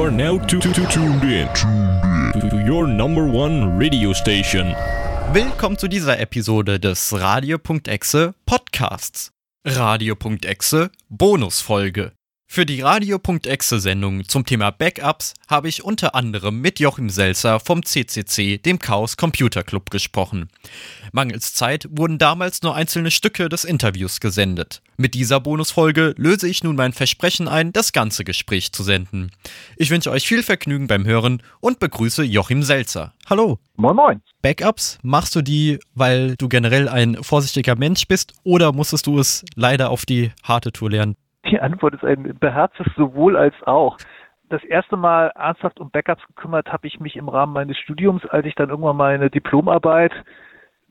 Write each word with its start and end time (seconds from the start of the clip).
Are 0.00 0.10
now 0.10 0.38
tu- 0.38 0.58
tu- 0.58 0.72
tu- 0.72 0.86
tuned 0.86 1.22
in 1.24 1.48
to 2.40 2.48
to 2.50 2.56
your 2.66 2.86
number 2.86 3.22
one 3.24 3.78
radio 3.78 4.12
station. 4.12 4.74
Willkommen 5.32 5.78
zu 5.78 5.88
dieser 5.88 6.18
Episode 6.20 6.78
des 6.78 7.12
Radio.exe 7.12 8.34
Podcasts. 8.44 9.30
Radio.exe 9.64 10.90
Bonusfolge. 11.08 12.12
Für 12.54 12.66
die 12.66 12.82
Radio.exe 12.82 13.80
Sendung 13.80 14.28
zum 14.28 14.46
Thema 14.46 14.70
Backups 14.70 15.34
habe 15.48 15.68
ich 15.68 15.82
unter 15.82 16.14
anderem 16.14 16.60
mit 16.60 16.78
Joachim 16.78 17.10
Selzer 17.10 17.58
vom 17.58 17.84
CCC, 17.84 18.58
dem 18.58 18.78
Chaos 18.78 19.16
Computer 19.16 19.64
Club, 19.64 19.90
gesprochen. 19.90 20.48
Mangels 21.10 21.52
Zeit 21.54 21.88
wurden 21.90 22.16
damals 22.16 22.62
nur 22.62 22.76
einzelne 22.76 23.10
Stücke 23.10 23.48
des 23.48 23.64
Interviews 23.64 24.20
gesendet. 24.20 24.82
Mit 24.96 25.14
dieser 25.14 25.40
Bonusfolge 25.40 26.14
löse 26.16 26.46
ich 26.46 26.62
nun 26.62 26.76
mein 26.76 26.92
Versprechen 26.92 27.48
ein, 27.48 27.72
das 27.72 27.92
ganze 27.92 28.22
Gespräch 28.22 28.70
zu 28.70 28.84
senden. 28.84 29.32
Ich 29.76 29.90
wünsche 29.90 30.12
euch 30.12 30.24
viel 30.24 30.44
Vergnügen 30.44 30.86
beim 30.86 31.04
Hören 31.04 31.42
und 31.58 31.80
begrüße 31.80 32.22
Joachim 32.22 32.62
Selzer. 32.62 33.14
Hallo. 33.28 33.58
Moin 33.74 33.96
Moin. 33.96 34.22
Backups, 34.42 35.00
machst 35.02 35.34
du 35.34 35.42
die, 35.42 35.80
weil 35.96 36.36
du 36.36 36.48
generell 36.48 36.88
ein 36.88 37.16
vorsichtiger 37.20 37.74
Mensch 37.74 38.06
bist 38.06 38.32
oder 38.44 38.70
musstest 38.70 39.08
du 39.08 39.18
es 39.18 39.44
leider 39.56 39.90
auf 39.90 40.06
die 40.06 40.30
harte 40.44 40.70
Tour 40.70 40.92
lernen? 40.92 41.16
Die 41.46 41.60
Antwort 41.60 41.94
ist 41.94 42.04
ein 42.04 42.38
beherztes 42.38 42.86
sowohl 42.96 43.36
als 43.36 43.54
auch. 43.64 43.98
Das 44.48 44.62
erste 44.64 44.96
Mal 44.96 45.32
ernsthaft 45.34 45.80
um 45.80 45.90
Backups 45.90 46.26
gekümmert 46.28 46.72
habe 46.72 46.86
ich 46.86 47.00
mich 47.00 47.16
im 47.16 47.28
Rahmen 47.28 47.52
meines 47.52 47.78
Studiums, 47.78 48.24
als 48.26 48.46
ich 48.46 48.54
dann 48.54 48.70
irgendwann 48.70 48.96
meine 48.96 49.30
Diplomarbeit 49.30 50.12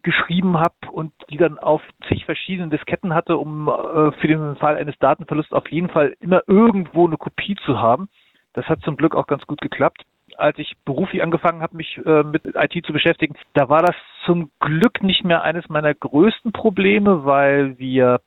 geschrieben 0.01 0.59
habe 0.59 0.75
und 0.91 1.13
die 1.29 1.37
dann 1.37 1.57
auf 1.57 1.81
zig 2.07 2.25
verschiedenen 2.25 2.69
Disketten 2.69 3.13
hatte, 3.13 3.37
um 3.37 3.69
äh, 3.69 4.11
für 4.19 4.27
den 4.27 4.55
Fall 4.57 4.75
eines 4.75 4.97
Datenverlusts 4.99 5.53
auf 5.53 5.69
jeden 5.71 5.89
Fall 5.89 6.15
immer 6.19 6.43
irgendwo 6.47 7.07
eine 7.07 7.17
Kopie 7.17 7.55
zu 7.65 7.79
haben. 7.79 8.09
Das 8.53 8.67
hat 8.67 8.81
zum 8.81 8.97
Glück 8.97 9.15
auch 9.15 9.27
ganz 9.27 9.47
gut 9.47 9.61
geklappt. 9.61 10.03
Als 10.35 10.57
ich 10.59 10.75
beruflich 10.83 11.23
angefangen 11.23 11.61
habe, 11.61 11.77
mich 11.77 11.99
äh, 12.05 12.23
mit 12.23 12.43
IT 12.45 12.85
zu 12.85 12.91
beschäftigen, 12.91 13.35
da 13.53 13.69
war 13.69 13.81
das 13.81 13.95
zum 14.25 14.51
Glück 14.59 15.01
nicht 15.03 15.23
mehr 15.23 15.43
eines 15.43 15.69
meiner 15.69 15.93
größten 15.93 16.51
Probleme, 16.51 17.23
weil 17.23 17.77
wir 17.79 18.19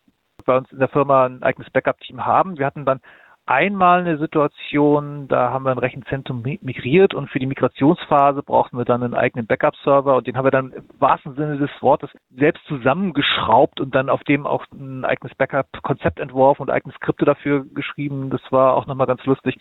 bei 0.46 0.56
uns 0.56 0.70
in 0.72 0.78
der 0.78 0.88
Firma 0.88 1.26
ein 1.26 1.42
eigenes 1.42 1.70
Backup-Team 1.70 2.24
haben. 2.24 2.58
Wir 2.58 2.66
hatten 2.66 2.84
dann 2.84 3.00
einmal 3.46 4.00
eine 4.00 4.18
Situation, 4.18 5.28
da 5.28 5.50
haben 5.50 5.64
wir 5.64 5.70
ein 5.70 5.78
Rechenzentrum 5.78 6.42
migriert 6.42 7.14
und 7.14 7.30
für 7.30 7.38
die 7.38 7.46
Migrationsphase 7.46 8.42
brauchten 8.42 8.76
wir 8.76 8.84
dann 8.84 9.04
einen 9.04 9.14
eigenen 9.14 9.46
Backup-Server 9.46 10.16
und 10.16 10.26
den 10.26 10.36
haben 10.36 10.44
wir 10.44 10.50
dann 10.50 10.72
im 10.72 10.84
wahrsten 10.98 11.36
Sinne 11.36 11.56
des 11.56 11.70
Wortes 11.80 12.10
selbst 12.36 12.64
zusammengeschraubt 12.66 13.80
und 13.80 13.94
dann 13.94 14.10
auf 14.10 14.24
dem 14.24 14.46
auch 14.46 14.64
ein 14.72 15.04
eigenes 15.04 15.34
Backup-Konzept 15.36 16.18
entworfen 16.18 16.62
und 16.62 16.70
eigene 16.70 16.94
Skripte 16.94 17.24
dafür 17.24 17.64
geschrieben. 17.64 18.30
Das 18.30 18.42
war 18.50 18.74
auch 18.74 18.86
nochmal 18.86 19.06
ganz 19.06 19.24
lustig. 19.24 19.56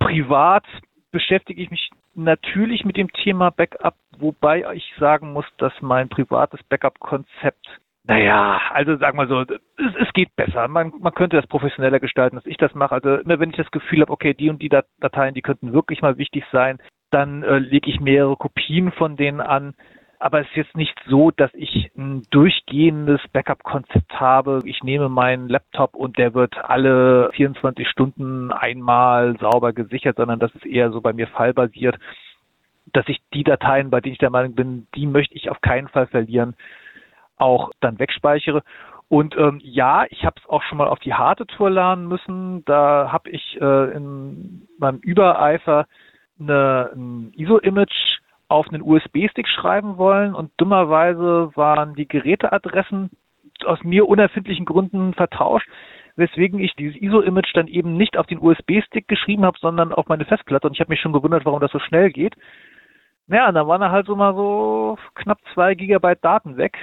Privat 0.00 0.64
beschäftige 1.12 1.62
ich 1.62 1.70
mich 1.70 1.90
natürlich 2.16 2.84
mit 2.84 2.96
dem 2.96 3.12
Thema 3.12 3.50
Backup, 3.50 3.94
wobei 4.18 4.64
ich 4.74 4.92
sagen 4.98 5.32
muss, 5.32 5.46
dass 5.58 5.72
mein 5.80 6.08
privates 6.08 6.60
Backup-Konzept 6.64 7.80
naja, 8.06 8.60
also 8.70 8.96
sagen 8.96 9.16
wir 9.16 9.26
so, 9.26 9.40
es, 9.40 9.94
es 9.98 10.12
geht 10.12 10.36
besser. 10.36 10.68
Man, 10.68 10.92
man 11.00 11.14
könnte 11.14 11.36
das 11.36 11.46
professioneller 11.46 12.00
gestalten, 12.00 12.36
als 12.36 12.46
ich 12.46 12.58
das 12.58 12.74
mache. 12.74 12.94
Also 12.94 13.16
immer 13.16 13.40
wenn 13.40 13.50
ich 13.50 13.56
das 13.56 13.70
Gefühl 13.70 14.02
habe, 14.02 14.12
okay, 14.12 14.34
die 14.34 14.50
und 14.50 14.60
die 14.60 14.68
Dateien, 14.68 15.34
die 15.34 15.40
könnten 15.40 15.72
wirklich 15.72 16.02
mal 16.02 16.18
wichtig 16.18 16.44
sein, 16.52 16.78
dann 17.10 17.42
äh, 17.42 17.58
lege 17.58 17.88
ich 17.90 18.00
mehrere 18.00 18.36
Kopien 18.36 18.92
von 18.92 19.16
denen 19.16 19.40
an. 19.40 19.74
Aber 20.18 20.40
es 20.40 20.46
ist 20.48 20.56
jetzt 20.56 20.76
nicht 20.76 20.94
so, 21.06 21.30
dass 21.30 21.50
ich 21.54 21.92
ein 21.96 22.22
durchgehendes 22.30 23.20
Backup-Konzept 23.32 24.20
habe. 24.20 24.60
Ich 24.64 24.82
nehme 24.82 25.08
meinen 25.08 25.48
Laptop 25.48 25.96
und 25.96 26.18
der 26.18 26.34
wird 26.34 26.56
alle 26.62 27.30
24 27.32 27.88
Stunden 27.88 28.52
einmal 28.52 29.38
sauber 29.38 29.72
gesichert, 29.72 30.16
sondern 30.16 30.40
das 30.40 30.54
ist 30.54 30.66
eher 30.66 30.90
so 30.92 31.00
bei 31.00 31.14
mir 31.14 31.26
fallbasiert, 31.26 31.96
dass 32.92 33.08
ich 33.08 33.20
die 33.32 33.44
Dateien, 33.44 33.90
bei 33.90 34.00
denen 34.00 34.12
ich 34.12 34.18
der 34.18 34.30
Meinung 34.30 34.54
bin, 34.54 34.86
die 34.94 35.06
möchte 35.06 35.34
ich 35.34 35.50
auf 35.50 35.60
keinen 35.62 35.88
Fall 35.88 36.06
verlieren, 36.06 36.54
auch 37.36 37.70
dann 37.80 37.98
wegspeichere. 37.98 38.62
Und 39.08 39.36
ähm, 39.36 39.60
ja, 39.62 40.06
ich 40.08 40.24
habe 40.24 40.36
es 40.40 40.48
auch 40.48 40.62
schon 40.62 40.78
mal 40.78 40.88
auf 40.88 40.98
die 40.98 41.14
harte 41.14 41.46
Tour 41.46 41.70
lernen 41.70 42.08
müssen. 42.08 42.64
Da 42.64 43.12
habe 43.12 43.30
ich 43.30 43.60
äh, 43.60 43.94
in 43.94 44.66
meinem 44.78 44.98
Übereifer 44.98 45.86
eine, 46.40 46.90
ein 46.94 47.32
ISO-Image 47.36 48.18
auf 48.48 48.68
einen 48.68 48.82
USB-Stick 48.82 49.48
schreiben 49.48 49.96
wollen 49.98 50.34
und 50.34 50.52
dummerweise 50.56 51.50
waren 51.54 51.94
die 51.94 52.08
Geräteadressen 52.08 53.10
aus 53.64 53.82
mir 53.82 54.08
unerfindlichen 54.08 54.64
Gründen 54.64 55.14
vertauscht, 55.14 55.68
weswegen 56.16 56.58
ich 56.58 56.74
dieses 56.74 57.00
ISO-Image 57.00 57.54
dann 57.54 57.68
eben 57.68 57.96
nicht 57.96 58.16
auf 58.16 58.26
den 58.26 58.40
USB-Stick 58.40 59.08
geschrieben 59.08 59.44
habe, 59.44 59.58
sondern 59.60 59.92
auf 59.92 60.06
meine 60.08 60.24
Festplatte 60.24 60.66
und 60.66 60.74
ich 60.74 60.80
habe 60.80 60.90
mich 60.90 61.00
schon 61.00 61.12
gewundert, 61.12 61.44
warum 61.44 61.60
das 61.60 61.72
so 61.72 61.78
schnell 61.78 62.10
geht. 62.10 62.34
Naja, 63.26 63.48
und 63.48 63.54
dann 63.54 63.66
waren 63.66 63.80
da 63.80 63.90
halt 63.90 64.06
so 64.06 64.16
mal 64.16 64.34
so 64.34 64.98
knapp 65.14 65.38
zwei 65.54 65.74
Gigabyte 65.74 66.22
Daten 66.22 66.56
weg 66.56 66.76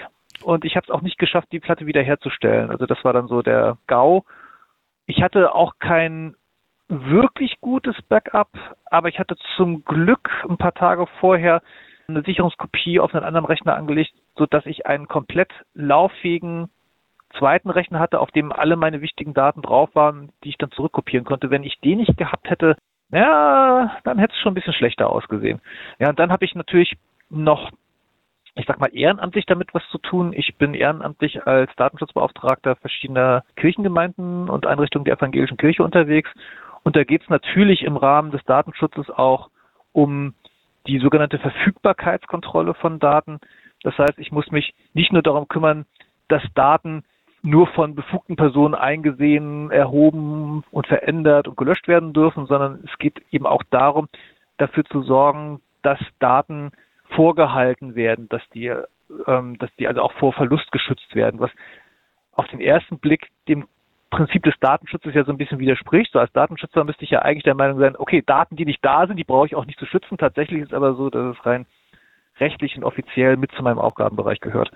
und 0.44 0.66
ich 0.66 0.76
habe 0.76 0.86
es 0.86 0.92
auch 0.92 1.02
nicht 1.02 1.18
geschafft, 1.18 1.50
die 1.52 1.60
Platte 1.60 1.86
wiederherzustellen. 1.86 2.70
Also 2.70 2.86
das 2.86 3.04
war 3.04 3.14
dann 3.14 3.28
so 3.28 3.42
der 3.42 3.78
GAU. 3.88 4.24
Ich 5.06 5.22
hatte 5.22 5.54
auch 5.54 5.74
kein 5.80 6.36
wirklich 6.88 7.60
gutes 7.62 7.96
Backup, 8.04 8.50
aber 8.86 9.10
ich 9.10 9.20
hatte 9.20 9.36
zum 9.56 9.86
Glück 9.86 10.30
ein 10.50 10.58
paar 10.58 10.74
Tage 10.74 11.08
vorher 11.20 11.62
eine 12.08 12.22
Sicherungskopie 12.24 13.00
auf 13.00 13.14
einen 13.16 13.24
anderen 13.24 13.46
Rechner 13.46 13.76
angelegt, 13.76 14.14
so 14.36 14.46
dass 14.46 14.66
ich 14.66 14.86
einen 14.86 15.08
komplett 15.08 15.52
lauffähigen 15.74 16.70
zweiten 17.38 17.70
Rechner 17.70 18.00
hatte, 18.00 18.20
auf 18.20 18.32
dem 18.32 18.52
alle 18.52 18.76
meine 18.76 19.02
wichtigen 19.02 19.34
Daten 19.34 19.62
drauf 19.62 19.90
waren, 19.94 20.32
die 20.44 20.50
ich 20.50 20.58
dann 20.58 20.72
zurückkopieren 20.72 21.26
konnte. 21.26 21.50
Wenn 21.50 21.64
ich 21.64 21.80
den 21.80 22.00
nicht 22.00 22.18
gehabt 22.18 22.50
hätte, 22.50 22.76
ja, 23.12 23.98
dann 24.04 24.20
hätte 24.20 24.34
es 24.34 24.40
schon 24.40 24.52
ein 24.52 24.56
bisschen 24.56 24.74
schlechter 24.74 25.10
ausgesehen. 25.10 25.62
Ja, 26.00 26.10
und 26.10 26.20
dann 26.20 26.32
habe 26.32 26.44
ich 26.46 26.56
natürlich 26.56 26.98
noch 27.30 27.72
ich 28.56 28.66
sag 28.66 28.80
mal, 28.80 28.90
ehrenamtlich 28.94 29.46
damit 29.46 29.74
was 29.74 29.84
zu 29.92 29.98
tun. 29.98 30.34
Ich 30.34 30.58
bin 30.58 30.74
ehrenamtlich 30.74 31.46
als 31.48 31.74
Datenschutzbeauftragter 31.78 32.76
verschiedener 32.76 33.44
Kirchengemeinden 33.56 34.50
und 34.50 34.66
Einrichtungen 34.66 35.06
der 35.06 35.18
evangelischen 35.18 35.58
Kirche 35.58 35.84
unterwegs. 35.84 36.30
Und 36.84 36.96
da 36.96 37.04
geht 37.04 37.22
es 37.24 37.30
natürlich 37.30 37.84
im 37.84 37.96
Rahmen 37.96 38.32
des 38.32 38.44
Datenschutzes 38.46 39.10
auch 39.10 39.50
um 39.94 40.34
die 40.88 41.00
sogenannte 41.00 41.40
Verfügbarkeitskontrolle 41.40 42.74
von 42.74 43.00
Daten. 43.00 43.40
Das 43.84 43.98
heißt, 43.98 44.18
ich 44.18 44.32
muss 44.32 44.52
mich 44.52 44.74
nicht 44.94 45.14
nur 45.14 45.22
darum 45.22 45.48
kümmern, 45.48 45.86
dass 46.28 46.44
Daten 46.56 47.04
nur 47.44 47.68
von 47.68 47.96
befugten 47.96 48.36
Personen 48.36 48.76
eingesehen, 48.76 49.72
erhoben 49.72 50.64
und 50.72 50.88
verändert 50.88 51.48
und 51.48 51.58
gelöscht 51.58 51.88
werden 51.88 52.14
dürfen, 52.14 52.46
sondern 52.46 52.84
es 52.86 52.98
geht 53.00 53.22
eben 53.32 53.46
auch 53.46 53.64
darum, 53.72 54.08
dafür 54.58 54.86
zu 54.86 55.02
sorgen, 55.02 55.62
dass 55.82 56.00
Daten 56.20 56.72
vorgehalten 57.16 57.96
werden, 57.96 58.30
dass 58.30 58.42
die, 58.54 58.74
ähm, 59.28 59.58
dass 59.58 59.70
die 59.78 59.88
also 59.88 60.02
auch 60.02 60.14
vor 60.14 60.34
Verlust 60.34 60.72
geschützt 60.72 61.16
werden, 61.16 61.40
was 61.40 61.52
auf 62.32 62.48
den 62.48 62.62
ersten 62.62 63.00
Blick 63.00 63.28
dem 63.48 63.68
Prinzip 64.10 64.44
des 64.44 64.56
Datenschutzes 64.60 65.14
ja 65.14 65.24
so 65.24 65.32
ein 65.32 65.38
bisschen 65.38 65.60
widerspricht. 65.60 66.12
So 66.12 66.20
als 66.20 66.32
Datenschützer 66.34 66.84
müsste 66.84 67.06
ich 67.06 67.12
ja 67.12 67.22
eigentlich 67.22 67.44
der 67.44 67.56
Meinung 67.56 67.80
sein, 67.80 67.96
okay, 67.98 68.22
Daten, 68.26 68.58
die 68.58 68.66
nicht 68.66 68.84
da 68.84 69.08
sind, 69.08 69.18
die 69.18 69.24
brauche 69.24 69.48
ich 69.48 69.56
auch 69.56 69.66
nicht 69.66 69.80
zu 69.80 69.86
schützen. 69.86 70.18
Tatsächlich 70.18 70.62
ist 70.62 70.74
aber 70.74 70.96
so, 70.96 71.10
dass 71.10 71.38
es 71.38 71.46
rein 71.46 71.66
rechtlich 72.40 72.76
und 72.76 72.84
offiziell 72.84 73.38
mit 73.38 73.52
zu 73.52 73.64
meinem 73.64 73.80
Aufgabenbereich 73.80 74.40
gehört. 74.40 74.72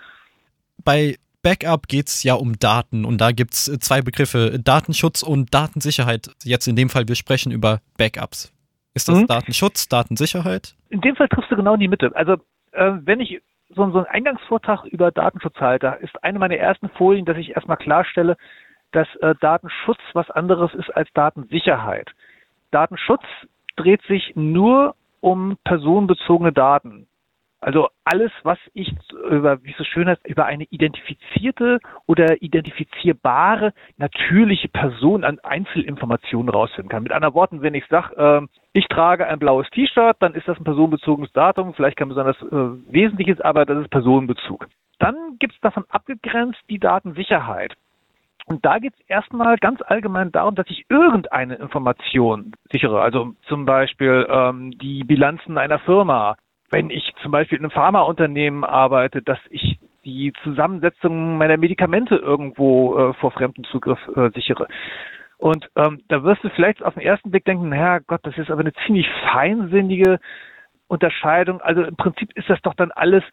Bei 0.83 1.15
Backup 1.41 1.87
geht 1.87 2.07
es 2.07 2.23
ja 2.23 2.35
um 2.35 2.57
Daten 2.57 3.05
und 3.05 3.19
da 3.19 3.31
gibt 3.31 3.53
es 3.53 3.65
zwei 3.79 4.01
Begriffe, 4.01 4.59
Datenschutz 4.63 5.21
und 5.21 5.53
Datensicherheit. 5.53 6.31
Jetzt 6.43 6.67
in 6.67 6.75
dem 6.75 6.89
Fall, 6.89 7.07
wir 7.07 7.15
sprechen 7.15 7.51
über 7.51 7.81
Backups. 7.97 8.51
Ist 8.93 9.09
das 9.09 9.19
mhm. 9.19 9.27
Datenschutz, 9.27 9.87
Datensicherheit? 9.89 10.75
In 10.95 11.01
dem 11.01 11.17
Fall 11.17 11.27
triffst 11.27 11.51
du 11.51 11.57
genau 11.57 11.73
in 11.73 11.81
die 11.81 11.89
Mitte. 11.89 12.15
Also 12.15 12.35
äh, 12.71 12.93
wenn 13.01 13.19
ich 13.19 13.41
so, 13.67 13.91
so 13.91 13.97
einen 13.97 14.05
Eingangsvortrag 14.05 14.85
über 14.85 15.11
Datenschutz 15.11 15.57
halte, 15.59 15.97
ist 15.99 16.23
eine 16.23 16.39
meiner 16.39 16.55
ersten 16.55 16.87
Folien, 16.87 17.25
dass 17.25 17.35
ich 17.35 17.49
erstmal 17.49 17.75
klarstelle, 17.75 18.37
dass 18.93 19.13
äh, 19.17 19.35
Datenschutz 19.41 19.99
was 20.13 20.31
anderes 20.31 20.73
ist 20.73 20.89
als 20.95 21.11
Datensicherheit. 21.13 22.11
Datenschutz 22.71 23.25
dreht 23.75 24.03
sich 24.03 24.37
nur 24.37 24.95
um 25.19 25.57
personenbezogene 25.65 26.53
Daten. 26.53 27.07
Also 27.65 27.89
alles, 28.03 28.31
was 28.43 28.59
ich 28.75 28.93
über, 29.27 29.63
wie 29.63 29.71
es 29.71 29.77
so 29.77 29.83
schön 29.83 30.07
heißt, 30.07 30.27
über 30.27 30.45
eine 30.45 30.65
identifizierte 30.65 31.79
oder 32.05 32.39
identifizierbare 32.43 33.73
natürliche 33.97 34.67
Person 34.67 35.23
an 35.23 35.39
Einzelinformationen 35.39 36.49
rausfinden 36.49 36.89
kann. 36.89 37.01
Mit 37.01 37.11
anderen 37.11 37.33
Worten, 37.33 37.63
wenn 37.63 37.73
ich 37.73 37.83
sage, 37.87 38.15
äh, 38.17 38.47
ich 38.73 38.85
trage 38.87 39.25
ein 39.25 39.39
blaues 39.39 39.67
T-Shirt, 39.71 40.15
dann 40.19 40.35
ist 40.35 40.47
das 40.47 40.59
ein 40.59 40.63
personenbezogenes 40.63 41.31
Datum, 41.33 41.73
vielleicht 41.73 41.97
kein 41.97 42.09
besonders 42.09 42.39
äh, 42.43 42.93
wesentliches, 42.93 43.41
aber 43.41 43.65
das 43.65 43.79
ist 43.79 43.89
Personenbezug. 43.89 44.67
Dann 44.99 45.15
gibt 45.39 45.55
es 45.55 45.61
davon 45.61 45.85
abgegrenzt 45.89 46.61
die 46.69 46.77
Datensicherheit. 46.77 47.73
Und 48.45 48.63
da 48.63 48.77
geht 48.77 48.93
es 48.93 48.99
erstmal 49.07 49.57
ganz 49.57 49.81
allgemein 49.81 50.31
darum, 50.31 50.53
dass 50.53 50.69
ich 50.69 50.85
irgendeine 50.87 51.55
Information 51.55 52.51
sichere. 52.71 53.01
Also 53.01 53.33
zum 53.47 53.65
Beispiel 53.65 54.27
ähm, 54.29 54.77
die 54.77 55.03
Bilanzen 55.03 55.57
einer 55.57 55.79
Firma, 55.79 56.35
wenn 56.75 56.89
ich 56.89 57.13
zum 57.21 57.31
Beispiel 57.31 57.57
in 57.57 57.63
einem 57.63 57.71
Pharmaunternehmen 57.71 58.65
arbeite, 58.65 59.21
dass 59.21 59.39
ich 59.49 59.79
die 60.03 60.33
Zusammensetzung 60.43 61.37
meiner 61.37 61.55
Medikamente 61.55 62.17
irgendwo 62.17 62.97
äh, 62.97 63.13
vor 63.13 63.31
fremden 63.31 63.63
Zugriff 63.63 63.97
äh, 64.13 64.29
sichere. 64.31 64.67
Und 65.37 65.69
ähm, 65.77 66.01
da 66.09 66.21
wirst 66.23 66.43
du 66.43 66.49
vielleicht 66.49 66.83
auf 66.83 66.95
den 66.95 67.03
ersten 67.03 67.31
Blick 67.31 67.45
denken, 67.45 67.69
naja 67.69 67.99
Gott, 67.99 68.19
das 68.23 68.37
ist 68.37 68.51
aber 68.51 68.59
eine 68.59 68.73
ziemlich 68.85 69.07
feinsinnige 69.31 70.19
Unterscheidung. 70.87 71.61
Also 71.61 71.81
im 71.81 71.95
Prinzip 71.95 72.33
ist 72.35 72.49
das 72.49 72.61
doch 72.61 72.73
dann 72.73 72.91
alles 72.91 73.23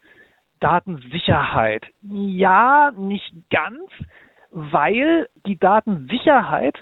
Datensicherheit. 0.61 1.85
Ja, 2.01 2.93
nicht 2.95 3.33
ganz, 3.49 3.91
weil 4.51 5.27
die 5.45 5.59
Datensicherheit 5.59 6.77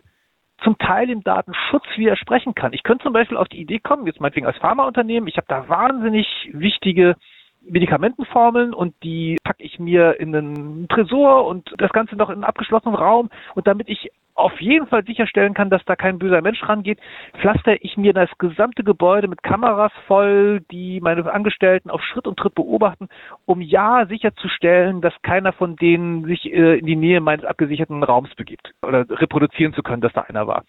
zum 0.63 0.77
Teil 0.77 1.07
dem 1.07 1.23
Datenschutz 1.23 1.85
widersprechen 1.95 2.55
kann. 2.55 2.73
Ich 2.73 2.83
könnte 2.83 3.03
zum 3.03 3.13
Beispiel 3.13 3.37
auf 3.37 3.47
die 3.47 3.59
Idee 3.59 3.79
kommen, 3.79 4.05
jetzt 4.05 4.21
meinetwegen 4.21 4.45
als 4.45 4.57
Pharmaunternehmen, 4.57 5.27
ich 5.27 5.37
habe 5.37 5.47
da 5.47 5.67
wahnsinnig 5.69 6.27
wichtige 6.53 7.15
Medikamentenformeln 7.61 8.73
und 8.73 8.95
die 9.03 9.37
packe 9.43 9.63
ich 9.63 9.79
mir 9.79 10.19
in 10.19 10.35
einen 10.35 10.87
Tresor 10.87 11.45
und 11.45 11.73
das 11.77 11.91
Ganze 11.91 12.15
noch 12.15 12.29
in 12.29 12.35
einen 12.35 12.43
abgeschlossenen 12.43 12.95
Raum 12.95 13.29
und 13.55 13.67
damit 13.67 13.87
ich 13.89 14.11
auf 14.33 14.59
jeden 14.59 14.87
Fall 14.87 15.03
sicherstellen 15.05 15.53
kann, 15.53 15.69
dass 15.69 15.83
da 15.85 15.95
kein 15.95 16.17
böser 16.17 16.41
Mensch 16.41 16.61
rangeht, 16.67 16.99
pflaster 17.39 17.83
ich 17.83 17.97
mir 17.97 18.13
das 18.13 18.29
gesamte 18.37 18.83
Gebäude 18.83 19.27
mit 19.27 19.43
Kameras 19.43 19.91
voll, 20.07 20.61
die 20.71 20.99
meine 21.01 21.31
Angestellten 21.31 21.89
auf 21.89 22.01
Schritt 22.01 22.27
und 22.27 22.37
Tritt 22.37 22.55
beobachten, 22.55 23.09
um 23.45 23.61
ja 23.61 24.05
sicherzustellen, 24.07 25.01
dass 25.01 25.13
keiner 25.21 25.53
von 25.53 25.75
denen 25.75 26.25
sich 26.25 26.51
äh, 26.51 26.79
in 26.79 26.85
die 26.85 26.95
Nähe 26.95 27.21
meines 27.21 27.45
abgesicherten 27.45 28.03
Raums 28.03 28.33
begibt 28.35 28.73
oder 28.81 29.05
reproduzieren 29.09 29.73
zu 29.73 29.83
können, 29.83 30.01
dass 30.01 30.13
da 30.13 30.21
einer 30.21 30.47
war. 30.47 30.63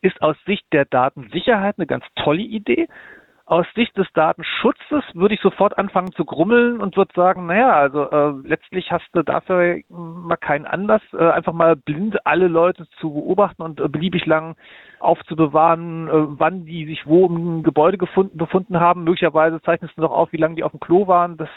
Ist 0.00 0.22
aus 0.22 0.36
Sicht 0.46 0.64
der 0.72 0.84
Datensicherheit 0.84 1.76
eine 1.78 1.86
ganz 1.86 2.04
tolle 2.14 2.42
Idee 2.42 2.86
aus 3.48 3.66
Sicht 3.74 3.96
des 3.96 4.06
Datenschutzes 4.12 5.02
würde 5.14 5.34
ich 5.34 5.40
sofort 5.40 5.78
anfangen 5.78 6.12
zu 6.12 6.26
grummeln 6.26 6.82
und 6.82 6.98
würde 6.98 7.12
sagen, 7.14 7.46
naja, 7.46 7.72
also 7.72 8.10
äh, 8.10 8.46
letztlich 8.46 8.92
hast 8.92 9.08
du 9.14 9.22
dafür 9.22 9.78
mal 9.88 10.36
keinen 10.36 10.66
Anlass, 10.66 11.00
äh, 11.14 11.30
einfach 11.30 11.54
mal 11.54 11.74
blind 11.74 12.26
alle 12.26 12.46
Leute 12.46 12.86
zu 13.00 13.10
beobachten 13.10 13.62
und 13.62 13.80
äh, 13.80 13.88
beliebig 13.88 14.26
lang 14.26 14.54
aufzubewahren, 15.00 16.08
äh, 16.08 16.38
wann 16.38 16.66
die 16.66 16.84
sich 16.84 17.06
wo 17.06 17.24
im 17.24 17.62
Gebäude 17.62 17.96
gefunden, 17.96 18.36
befunden 18.36 18.80
haben. 18.80 19.04
Möglicherweise 19.04 19.62
zeichnest 19.62 19.96
du 19.96 20.02
noch 20.02 20.12
auf, 20.12 20.30
wie 20.32 20.36
lange 20.36 20.56
die 20.56 20.64
auf 20.64 20.72
dem 20.72 20.80
Klo 20.80 21.06
waren. 21.06 21.38
Das 21.38 21.48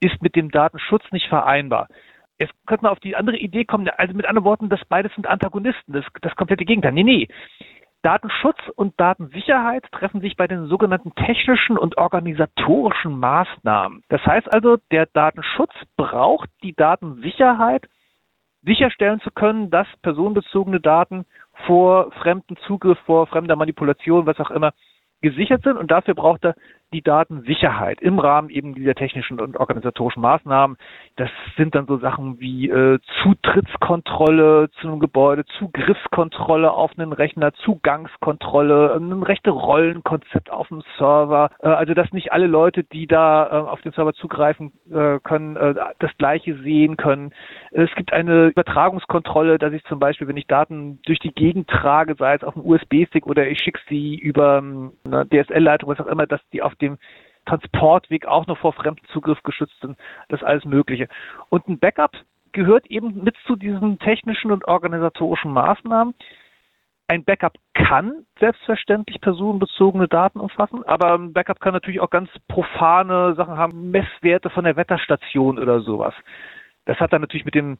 ist 0.00 0.20
mit 0.20 0.34
dem 0.34 0.50
Datenschutz 0.50 1.04
nicht 1.12 1.28
vereinbar. 1.28 1.86
Jetzt 2.40 2.54
könnte 2.66 2.82
man 2.84 2.92
auf 2.92 3.00
die 3.00 3.14
andere 3.14 3.36
Idee 3.36 3.64
kommen, 3.64 3.88
also 3.96 4.14
mit 4.14 4.26
anderen 4.26 4.44
Worten, 4.44 4.68
das 4.68 4.84
beides 4.88 5.14
sind 5.14 5.28
Antagonisten, 5.28 5.92
das, 5.92 6.04
das 6.20 6.34
komplette 6.34 6.64
Gegenteil. 6.64 6.92
Nee, 6.92 7.04
nee. 7.04 7.28
Datenschutz 8.02 8.58
und 8.76 8.98
Datensicherheit 9.00 9.84
treffen 9.90 10.20
sich 10.20 10.36
bei 10.36 10.46
den 10.46 10.66
sogenannten 10.66 11.14
technischen 11.14 11.76
und 11.76 11.98
organisatorischen 11.98 13.18
Maßnahmen. 13.18 14.04
Das 14.08 14.24
heißt 14.24 14.52
also, 14.52 14.76
der 14.92 15.06
Datenschutz 15.06 15.72
braucht 15.96 16.48
die 16.62 16.74
Datensicherheit, 16.74 17.88
sicherstellen 18.62 19.20
zu 19.20 19.30
können, 19.30 19.70
dass 19.70 19.86
personenbezogene 20.02 20.80
Daten 20.80 21.24
vor 21.66 22.12
fremdem 22.22 22.56
Zugriff, 22.66 22.98
vor 23.06 23.26
fremder 23.26 23.56
Manipulation, 23.56 24.26
was 24.26 24.38
auch 24.38 24.50
immer, 24.50 24.72
gesichert 25.20 25.62
sind 25.64 25.76
und 25.76 25.90
dafür 25.90 26.14
braucht 26.14 26.44
er 26.44 26.54
die 26.92 27.02
Datensicherheit 27.02 28.00
im 28.00 28.18
Rahmen 28.18 28.50
eben 28.50 28.74
dieser 28.74 28.94
technischen 28.94 29.40
und 29.40 29.56
organisatorischen 29.56 30.22
Maßnahmen. 30.22 30.76
Das 31.16 31.30
sind 31.56 31.74
dann 31.74 31.86
so 31.86 31.98
Sachen 31.98 32.40
wie 32.40 32.68
äh, 32.68 32.98
Zutrittskontrolle 33.22 34.70
zu 34.80 34.88
einem 34.88 35.00
Gebäude, 35.00 35.44
Zugriffskontrolle 35.58 36.70
auf 36.70 36.92
einen 36.96 37.12
Rechner, 37.12 37.52
Zugangskontrolle, 37.54 38.94
ein 38.96 39.22
rechte 39.22 39.50
Rollenkonzept 39.50 40.50
auf 40.50 40.68
dem 40.68 40.82
Server. 40.96 41.50
Äh, 41.60 41.68
also 41.68 41.94
dass 41.94 42.12
nicht 42.12 42.32
alle 42.32 42.46
Leute, 42.46 42.84
die 42.84 43.06
da 43.06 43.46
äh, 43.46 43.68
auf 43.68 43.82
den 43.82 43.92
Server 43.92 44.14
zugreifen 44.14 44.72
äh, 44.90 45.18
können, 45.20 45.56
äh, 45.56 45.74
das 45.98 46.16
gleiche 46.18 46.56
sehen 46.62 46.96
können. 46.96 47.32
Es 47.70 47.90
gibt 47.96 48.12
eine 48.12 48.46
Übertragungskontrolle, 48.46 49.58
dass 49.58 49.72
ich 49.72 49.84
zum 49.84 49.98
Beispiel, 49.98 50.28
wenn 50.28 50.36
ich 50.36 50.46
Daten 50.46 51.00
durch 51.04 51.18
die 51.18 51.32
Gegend 51.32 51.68
trage, 51.68 52.14
sei 52.18 52.34
es 52.34 52.44
auf 52.44 52.56
einem 52.56 52.66
USB-Stick 52.66 53.26
oder 53.26 53.46
ich 53.46 53.58
schicke 53.60 53.80
sie 53.88 54.16
über 54.16 54.58
ähm, 54.58 54.92
eine 55.04 55.26
DSL-Leitung, 55.26 55.90
was 55.90 56.00
auch 56.00 56.06
immer, 56.06 56.26
dass 56.26 56.40
die 56.52 56.62
auf 56.62 56.74
dem 56.78 56.98
Transportweg 57.46 58.26
auch 58.26 58.46
noch 58.46 58.58
vor 58.58 58.72
Fremdenzugriff 58.72 59.42
geschützt 59.42 59.80
sind, 59.80 59.96
das 60.28 60.42
alles 60.42 60.64
Mögliche. 60.64 61.08
Und 61.48 61.66
ein 61.68 61.78
Backup 61.78 62.12
gehört 62.52 62.86
eben 62.86 63.24
mit 63.24 63.36
zu 63.46 63.56
diesen 63.56 63.98
technischen 63.98 64.52
und 64.52 64.66
organisatorischen 64.66 65.52
Maßnahmen. 65.52 66.14
Ein 67.10 67.24
Backup 67.24 67.54
kann 67.72 68.26
selbstverständlich 68.38 69.20
personenbezogene 69.22 70.08
Daten 70.08 70.40
umfassen, 70.40 70.84
aber 70.84 71.14
ein 71.14 71.32
Backup 71.32 71.60
kann 71.60 71.72
natürlich 71.72 72.00
auch 72.00 72.10
ganz 72.10 72.28
profane 72.48 73.34
Sachen 73.34 73.56
haben, 73.56 73.90
Messwerte 73.90 74.50
von 74.50 74.64
der 74.64 74.76
Wetterstation 74.76 75.58
oder 75.58 75.80
sowas. 75.80 76.14
Das 76.84 77.00
hat 77.00 77.12
dann 77.12 77.22
natürlich 77.22 77.46
mit 77.46 77.54
dem 77.54 77.78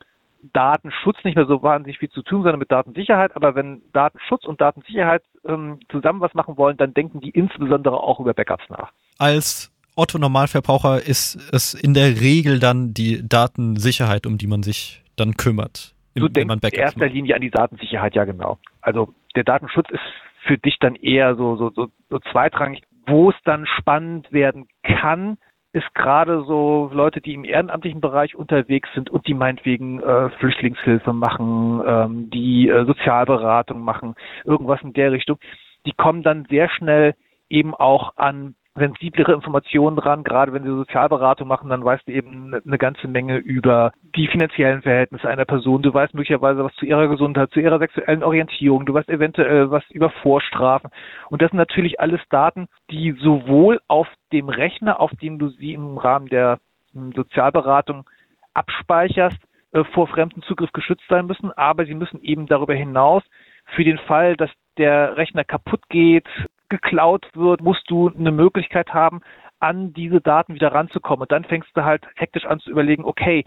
Datenschutz 0.52 1.16
nicht 1.24 1.36
mehr 1.36 1.46
so 1.46 1.62
wahnsinnig 1.62 1.98
viel 1.98 2.10
zu 2.10 2.22
tun, 2.22 2.42
sondern 2.42 2.58
mit 2.58 2.70
Datensicherheit. 2.70 3.34
Aber 3.36 3.54
wenn 3.54 3.82
Datenschutz 3.92 4.44
und 4.44 4.60
Datensicherheit 4.60 5.22
ähm, 5.46 5.80
zusammen 5.90 6.20
was 6.20 6.34
machen 6.34 6.56
wollen, 6.56 6.76
dann 6.76 6.94
denken 6.94 7.20
die 7.20 7.30
insbesondere 7.30 8.00
auch 8.00 8.20
über 8.20 8.34
Backups 8.34 8.64
nach. 8.68 8.92
Als 9.18 9.72
Otto 9.96 10.18
Normalverbraucher 10.18 11.02
ist 11.06 11.36
es 11.52 11.74
in 11.74 11.92
der 11.94 12.20
Regel 12.20 12.60
dann 12.60 12.94
die 12.94 13.26
Datensicherheit, 13.28 14.26
um 14.26 14.38
die 14.38 14.46
man 14.46 14.62
sich 14.62 15.02
dann 15.16 15.34
kümmert. 15.34 15.94
Du 16.14 16.28
denkst 16.28 16.54
in 16.62 16.78
erster 16.78 17.00
macht. 17.00 17.12
Linie 17.12 17.34
an 17.34 17.40
die 17.40 17.50
Datensicherheit, 17.50 18.14
ja 18.14 18.24
genau. 18.24 18.58
Also 18.80 19.14
der 19.34 19.44
Datenschutz 19.44 19.88
ist 19.90 20.00
für 20.46 20.58
dich 20.58 20.78
dann 20.80 20.94
eher 20.94 21.36
so, 21.36 21.56
so, 21.56 21.70
so, 21.70 21.88
so 22.10 22.18
zweitrangig. 22.30 22.82
Wo 23.06 23.30
es 23.30 23.36
dann 23.44 23.66
spannend 23.78 24.30
werden 24.32 24.68
kann, 24.82 25.38
ist 25.72 25.94
gerade 25.94 26.44
so 26.44 26.90
Leute, 26.92 27.20
die 27.20 27.34
im 27.34 27.44
ehrenamtlichen 27.44 28.00
Bereich 28.00 28.34
unterwegs 28.34 28.88
sind 28.94 29.10
und 29.10 29.26
die 29.26 29.34
meinetwegen 29.34 30.00
äh, 30.00 30.30
Flüchtlingshilfe 30.30 31.12
machen, 31.12 31.82
ähm, 31.86 32.30
die 32.30 32.68
äh, 32.68 32.86
Sozialberatung 32.86 33.80
machen, 33.80 34.14
irgendwas 34.44 34.80
in 34.82 34.94
der 34.94 35.12
Richtung, 35.12 35.38
die 35.84 35.92
kommen 35.92 36.22
dann 36.22 36.46
sehr 36.48 36.68
schnell 36.70 37.14
eben 37.50 37.74
auch 37.74 38.16
an 38.16 38.54
sensiblere 38.78 39.32
Informationen 39.32 39.96
dran. 39.96 40.24
Gerade 40.24 40.52
wenn 40.52 40.62
sie 40.62 40.68
Sozialberatung 40.68 41.48
machen, 41.48 41.70
dann 41.70 41.84
weißt 41.84 42.06
du 42.06 42.12
eben 42.12 42.54
eine 42.54 42.78
ganze 42.78 43.08
Menge 43.08 43.38
über 43.38 43.92
die 44.16 44.28
finanziellen 44.28 44.82
Verhältnisse 44.82 45.28
einer 45.28 45.44
Person. 45.44 45.82
Du 45.82 45.92
weißt 45.92 46.14
möglicherweise 46.14 46.64
was 46.64 46.74
zu 46.74 46.86
ihrer 46.86 47.08
Gesundheit, 47.08 47.50
zu 47.50 47.60
ihrer 47.60 47.78
sexuellen 47.78 48.22
Orientierung. 48.22 48.86
Du 48.86 48.94
weißt 48.94 49.08
eventuell 49.08 49.70
was 49.70 49.82
über 49.90 50.10
Vorstrafen. 50.10 50.90
Und 51.30 51.42
das 51.42 51.50
sind 51.50 51.58
natürlich 51.58 52.00
alles 52.00 52.20
Daten, 52.30 52.68
die 52.90 53.12
sowohl 53.12 53.80
auf 53.88 54.08
dem 54.32 54.48
Rechner, 54.48 55.00
auf 55.00 55.10
dem 55.22 55.38
du 55.38 55.48
sie 55.48 55.74
im 55.74 55.98
Rahmen 55.98 56.26
der 56.26 56.58
hm, 56.92 57.12
Sozialberatung 57.12 58.04
abspeicherst, 58.54 59.38
äh, 59.72 59.84
vor 59.92 60.08
fremden 60.08 60.42
Zugriff 60.42 60.72
geschützt 60.72 61.04
sein 61.08 61.26
müssen, 61.26 61.52
aber 61.52 61.84
sie 61.84 61.94
müssen 61.94 62.22
eben 62.22 62.46
darüber 62.46 62.74
hinaus 62.74 63.22
für 63.74 63.84
den 63.84 63.98
Fall, 63.98 64.36
dass 64.36 64.50
der 64.78 65.16
Rechner 65.16 65.44
kaputt 65.44 65.82
geht, 65.90 66.26
geklaut 66.68 67.26
wird, 67.34 67.62
musst 67.62 67.88
du 67.88 68.10
eine 68.10 68.32
Möglichkeit 68.32 68.92
haben, 68.92 69.20
an 69.60 69.92
diese 69.92 70.20
Daten 70.20 70.54
wieder 70.54 70.72
ranzukommen. 70.72 71.22
Und 71.22 71.32
dann 71.32 71.44
fängst 71.44 71.70
du 71.74 71.84
halt 71.84 72.06
hektisch 72.14 72.44
an 72.44 72.60
zu 72.60 72.70
überlegen, 72.70 73.04
okay, 73.04 73.44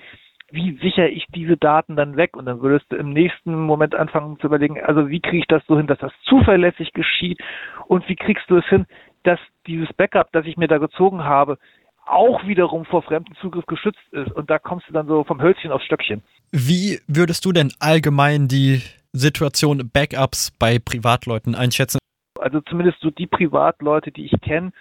wie 0.51 0.77
sichere 0.81 1.07
ich 1.07 1.25
diese 1.33 1.57
Daten 1.57 1.95
dann 1.95 2.17
weg? 2.17 2.35
Und 2.35 2.45
dann 2.45 2.61
würdest 2.61 2.91
du 2.91 2.97
im 2.97 3.13
nächsten 3.13 3.55
Moment 3.55 3.95
anfangen 3.95 4.37
zu 4.39 4.47
überlegen, 4.47 4.81
also 4.81 5.09
wie 5.09 5.21
kriege 5.21 5.39
ich 5.39 5.47
das 5.47 5.63
so 5.67 5.77
hin, 5.77 5.87
dass 5.87 5.99
das 5.99 6.11
zuverlässig 6.27 6.91
geschieht? 6.93 7.39
Und 7.87 8.07
wie 8.09 8.15
kriegst 8.15 8.49
du 8.49 8.57
es 8.57 8.65
hin, 8.65 8.85
dass 9.23 9.39
dieses 9.67 9.91
Backup, 9.93 10.31
das 10.33 10.45
ich 10.45 10.57
mir 10.57 10.67
da 10.67 10.77
gezogen 10.77 11.23
habe, 11.23 11.57
auch 12.05 12.45
wiederum 12.45 12.85
vor 12.85 13.03
fremden 13.03 13.35
Zugriff 13.35 13.65
geschützt 13.65 14.01
ist? 14.11 14.31
Und 14.33 14.49
da 14.49 14.59
kommst 14.59 14.89
du 14.89 14.93
dann 14.93 15.07
so 15.07 15.23
vom 15.23 15.41
Hölzchen 15.41 15.71
aufs 15.71 15.85
Stöckchen. 15.85 16.21
Wie 16.51 16.99
würdest 17.07 17.45
du 17.45 17.53
denn 17.53 17.71
allgemein 17.79 18.47
die 18.47 18.81
Situation 19.13 19.89
Backups 19.93 20.51
bei 20.51 20.79
Privatleuten 20.79 21.55
einschätzen? 21.55 21.99
Also 22.41 22.61
zumindest 22.61 22.99
so 22.99 23.11
die 23.11 23.27
Privatleute, 23.27 24.11
die 24.11 24.25
ich 24.25 24.41
kenne, 24.41 24.71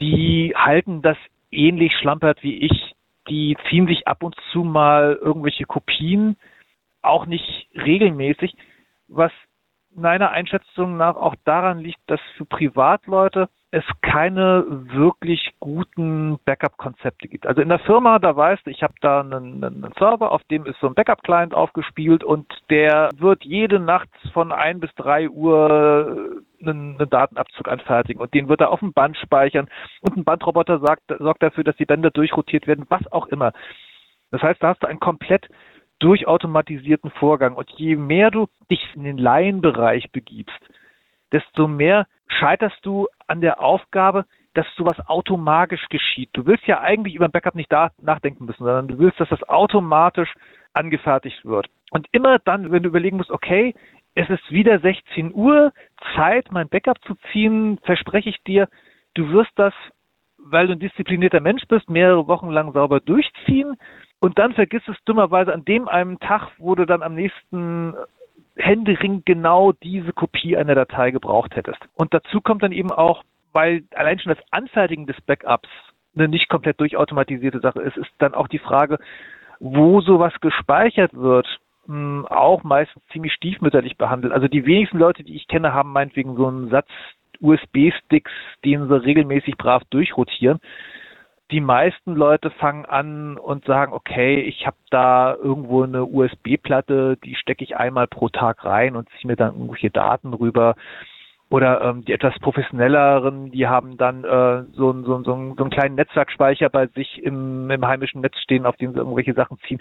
die 0.00 0.54
halten 0.56 1.02
das 1.02 1.16
ähnlich 1.50 1.92
schlampert 2.00 2.42
wie 2.42 2.58
ich. 2.58 2.94
Die 3.28 3.56
ziehen 3.68 3.86
sich 3.86 4.08
ab 4.08 4.22
und 4.22 4.34
zu 4.52 4.64
mal 4.64 5.18
irgendwelche 5.20 5.64
Kopien, 5.64 6.36
auch 7.02 7.26
nicht 7.26 7.68
regelmäßig, 7.74 8.54
was 9.08 9.32
meiner 9.94 10.30
Einschätzung 10.30 10.96
nach 10.96 11.16
auch 11.16 11.34
daran 11.44 11.78
liegt, 11.80 12.00
dass 12.06 12.20
für 12.36 12.44
Privatleute 12.44 13.48
es 13.72 13.84
keine 14.02 14.64
wirklich 14.68 15.52
guten 15.60 16.38
Backup-Konzepte 16.44 17.28
gibt. 17.28 17.46
Also 17.46 17.62
in 17.62 17.68
der 17.68 17.78
Firma, 17.80 18.18
da 18.18 18.34
weißt 18.34 18.66
du, 18.66 18.70
ich 18.70 18.82
habe 18.82 18.94
da 19.00 19.20
einen, 19.20 19.62
einen, 19.62 19.92
Server, 19.98 20.32
auf 20.32 20.42
dem 20.44 20.66
ist 20.66 20.78
so 20.80 20.88
ein 20.88 20.94
Backup-Client 20.94 21.54
aufgespielt 21.54 22.24
und 22.24 22.46
der 22.68 23.10
wird 23.16 23.44
jede 23.44 23.78
Nacht 23.78 24.08
von 24.32 24.50
ein 24.52 24.80
bis 24.80 24.92
drei 24.96 25.28
Uhr 25.28 26.42
einen, 26.60 26.98
einen 26.98 27.10
Datenabzug 27.10 27.68
anfertigen 27.68 28.20
und 28.20 28.34
den 28.34 28.48
wird 28.48 28.60
er 28.60 28.70
auf 28.70 28.80
dem 28.80 28.92
Band 28.92 29.16
speichern 29.16 29.68
und 30.00 30.16
ein 30.16 30.24
Bandroboter 30.24 30.78
sagt, 30.80 31.02
sorgt 31.18 31.42
dafür, 31.42 31.64
dass 31.64 31.76
die 31.76 31.86
Bänder 31.86 32.10
durchrotiert 32.10 32.66
werden, 32.66 32.86
was 32.88 33.10
auch 33.12 33.26
immer. 33.28 33.52
Das 34.30 34.42
heißt, 34.42 34.62
da 34.62 34.68
hast 34.68 34.82
du 34.82 34.86
einen 34.86 35.00
komplett 35.00 35.48
durchautomatisierten 35.98 37.10
Vorgang 37.10 37.54
und 37.54 37.70
je 37.70 37.96
mehr 37.96 38.30
du 38.30 38.48
dich 38.70 38.80
in 38.94 39.04
den 39.04 39.18
Laienbereich 39.18 40.10
begibst, 40.12 40.58
desto 41.32 41.68
mehr 41.68 42.06
scheiterst 42.26 42.84
du 42.84 43.08
an 43.26 43.40
der 43.40 43.60
Aufgabe, 43.60 44.24
dass 44.54 44.66
sowas 44.76 44.98
automatisch 45.06 45.86
geschieht. 45.90 46.30
Du 46.32 46.46
willst 46.46 46.66
ja 46.66 46.80
eigentlich 46.80 47.14
über 47.14 47.26
ein 47.26 47.30
Backup 47.30 47.54
nicht 47.54 47.70
da 47.70 47.90
nachdenken 48.00 48.46
müssen, 48.46 48.64
sondern 48.64 48.88
du 48.88 48.98
willst, 48.98 49.20
dass 49.20 49.28
das 49.28 49.48
automatisch 49.48 50.32
angefertigt 50.72 51.44
wird. 51.44 51.68
Und 51.90 52.06
immer 52.12 52.38
dann, 52.40 52.72
wenn 52.72 52.82
du 52.82 52.88
überlegen 52.88 53.16
musst, 53.16 53.30
okay, 53.30 53.74
es 54.14 54.28
ist 54.28 54.50
wieder 54.50 54.78
16 54.80 55.32
Uhr, 55.34 55.72
Zeit, 56.14 56.50
mein 56.50 56.68
Backup 56.68 57.02
zu 57.04 57.14
ziehen, 57.32 57.78
verspreche 57.84 58.30
ich 58.30 58.42
dir, 58.44 58.68
du 59.14 59.30
wirst 59.30 59.52
das, 59.56 59.74
weil 60.38 60.66
du 60.66 60.72
ein 60.72 60.80
disziplinierter 60.80 61.40
Mensch 61.40 61.62
bist, 61.68 61.88
mehrere 61.90 62.26
Wochen 62.26 62.50
lang 62.50 62.72
sauber 62.72 63.00
durchziehen 63.00 63.76
und 64.20 64.38
dann 64.38 64.54
vergisst 64.54 64.88
es 64.88 64.96
dummerweise 65.04 65.52
an 65.52 65.64
dem 65.64 65.88
einen 65.88 66.18
Tag, 66.18 66.48
wo 66.58 66.74
du 66.74 66.86
dann 66.86 67.02
am 67.02 67.14
nächsten 67.14 67.94
Händering 68.56 69.22
genau 69.24 69.72
diese 69.72 70.12
Kopie 70.12 70.56
einer 70.56 70.74
Datei 70.74 71.10
gebraucht 71.10 71.56
hättest. 71.56 71.80
Und 71.94 72.12
dazu 72.12 72.40
kommt 72.40 72.62
dann 72.62 72.72
eben 72.72 72.90
auch, 72.90 73.22
weil 73.52 73.84
allein 73.94 74.18
schon 74.18 74.34
das 74.34 74.44
Anfertigen 74.50 75.06
des 75.06 75.20
Backups 75.22 75.68
eine 76.14 76.28
nicht 76.28 76.48
komplett 76.48 76.80
durchautomatisierte 76.80 77.60
Sache 77.60 77.80
ist, 77.80 77.96
ist 77.96 78.10
dann 78.18 78.34
auch 78.34 78.48
die 78.48 78.58
Frage, 78.58 78.98
wo 79.60 80.00
sowas 80.00 80.32
gespeichert 80.40 81.14
wird, 81.14 81.46
hm, 81.86 82.26
auch 82.26 82.62
meistens 82.62 83.02
ziemlich 83.12 83.32
stiefmütterlich 83.32 83.96
behandelt. 83.96 84.32
Also 84.32 84.48
die 84.48 84.66
wenigsten 84.66 84.98
Leute, 84.98 85.24
die 85.24 85.36
ich 85.36 85.48
kenne, 85.48 85.72
haben 85.72 85.92
meinetwegen 85.92 86.36
so 86.36 86.46
einen 86.46 86.70
Satz 86.70 86.88
USB-Sticks, 87.40 88.32
den 88.64 88.88
sie 88.88 89.02
regelmäßig 89.02 89.56
brav 89.56 89.82
durchrotieren. 89.90 90.60
Die 91.50 91.60
meisten 91.60 92.14
Leute 92.14 92.50
fangen 92.50 92.84
an 92.84 93.36
und 93.36 93.64
sagen, 93.64 93.92
okay, 93.92 94.40
ich 94.40 94.66
habe 94.66 94.76
da 94.90 95.34
irgendwo 95.34 95.82
eine 95.82 96.04
USB-Platte, 96.04 97.16
die 97.24 97.34
stecke 97.34 97.64
ich 97.64 97.76
einmal 97.76 98.06
pro 98.06 98.28
Tag 98.28 98.64
rein 98.64 98.94
und 98.94 99.08
ziehe 99.10 99.26
mir 99.26 99.36
dann 99.36 99.54
irgendwelche 99.54 99.90
Daten 99.90 100.32
rüber 100.32 100.76
oder 101.50 101.82
ähm, 101.82 102.04
die 102.04 102.12
etwas 102.12 102.38
professionelleren, 102.38 103.50
die 103.50 103.66
haben 103.66 103.96
dann 103.96 104.22
äh, 104.22 104.62
so, 104.72 104.92
so, 105.02 105.18
so, 105.18 105.24
so 105.24 105.32
einen 105.32 105.70
kleinen 105.70 105.96
Netzwerkspeicher 105.96 106.68
bei 106.68 106.86
sich 106.86 107.20
im, 107.24 107.68
im 107.68 107.86
heimischen 107.86 108.20
Netz 108.20 108.38
stehen, 108.38 108.66
auf 108.66 108.76
dem 108.76 108.92
sie 108.92 108.98
irgendwelche 108.98 109.34
Sachen 109.34 109.58
ziehen. 109.66 109.80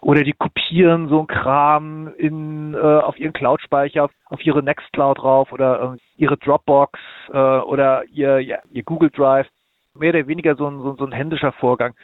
Oder 0.00 0.22
die 0.22 0.32
kopieren 0.32 1.08
so 1.08 1.20
ein 1.20 1.26
Kram 1.26 2.14
in, 2.16 2.74
äh, 2.74 2.78
auf 2.78 3.18
ihren 3.18 3.32
Cloud-Speicher, 3.32 4.04
auf, 4.04 4.12
auf 4.26 4.46
ihre 4.46 4.62
Nextcloud 4.62 5.18
drauf 5.18 5.50
oder 5.52 5.94
äh, 5.94 6.22
ihre 6.22 6.36
Dropbox 6.36 7.00
äh, 7.32 7.36
oder 7.36 8.04
ihr, 8.04 8.38
ja, 8.38 8.58
ihr 8.70 8.84
Google 8.84 9.10
Drive. 9.10 9.48
Mehr 9.94 10.10
oder 10.10 10.28
weniger 10.28 10.54
so 10.54 10.68
ein, 10.68 10.78
so, 10.78 10.94
so 10.94 11.04
ein 11.04 11.12
händischer 11.12 11.50
Vorgang. 11.50 11.94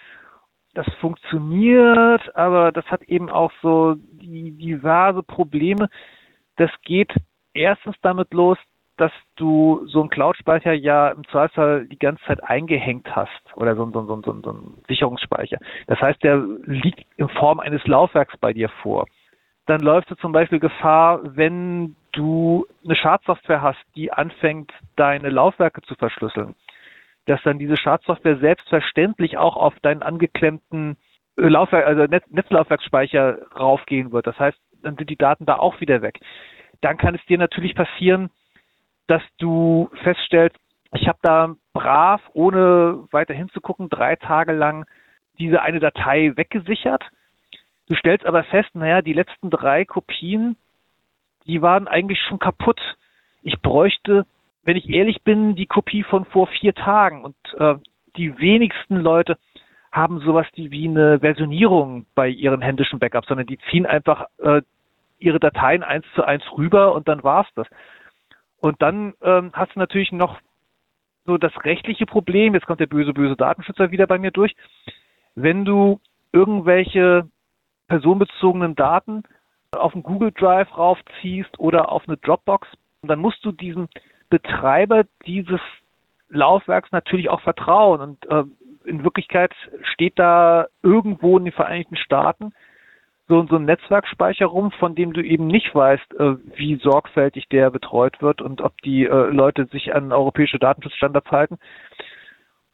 Das 0.74 0.86
funktioniert, 1.00 2.34
aber 2.34 2.72
das 2.72 2.84
hat 2.86 3.04
eben 3.04 3.30
auch 3.30 3.52
so 3.62 3.94
die 3.96 4.50
diverse 4.50 5.22
Probleme. 5.22 5.88
Das 6.56 6.70
geht 6.82 7.14
erstens 7.52 7.94
damit 8.02 8.34
los, 8.34 8.58
dass 8.96 9.12
du 9.36 9.84
so 9.86 10.00
einen 10.00 10.10
Cloud-Speicher 10.10 10.72
ja 10.72 11.08
im 11.08 11.24
Zweifelsfall 11.28 11.86
die 11.86 11.98
ganze 11.98 12.22
Zeit 12.24 12.42
eingehängt 12.44 13.14
hast 13.14 13.56
oder 13.56 13.74
so, 13.74 13.90
so, 13.90 14.06
so, 14.06 14.22
so, 14.22 14.40
so 14.40 14.50
einen 14.50 14.82
Sicherungsspeicher. 14.86 15.58
Das 15.86 16.00
heißt, 16.00 16.22
der 16.22 16.44
liegt 16.64 17.04
in 17.16 17.28
Form 17.28 17.60
eines 17.60 17.84
Laufwerks 17.86 18.36
bei 18.38 18.52
dir 18.52 18.68
vor. 18.82 19.06
Dann 19.66 19.80
läufst 19.80 20.10
du 20.10 20.14
zum 20.16 20.32
Beispiel 20.32 20.60
Gefahr, 20.60 21.20
wenn 21.36 21.96
du 22.12 22.66
eine 22.84 22.94
Schadsoftware 22.94 23.62
hast, 23.62 23.82
die 23.96 24.12
anfängt, 24.12 24.72
deine 24.96 25.30
Laufwerke 25.30 25.82
zu 25.82 25.94
verschlüsseln, 25.94 26.54
dass 27.26 27.42
dann 27.42 27.58
diese 27.58 27.76
Schadsoftware 27.76 28.38
selbstverständlich 28.38 29.38
auch 29.38 29.56
auf 29.56 29.74
deinen 29.80 30.02
angeklemmten 30.02 30.96
Laufwerk, 31.36 31.86
also 31.86 32.04
Netz, 32.04 32.24
Netzlaufwerksspeicher 32.30 33.38
raufgehen 33.58 34.12
wird. 34.12 34.26
Das 34.26 34.38
heißt, 34.38 34.58
dann 34.82 34.96
sind 34.96 35.10
die 35.10 35.16
Daten 35.16 35.46
da 35.46 35.56
auch 35.56 35.80
wieder 35.80 36.02
weg. 36.02 36.20
Dann 36.80 36.96
kann 36.96 37.14
es 37.14 37.24
dir 37.26 37.38
natürlich 37.38 37.74
passieren, 37.74 38.30
dass 39.06 39.22
du 39.38 39.90
feststellst, 40.02 40.56
ich 40.92 41.08
habe 41.08 41.18
da 41.22 41.54
brav, 41.72 42.20
ohne 42.32 43.04
weiter 43.10 43.34
hinzugucken, 43.34 43.88
drei 43.88 44.16
Tage 44.16 44.52
lang 44.52 44.86
diese 45.38 45.62
eine 45.62 45.80
Datei 45.80 46.32
weggesichert. 46.36 47.02
Du 47.88 47.94
stellst 47.96 48.24
aber 48.24 48.44
fest, 48.44 48.70
naja, 48.74 49.02
die 49.02 49.12
letzten 49.12 49.50
drei 49.50 49.84
Kopien, 49.84 50.56
die 51.46 51.60
waren 51.60 51.88
eigentlich 51.88 52.20
schon 52.22 52.38
kaputt. 52.38 52.80
Ich 53.42 53.60
bräuchte, 53.60 54.24
wenn 54.62 54.76
ich 54.76 54.88
ehrlich 54.88 55.22
bin, 55.22 55.54
die 55.56 55.66
Kopie 55.66 56.02
von 56.02 56.24
vor 56.24 56.46
vier 56.46 56.74
Tagen. 56.74 57.24
Und 57.24 57.36
äh, 57.58 57.74
die 58.16 58.38
wenigsten 58.38 58.96
Leute 58.96 59.36
haben 59.92 60.20
sowas 60.20 60.46
wie 60.54 60.88
eine 60.88 61.20
Versionierung 61.20 62.06
bei 62.14 62.28
ihren 62.28 62.62
händischen 62.62 62.98
Backups, 62.98 63.28
sondern 63.28 63.46
die 63.46 63.58
ziehen 63.70 63.86
einfach 63.86 64.26
äh, 64.38 64.62
ihre 65.18 65.40
Dateien 65.40 65.82
eins 65.82 66.04
zu 66.14 66.24
eins 66.24 66.42
rüber 66.56 66.94
und 66.94 67.08
dann 67.08 67.22
war's 67.22 67.46
das. 67.54 67.66
Und 68.64 68.80
dann 68.80 69.12
ähm, 69.20 69.50
hast 69.52 69.74
du 69.74 69.78
natürlich 69.78 70.10
noch 70.10 70.40
so 71.26 71.36
das 71.36 71.52
rechtliche 71.64 72.06
Problem, 72.06 72.54
jetzt 72.54 72.64
kommt 72.64 72.80
der 72.80 72.86
böse, 72.86 73.12
böse 73.12 73.36
Datenschützer 73.36 73.90
wieder 73.90 74.06
bei 74.06 74.18
mir 74.18 74.30
durch. 74.30 74.56
Wenn 75.34 75.66
du 75.66 76.00
irgendwelche 76.32 77.28
personenbezogenen 77.88 78.74
Daten 78.74 79.24
auf 79.72 79.92
einen 79.92 80.02
Google 80.02 80.32
Drive 80.32 80.74
raufziehst 80.78 81.60
oder 81.60 81.92
auf 81.92 82.08
eine 82.08 82.16
Dropbox, 82.16 82.66
dann 83.02 83.18
musst 83.18 83.44
du 83.44 83.52
diesem 83.52 83.86
Betreiber 84.30 85.04
dieses 85.26 85.60
Laufwerks 86.30 86.90
natürlich 86.90 87.28
auch 87.28 87.42
vertrauen. 87.42 88.00
Und 88.00 88.26
äh, 88.30 88.44
in 88.86 89.04
Wirklichkeit 89.04 89.52
steht 89.92 90.18
da 90.18 90.68
irgendwo 90.82 91.36
in 91.36 91.44
den 91.44 91.52
Vereinigten 91.52 91.96
Staaten 91.96 92.54
so, 93.26 93.46
so 93.46 93.56
ein 93.56 93.64
Netzwerkspeicher 93.64 94.46
rum, 94.46 94.70
von 94.72 94.94
dem 94.94 95.12
du 95.12 95.22
eben 95.22 95.46
nicht 95.46 95.74
weißt, 95.74 96.14
äh, 96.14 96.36
wie 96.56 96.76
sorgfältig 96.76 97.48
der 97.48 97.70
betreut 97.70 98.20
wird 98.20 98.42
und 98.42 98.60
ob 98.60 98.76
die 98.82 99.04
äh, 99.04 99.30
Leute 99.30 99.66
sich 99.66 99.94
an 99.94 100.12
europäische 100.12 100.58
Datenschutzstandards 100.58 101.30
halten. 101.30 101.58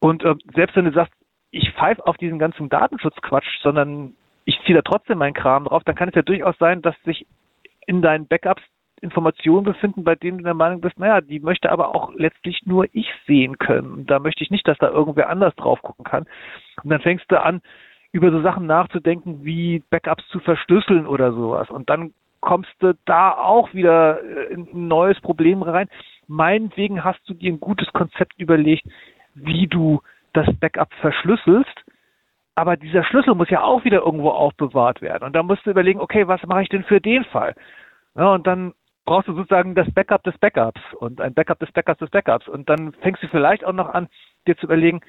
Und 0.00 0.25
äh, 0.25 0.35
selbst 0.54 0.76
wenn 0.76 0.87
du 0.87 0.92
sagst, 0.92 1.12
ich 1.52 1.71
pfeife 1.73 2.07
auf 2.07 2.16
diesen 2.16 2.38
ganzen 2.38 2.69
Datenschutzquatsch, 2.69 3.61
sondern 3.62 4.14
ich 4.45 4.59
ziehe 4.64 4.75
da 4.75 4.83
trotzdem 4.83 5.19
meinen 5.19 5.35
Kram 5.35 5.64
drauf, 5.64 5.83
dann 5.85 5.95
kann 5.95 6.09
es 6.09 6.14
ja 6.14 6.23
durchaus 6.23 6.57
sein, 6.59 6.83
dass 6.83 6.95
sich 7.04 7.26
in 7.87 8.02
deinen 8.02 8.26
Backups 8.26 8.62
Informationen 9.02 9.64
befinden, 9.64 10.04
bei 10.04 10.14
denen 10.14 10.38
du 10.38 10.45
der 10.45 10.54
Meinung 10.54 10.80
bist, 10.80 10.99
naja, 10.99 11.21
die 11.21 11.40
möchte 11.40 11.73
aber 11.73 11.95
auch 11.95 12.12
letztlich 12.14 12.61
nur 12.66 12.87
ich 12.92 13.09
sehen 13.26 13.59
können. 13.59 14.07
Da 14.07 14.19
möchte 14.19 14.45
ich 14.45 14.50
nicht, 14.50 14.69
dass 14.69 14.78
da 14.78 14.90
irgendwer 14.90 15.30
anders 15.30 15.54
drauf 15.57 15.80
gucken 15.80 16.04
kann. 16.04 16.26
Und 16.83 16.90
dann 16.90 17.00
fängst 17.00 17.25
du 17.28 17.42
an, 17.42 17.62
über 18.12 18.31
so 18.31 18.40
Sachen 18.43 18.67
nachzudenken, 18.67 19.45
wie 19.45 19.83
Backups 19.90 20.26
zu 20.29 20.40
verschlüsseln 20.40 21.07
oder 21.07 21.33
sowas. 21.33 21.71
Und 21.71 21.90
dann 21.90 22.12
kommst 22.40 22.71
du 22.81 22.95
da 23.05 23.33
auch 23.33 23.73
wieder 23.75 24.23
äh, 24.23 24.52
in 24.52 24.69
ein 24.73 24.88
neues 24.88 25.21
Problem 25.21 25.62
rein. 25.62 25.88
Meinetwegen 26.26 27.05
hast 27.05 27.21
du 27.29 27.35
dir 27.35 27.52
ein 27.52 27.61
gutes 27.61 27.93
Konzept 27.93 28.38
überlegt, 28.38 28.85
wie 29.35 29.67
du 29.67 30.00
das 30.33 30.49
Backup 30.59 30.93
verschlüsselst. 31.00 31.85
Aber 32.55 32.76
dieser 32.76 33.05
Schlüssel 33.05 33.35
muss 33.35 33.50
ja 33.50 33.62
auch 33.62 33.85
wieder 33.85 34.00
irgendwo 34.00 34.31
aufbewahrt 34.31 35.00
werden. 35.02 35.25
Und 35.25 35.35
da 35.35 35.43
musst 35.43 35.64
du 35.64 35.71
überlegen, 35.71 36.00
okay, 36.00 36.26
was 36.26 36.43
mache 36.45 36.62
ich 36.62 36.69
denn 36.69 36.85
für 36.85 37.00
den 37.00 37.25
Fall? 37.25 37.55
Ja, 38.17 38.33
und 38.35 38.47
dann 38.47 38.75
brauchst 39.05 39.29
du 39.29 39.35
sozusagen 39.35 39.75
das 39.75 39.90
Backup 39.93 40.23
des 40.25 40.37
Backups 40.38 40.81
und 40.99 41.21
ein 41.21 41.33
Backup 41.33 41.59
des 41.59 41.73
Backups 41.73 42.00
des 42.00 42.11
Backups. 42.11 42.49
Und 42.49 42.69
dann 42.69 42.93
fängst 43.00 43.23
du 43.23 43.29
vielleicht 43.29 43.64
auch 43.64 43.73
noch 43.73 43.88
an, 43.88 44.09
dir 44.47 44.57
zu 44.57 44.67
überlegen, 44.67 45.00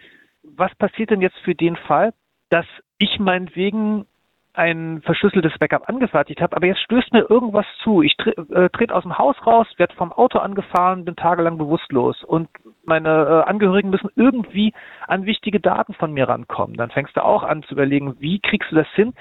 was 0.44 0.74
passiert 0.76 1.10
denn 1.10 1.22
jetzt 1.22 1.38
für 1.40 1.56
den 1.56 1.76
Fall, 1.76 2.14
dass 2.50 2.66
ich 3.02 3.20
meinetwegen 3.20 4.06
ein 4.54 5.02
verschlüsseltes 5.04 5.58
Backup 5.60 5.88
angefertigt 5.88 6.42
habe, 6.42 6.56
aber 6.56 6.68
jetzt 6.68 6.82
stößt 6.82 7.14
mir 7.14 7.30
irgendwas 7.30 7.66
zu. 7.84 8.02
Ich 8.02 8.18
tre 8.18 8.32
äh, 8.32 8.70
trete 8.70 8.94
aus 8.94 9.04
dem 9.04 9.18
Haus 9.18 9.36
raus, 9.46 9.68
werde 9.78 9.96
vom 9.96 10.12
Auto 10.12 10.40
angefahren, 10.40 11.06
bin 11.06 11.16
tagelang 11.16 11.58
bewusstlos 11.58 12.22
und 12.24 12.50
meine 12.84 13.10
äh, 13.10 13.50
Angehörigen 13.50 13.90
müssen 13.90 14.10
irgendwie 14.16 14.74
an 15.08 15.26
wichtige 15.26 15.62
Daten 15.62 15.94
von 15.94 16.12
mir 16.12 16.28
rankommen. 16.28 16.76
Dann 16.76 16.92
fängst 16.92 17.16
du 17.16 17.24
auch 17.24 17.44
an 17.44 17.64
zu 17.64 17.76
überlegen, 17.76 18.20
wie 18.20 18.40
kriegst 18.40 18.72
du 18.72 18.76
das 18.76 18.90
hin, 18.94 19.14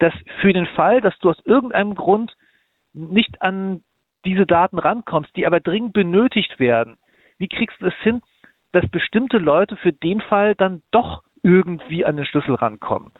dass 0.00 0.14
für 0.40 0.52
den 0.52 0.66
Fall, 0.66 1.00
dass 1.00 1.16
du 1.20 1.30
aus 1.30 1.38
irgendeinem 1.44 1.94
Grund 1.94 2.34
nicht 2.92 3.40
an 3.40 3.82
diese 4.24 4.46
Daten 4.46 4.78
rankommst, 4.78 5.34
die 5.36 5.46
aber 5.46 5.60
dringend 5.60 5.92
benötigt 5.92 6.58
werden, 6.58 6.96
wie 7.38 7.48
kriegst 7.48 7.80
du 7.80 7.86
es 7.86 7.94
das 7.94 8.02
hin, 8.02 8.22
dass 8.72 8.88
bestimmte 8.88 9.38
Leute 9.38 9.76
für 9.76 9.92
den 9.92 10.20
Fall 10.20 10.54
dann 10.56 10.82
doch 10.90 11.22
irgendwie 11.42 12.04
an 12.04 12.16
den 12.16 12.26
Schlüssel 12.26 12.54
rankommen. 12.54 13.12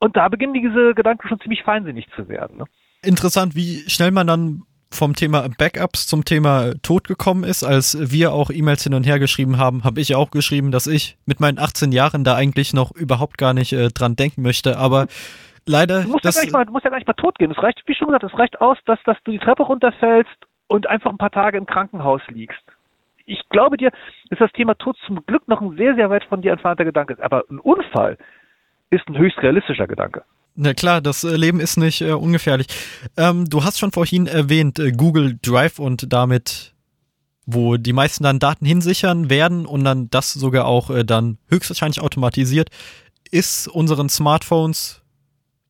Und 0.00 0.16
da 0.16 0.28
beginnen 0.28 0.54
diese 0.54 0.94
Gedanken 0.94 1.26
schon 1.28 1.40
ziemlich 1.40 1.62
feinsinnig 1.62 2.06
zu 2.14 2.28
werden. 2.28 2.58
Ne? 2.58 2.64
Interessant, 3.02 3.56
wie 3.56 3.88
schnell 3.88 4.12
man 4.12 4.26
dann 4.26 4.62
vom 4.90 5.14
Thema 5.14 5.48
Backups 5.58 6.06
zum 6.06 6.24
Thema 6.24 6.72
Tod 6.82 7.06
gekommen 7.08 7.44
ist. 7.44 7.62
Als 7.62 7.96
wir 8.10 8.32
auch 8.32 8.50
E-Mails 8.50 8.84
hin 8.84 8.94
und 8.94 9.04
her 9.04 9.18
geschrieben 9.18 9.58
haben, 9.58 9.84
habe 9.84 10.00
ich 10.00 10.14
auch 10.14 10.30
geschrieben, 10.30 10.70
dass 10.70 10.86
ich 10.86 11.18
mit 11.26 11.40
meinen 11.40 11.58
18 11.58 11.92
Jahren 11.92 12.24
da 12.24 12.36
eigentlich 12.36 12.72
noch 12.72 12.92
überhaupt 12.92 13.38
gar 13.38 13.52
nicht 13.52 13.72
äh, 13.72 13.88
dran 13.88 14.16
denken 14.16 14.42
möchte. 14.42 14.78
Aber 14.78 15.08
leider. 15.66 16.02
Du 16.02 16.08
musst, 16.10 16.24
das, 16.24 16.36
ja 16.36 16.42
nicht 16.42 16.52
mal, 16.52 16.64
du 16.64 16.72
musst 16.72 16.84
ja 16.84 16.90
gar 16.90 16.98
nicht 16.98 17.08
mal 17.08 17.14
tot 17.14 17.38
gehen. 17.38 17.50
Es 17.50 17.62
reicht, 17.62 17.82
wie 17.86 17.94
schon 17.94 18.06
gesagt, 18.06 18.24
es 18.24 18.38
reicht 18.38 18.60
aus, 18.60 18.78
dass, 18.86 18.98
dass 19.04 19.16
du 19.24 19.32
die 19.32 19.38
Treppe 19.38 19.64
runterfällst 19.64 20.36
und 20.68 20.86
einfach 20.86 21.10
ein 21.10 21.18
paar 21.18 21.32
Tage 21.32 21.58
im 21.58 21.66
Krankenhaus 21.66 22.22
liegst 22.28 22.64
ich 23.28 23.48
glaube 23.50 23.76
dir, 23.76 23.92
dass 24.30 24.38
das 24.38 24.52
Thema 24.52 24.74
Tod 24.74 24.96
zum 25.06 25.24
Glück 25.26 25.46
noch 25.46 25.60
ein 25.60 25.76
sehr, 25.76 25.94
sehr 25.94 26.10
weit 26.10 26.24
von 26.24 26.42
dir 26.42 26.52
entfernter 26.52 26.84
Gedanke 26.84 27.12
ist. 27.12 27.22
Aber 27.22 27.44
ein 27.50 27.58
Unfall 27.58 28.16
ist 28.90 29.06
ein 29.08 29.18
höchst 29.18 29.38
realistischer 29.38 29.86
Gedanke. 29.86 30.24
Na 30.54 30.74
klar, 30.74 31.00
das 31.00 31.22
äh, 31.22 31.36
Leben 31.36 31.60
ist 31.60 31.76
nicht 31.76 32.00
äh, 32.00 32.12
ungefährlich. 32.12 32.66
Ähm, 33.16 33.48
du 33.48 33.62
hast 33.62 33.78
schon 33.78 33.92
vorhin 33.92 34.26
erwähnt, 34.26 34.78
äh, 34.78 34.90
Google 34.90 35.38
Drive 35.40 35.78
und 35.78 36.12
damit, 36.12 36.74
wo 37.46 37.76
die 37.76 37.92
meisten 37.92 38.24
dann 38.24 38.40
Daten 38.40 38.66
hinsichern 38.66 39.30
werden 39.30 39.66
und 39.66 39.84
dann 39.84 40.10
das 40.10 40.32
sogar 40.32 40.66
auch 40.66 40.90
äh, 40.90 41.04
dann 41.04 41.38
höchstwahrscheinlich 41.48 42.00
automatisiert, 42.00 42.70
ist 43.30 43.68
unseren 43.68 44.08
Smartphones 44.08 45.02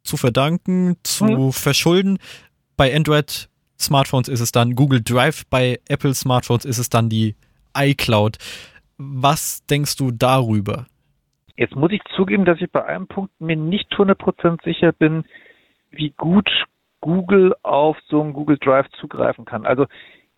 zu 0.04 0.16
verdanken, 0.16 0.96
zu 1.02 1.24
mhm. 1.24 1.52
verschulden. 1.52 2.18
Bei 2.76 2.94
Android 2.94 3.50
Smartphones 3.78 4.28
ist 4.28 4.40
es 4.40 4.52
dann 4.52 4.74
Google 4.74 5.02
Drive, 5.02 5.44
bei 5.50 5.80
Apple 5.88 6.14
Smartphones 6.14 6.64
ist 6.64 6.78
es 6.78 6.88
dann 6.88 7.10
die 7.10 7.36
iCloud. 7.76 8.38
Was 8.96 9.64
denkst 9.66 9.96
du 9.96 10.10
darüber? 10.10 10.86
Jetzt 11.56 11.74
muss 11.74 11.92
ich 11.92 12.02
zugeben, 12.14 12.44
dass 12.44 12.60
ich 12.60 12.70
bei 12.70 12.84
einem 12.84 13.06
Punkt 13.06 13.32
mir 13.40 13.56
nicht 13.56 13.92
100% 13.92 14.62
sicher 14.62 14.92
bin, 14.92 15.24
wie 15.90 16.10
gut 16.10 16.48
Google 17.00 17.54
auf 17.62 17.96
so 18.08 18.22
einen 18.22 18.32
Google 18.32 18.58
Drive 18.58 18.88
zugreifen 19.00 19.44
kann. 19.44 19.66
Also 19.66 19.86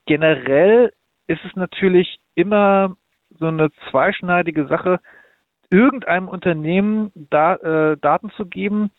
generell 0.06 0.92
ist 1.26 1.44
es 1.44 1.54
natürlich 1.56 2.18
immer 2.34 2.96
so 3.38 3.46
eine 3.46 3.70
zweischneidige 3.90 4.66
Sache, 4.66 5.00
irgendeinem 5.70 6.28
Unternehmen 6.28 7.12
da, 7.14 7.54
äh, 7.54 7.96
Daten 7.98 8.30
zu 8.36 8.46
geben, 8.46 8.90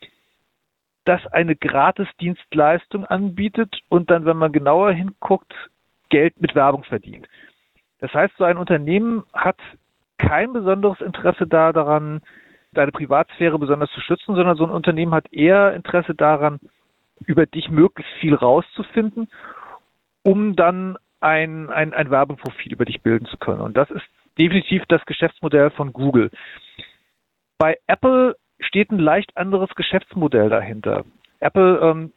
das 1.06 1.26
eine 1.28 1.56
Gratis-Dienstleistung 1.56 3.06
anbietet 3.06 3.80
und 3.90 4.10
dann, 4.10 4.26
wenn 4.26 4.38
man 4.38 4.52
genauer 4.52 4.92
hinguckt, 4.94 5.54
Geld 6.10 6.40
mit 6.40 6.56
Werbung 6.56 6.84
verdient. 6.84 7.28
Das 8.02 8.14
heißt, 8.14 8.34
so 8.38 8.44
ein 8.44 8.58
Unternehmen 8.58 9.24
hat 9.32 9.58
kein 10.18 10.54
besonderes 10.54 11.00
Interesse 11.02 11.48
da 11.48 11.72
daran, 11.72 12.22
deine 12.74 12.92
Privatsphäre 12.92 13.58
besonders 13.60 13.92
zu 13.92 14.02
schützen, 14.02 14.36
sondern 14.36 14.58
so 14.58 14.66
ein 14.66 14.72
Unternehmen 14.72 15.14
hat 15.14 15.32
eher 15.32 15.74
Interesse 15.74 16.16
daran, 16.16 16.60
über 17.26 17.46
dich 17.46 17.70
möglichst 17.70 18.12
viel 18.14 18.34
rauszufinden, 18.34 19.30
um 20.24 20.56
dann 20.56 20.98
ein, 21.20 21.70
ein, 21.70 21.94
ein 21.94 22.10
Werbeprofil 22.10 22.74
über 22.74 22.86
dich 22.86 23.02
bilden 23.02 23.26
zu 23.28 23.38
können. 23.38 23.62
Und 23.62 23.78
das 23.78 23.90
ist 23.92 24.06
definitiv 24.38 24.84
das 24.88 25.06
Geschäftsmodell 25.06 25.70
von 25.72 25.94
Google. 25.94 26.32
Bei 27.58 27.78
Apple 27.86 28.36
steht 28.60 28.92
ein 28.92 29.00
leicht 29.00 29.38
anderes 29.38 29.70
Geschäftsmodell 29.76 30.50
dahinter. 30.50 31.04
Apple 31.40 31.80
ähm, 31.80 32.14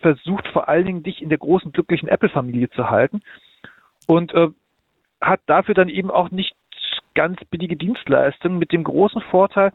versucht 0.00 0.46
vor 0.48 0.68
allen 0.68 0.84
Dingen, 0.84 1.02
dich 1.02 1.22
in 1.22 1.30
der 1.30 1.38
großen, 1.38 1.72
glücklichen 1.72 2.08
Apple-Familie 2.08 2.68
zu 2.70 2.90
halten 2.90 3.22
und 4.06 4.34
äh, 4.34 4.48
hat 5.22 5.40
dafür 5.46 5.74
dann 5.74 5.88
eben 5.88 6.10
auch 6.10 6.30
nicht 6.30 6.54
ganz 7.14 7.38
billige 7.50 7.76
Dienstleistungen 7.76 8.58
mit 8.58 8.72
dem 8.72 8.84
großen 8.84 9.22
Vorteil, 9.22 9.72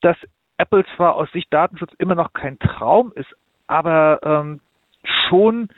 dass 0.00 0.16
Apple 0.58 0.84
zwar 0.96 1.16
aus 1.16 1.30
Sicht 1.32 1.52
Datenschutz 1.52 1.92
immer 1.98 2.14
noch 2.14 2.32
kein 2.32 2.58
Traum 2.58 3.12
ist, 3.14 3.34
aber 3.66 4.20
ähm, 4.22 4.60
schon 5.28 5.68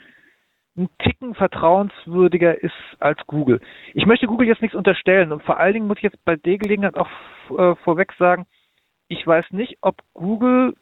ein 0.75 0.89
Ticken 0.99 1.35
vertrauenswürdiger 1.35 2.61
ist 2.61 2.73
als 2.99 3.19
Google. 3.27 3.61
Ich 3.93 4.05
möchte 4.05 4.27
Google 4.27 4.47
jetzt 4.47 4.61
nichts 4.61 4.75
unterstellen 4.75 5.31
und 5.31 5.43
vor 5.43 5.57
allen 5.57 5.73
Dingen 5.73 5.87
muss 5.87 5.97
ich 5.97 6.03
jetzt 6.03 6.23
bei 6.25 6.35
der 6.35 6.57
Gelegenheit 6.57 6.97
auch 6.97 7.09
äh, 7.51 7.75
vorweg 7.83 8.13
sagen, 8.17 8.45
ich 9.07 9.25
weiß 9.25 9.51
nicht, 9.51 9.77
ob 9.81 9.97
Google 10.13 10.75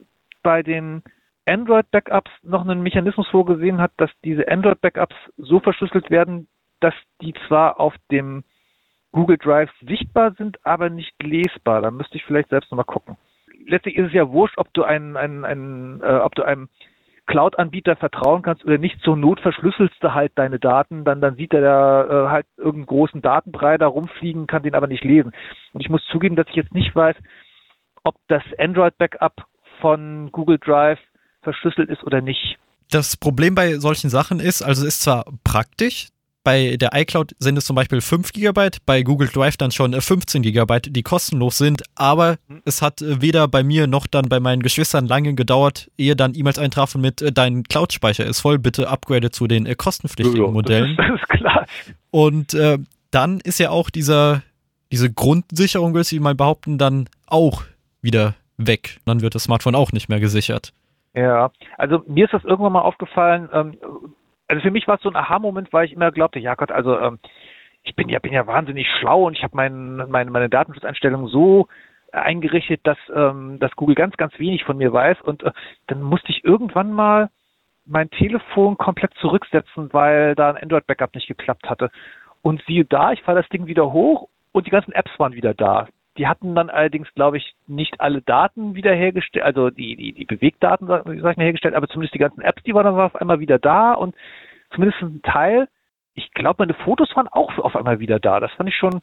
bei 0.43 0.63
den 0.63 1.03
Android-Backups 1.45 2.31
noch 2.43 2.61
einen 2.61 2.81
Mechanismus 2.81 3.27
vorgesehen 3.27 3.79
hat, 3.81 3.91
dass 3.97 4.09
diese 4.23 4.47
Android-Backups 4.47 5.15
so 5.37 5.59
verschlüsselt 5.59 6.09
werden, 6.09 6.47
dass 6.81 6.93
die 7.21 7.33
zwar 7.47 7.79
auf 7.79 7.93
dem 8.11 8.43
Google 9.11 9.37
Drive 9.37 9.71
sichtbar 9.81 10.33
sind, 10.37 10.65
aber 10.65 10.89
nicht 10.89 11.11
lesbar. 11.21 11.81
Da 11.81 11.91
müsste 11.91 12.17
ich 12.17 12.25
vielleicht 12.25 12.49
selbst 12.49 12.71
nochmal 12.71 12.85
gucken. 12.85 13.17
Letztlich 13.67 13.95
ist 13.95 14.07
es 14.07 14.13
ja 14.13 14.29
wurscht, 14.29 14.57
ob 14.57 14.73
du 14.73 14.83
einen, 14.83 15.17
einen, 15.17 15.45
einen 15.45 16.01
äh, 16.01 16.19
ob 16.23 16.35
du 16.35 16.43
einem 16.43 16.69
Cloud-Anbieter 17.27 17.95
vertrauen 17.95 18.41
kannst 18.41 18.65
oder 18.65 18.77
nicht, 18.77 18.99
zur 19.01 19.15
Not 19.15 19.39
verschlüsselst 19.39 19.95
du 20.01 20.13
halt 20.13 20.31
deine 20.35 20.59
Daten, 20.59 21.05
dann, 21.05 21.21
dann 21.21 21.35
sieht 21.35 21.53
er 21.53 21.61
da 21.61 22.03
äh, 22.03 22.29
halt 22.29 22.45
irgendeinen 22.57 22.87
großen 22.87 23.21
Datenbrei 23.21 23.77
da 23.77 23.87
rumfliegen, 23.87 24.47
kann 24.47 24.63
den 24.63 24.75
aber 24.75 24.87
nicht 24.87 25.03
lesen. 25.03 25.31
Und 25.73 25.81
ich 25.81 25.89
muss 25.89 26.03
zugeben, 26.11 26.35
dass 26.35 26.47
ich 26.49 26.55
jetzt 26.55 26.73
nicht 26.73 26.95
weiß, 26.95 27.15
ob 28.03 28.15
das 28.27 28.43
Android-Backup 28.57 29.45
von 29.79 30.31
Google 30.31 30.57
Drive 30.57 30.99
verschlüsselt 31.41 31.89
ist 31.89 32.03
oder 32.03 32.21
nicht. 32.21 32.57
Das 32.89 33.15
Problem 33.15 33.55
bei 33.55 33.75
solchen 33.75 34.09
Sachen 34.09 34.39
ist, 34.39 34.61
also 34.61 34.85
ist 34.85 35.01
zwar 35.01 35.25
praktisch, 35.43 36.09
bei 36.43 36.77
der 36.77 36.89
iCloud 36.93 37.35
sind 37.39 37.57
es 37.57 37.65
zum 37.65 37.75
Beispiel 37.75 38.01
5 38.01 38.33
GB, 38.33 38.69
bei 38.85 39.03
Google 39.03 39.27
Drive 39.27 39.57
dann 39.57 39.71
schon 39.71 39.93
15 39.93 40.41
GB, 40.41 40.79
die 40.87 41.03
kostenlos 41.03 41.57
sind, 41.57 41.83
aber 41.95 42.37
mhm. 42.47 42.61
es 42.65 42.81
hat 42.81 43.01
weder 43.01 43.47
bei 43.47 43.63
mir 43.63 43.87
noch 43.87 44.07
dann 44.07 44.27
bei 44.29 44.39
meinen 44.39 44.63
Geschwistern 44.63 45.07
lange 45.07 45.33
gedauert, 45.35 45.91
ehe 45.97 46.15
dann 46.15 46.33
E-Mails 46.35 46.59
eintrafen 46.59 47.01
mit 47.01 47.21
äh, 47.21 47.31
dein 47.31 47.63
Cloud-Speicher 47.63 48.25
ist 48.25 48.41
voll, 48.41 48.59
bitte 48.59 48.89
upgrade 48.89 49.31
zu 49.31 49.47
den 49.47 49.65
äh, 49.65 49.75
kostenpflichtigen 49.75 50.45
ja, 50.45 50.51
Modellen. 50.51 50.95
Das 50.97 51.05
ist, 51.05 51.11
das 51.11 51.21
ist 51.21 51.29
klar. 51.29 51.65
Und 52.09 52.53
äh, 52.53 52.77
dann 53.11 53.39
ist 53.39 53.59
ja 53.59 53.69
auch 53.69 53.89
dieser, 53.89 54.41
diese 54.91 55.11
Grundsicherung, 55.11 55.93
würde 55.93 56.07
ich 56.09 56.19
mal 56.19 56.35
behaupten, 56.35 56.77
dann 56.77 57.07
auch 57.27 57.63
wieder 58.01 58.35
weg. 58.57 58.99
Dann 59.05 59.21
wird 59.21 59.35
das 59.35 59.43
Smartphone 59.43 59.75
auch 59.75 59.91
nicht 59.91 60.09
mehr 60.09 60.19
gesichert. 60.19 60.73
Ja, 61.13 61.51
also 61.77 62.03
mir 62.07 62.25
ist 62.25 62.33
das 62.33 62.43
irgendwann 62.45 62.73
mal 62.73 62.81
aufgefallen, 62.81 63.49
ähm, 63.53 63.77
also 64.51 64.61
für 64.63 64.71
mich 64.71 64.85
war 64.85 64.95
es 64.95 65.01
so 65.01 65.09
ein 65.09 65.15
Aha-Moment, 65.15 65.71
weil 65.71 65.85
ich 65.85 65.93
immer 65.93 66.11
glaubte, 66.11 66.39
ja 66.39 66.55
Gott, 66.55 66.71
also 66.71 66.99
ähm, 66.99 67.19
ich 67.83 67.95
bin 67.95 68.09
ja, 68.09 68.19
bin 68.19 68.33
ja 68.33 68.45
wahnsinnig 68.45 68.85
schlau 68.99 69.23
und 69.23 69.37
ich 69.37 69.43
habe 69.43 69.55
mein, 69.55 69.95
mein, 70.09 70.29
meine 70.29 70.49
Datenschutzeinstellungen 70.49 71.27
so 71.27 71.67
eingerichtet, 72.11 72.81
dass, 72.83 72.97
ähm, 73.15 73.59
dass 73.59 73.75
Google 73.77 73.95
ganz, 73.95 74.17
ganz 74.17 74.37
wenig 74.37 74.65
von 74.65 74.77
mir 74.77 74.91
weiß. 74.91 75.21
Und 75.21 75.43
äh, 75.43 75.51
dann 75.87 76.01
musste 76.01 76.31
ich 76.31 76.43
irgendwann 76.43 76.91
mal 76.91 77.29
mein 77.85 78.09
Telefon 78.09 78.77
komplett 78.77 79.13
zurücksetzen, 79.21 79.93
weil 79.93 80.35
da 80.35 80.49
ein 80.49 80.61
Android-Backup 80.61 81.15
nicht 81.15 81.27
geklappt 81.27 81.69
hatte. 81.69 81.89
Und 82.41 82.61
siehe 82.67 82.83
da, 82.83 83.13
ich 83.13 83.21
fahre 83.21 83.41
das 83.41 83.49
Ding 83.49 83.67
wieder 83.67 83.93
hoch 83.93 84.27
und 84.51 84.67
die 84.67 84.71
ganzen 84.71 84.91
Apps 84.91 85.11
waren 85.17 85.33
wieder 85.33 85.53
da. 85.53 85.87
Die 86.21 86.27
hatten 86.27 86.53
dann 86.53 86.69
allerdings, 86.69 87.11
glaube 87.15 87.37
ich, 87.37 87.55
nicht 87.65 87.99
alle 87.99 88.21
Daten 88.21 88.75
wiederhergestellt, 88.75 89.43
also 89.43 89.71
die, 89.71 89.95
die, 89.95 90.13
die 90.13 90.25
Bewegdaten, 90.25 90.85
sag 90.85 91.07
ich 91.07 91.23
mal, 91.23 91.33
hergestellt, 91.37 91.73
aber 91.73 91.87
zumindest 91.87 92.13
die 92.13 92.19
ganzen 92.19 92.41
Apps, 92.41 92.61
die 92.61 92.75
waren 92.75 92.83
dann 92.83 92.99
auf 92.99 93.15
einmal 93.15 93.39
wieder 93.39 93.57
da 93.57 93.93
und 93.93 94.13
zumindest 94.69 95.01
ein 95.01 95.23
Teil, 95.23 95.67
ich 96.13 96.31
glaube, 96.35 96.57
meine 96.59 96.75
Fotos 96.75 97.09
waren 97.15 97.27
auch 97.27 97.57
auf 97.57 97.75
einmal 97.75 97.99
wieder 97.99 98.19
da. 98.19 98.39
Das 98.39 98.51
fand 98.51 98.69
ich 98.69 98.75
schon 98.75 99.01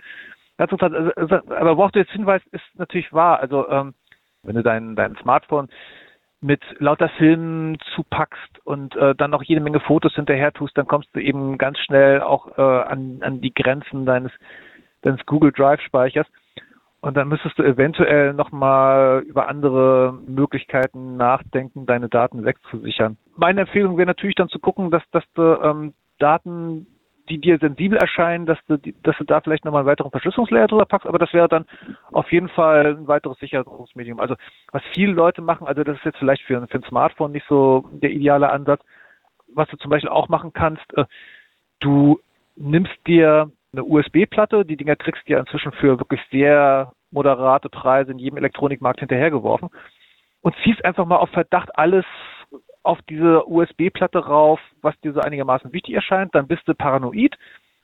ganz 0.59 0.71
interessant. 0.71 0.95
Also, 0.95 1.11
also, 1.17 1.55
aber 1.57 1.77
worauf 1.77 1.91
du 1.91 1.99
jetzt 1.99 2.13
hinweist, 2.13 2.47
ist 2.53 2.63
natürlich 2.75 3.13
wahr. 3.13 3.41
Also, 3.41 3.69
ähm, 3.69 3.95
wenn 4.45 4.55
du 4.55 4.63
dein, 4.63 4.95
dein 4.95 5.17
Smartphone 5.17 5.67
mit 6.41 6.63
lauter 6.79 7.09
Filmen 7.09 7.79
zupackst 7.97 8.65
und 8.65 8.95
äh, 8.95 9.17
dann 9.17 9.33
noch 9.33 9.43
jede 9.43 9.61
Menge 9.61 9.81
Fotos 9.81 10.15
hinterher 10.15 10.53
tust, 10.53 10.79
dann 10.79 10.87
kommst 10.87 11.09
du 11.15 11.19
eben 11.19 11.59
ganz 11.59 11.81
schnell 11.81 12.21
auch 12.23 12.57
äh, 12.57 12.63
an, 12.63 13.19
an 13.23 13.41
die 13.41 13.53
Grenzen 13.53 14.07
deines, 14.07 14.31
deines 15.03 15.27
Google 15.27 15.51
Drive 15.51 15.81
Speichers. 15.81 16.29
Und 17.01 17.17
dann 17.17 17.29
müsstest 17.29 17.59
du 17.59 17.63
eventuell 17.63 18.35
nochmal 18.35 19.23
über 19.27 19.49
andere 19.49 20.19
Möglichkeiten 20.27 21.17
nachdenken, 21.17 21.87
deine 21.87 22.09
Daten 22.09 22.45
wegzusichern. 22.45 23.17
Meine 23.37 23.63
Empfehlung 23.63 23.97
wäre 23.97 24.07
natürlich 24.07 24.35
dann 24.35 24.49
zu 24.49 24.59
gucken, 24.59 24.91
dass, 24.91 25.03
dass 25.13 25.23
du 25.35 25.43
ähm, 25.63 25.95
Daten, 26.19 26.89
die 27.29 27.39
dir 27.39 27.59
sensibel 27.59 27.99
erscheinen, 27.99 28.47
dass 28.47 28.59
du, 28.67 28.79
dass 28.79 29.17
du 29.17 29.25
da 29.25 29.41
vielleicht 29.41 29.65
nochmal 29.65 29.83
einen 29.83 29.89
weiteren 29.89 30.11
Verschlüsselungslayer 30.11 30.67
drüber 30.67 30.87
packst, 30.87 31.07
aber 31.07 31.19
das 31.19 31.33
wäre 31.33 31.49
dann 31.49 31.67
auf 32.11 32.33
jeden 32.33 32.49
Fall 32.49 32.97
ein 32.97 33.07
weiteres 33.07 33.39
Sicherungsmedium. 33.39 34.19
Also 34.19 34.35
was 34.73 34.83
viele 34.93 35.13
Leute 35.13 35.41
machen, 35.41 35.69
also 35.69 35.85
das 35.85 35.99
ist 35.99 36.05
jetzt 36.05 36.19
vielleicht 36.19 36.43
für, 36.43 36.67
für 36.67 36.79
ein 36.79 36.85
Smartphone 36.89 37.31
nicht 37.31 37.47
so 37.49 37.89
der 37.93 38.11
ideale 38.11 38.51
Ansatz, 38.51 38.83
was 39.55 39.69
du 39.69 39.77
zum 39.77 39.91
Beispiel 39.91 40.11
auch 40.11 40.29
machen 40.29 40.53
kannst, 40.53 40.97
äh, 40.97 41.05
du 41.79 42.19
nimmst 42.57 42.97
dir 43.07 43.53
eine 43.73 43.85
USB-Platte. 43.85 44.65
Die 44.65 44.77
Dinger 44.77 44.97
kriegst 44.97 45.29
du 45.29 45.33
ja 45.33 45.41
inzwischen 45.41 45.73
für 45.73 45.99
wirklich 45.99 46.21
sehr 46.31 46.93
moderate 47.11 47.69
Preise 47.69 48.13
in 48.13 48.19
jedem 48.19 48.39
Elektronikmarkt 48.39 49.01
hinterhergeworfen 49.01 49.71
und 50.43 50.55
ziehst 50.63 50.85
einfach 50.85 51.07
mal 51.07 51.17
auf 51.17 51.31
Verdacht 51.31 51.77
alles 51.77 52.05
auf 52.83 52.99
diese 53.09 53.47
USB-Platte 53.47 54.19
rauf, 54.19 54.61
was 54.81 54.99
dir 55.01 55.13
so 55.13 55.21
einigermaßen 55.21 55.73
wichtig 55.73 55.95
erscheint. 55.95 56.35
Dann 56.35 56.47
bist 56.47 56.67
du 56.67 56.75
paranoid, 56.75 57.37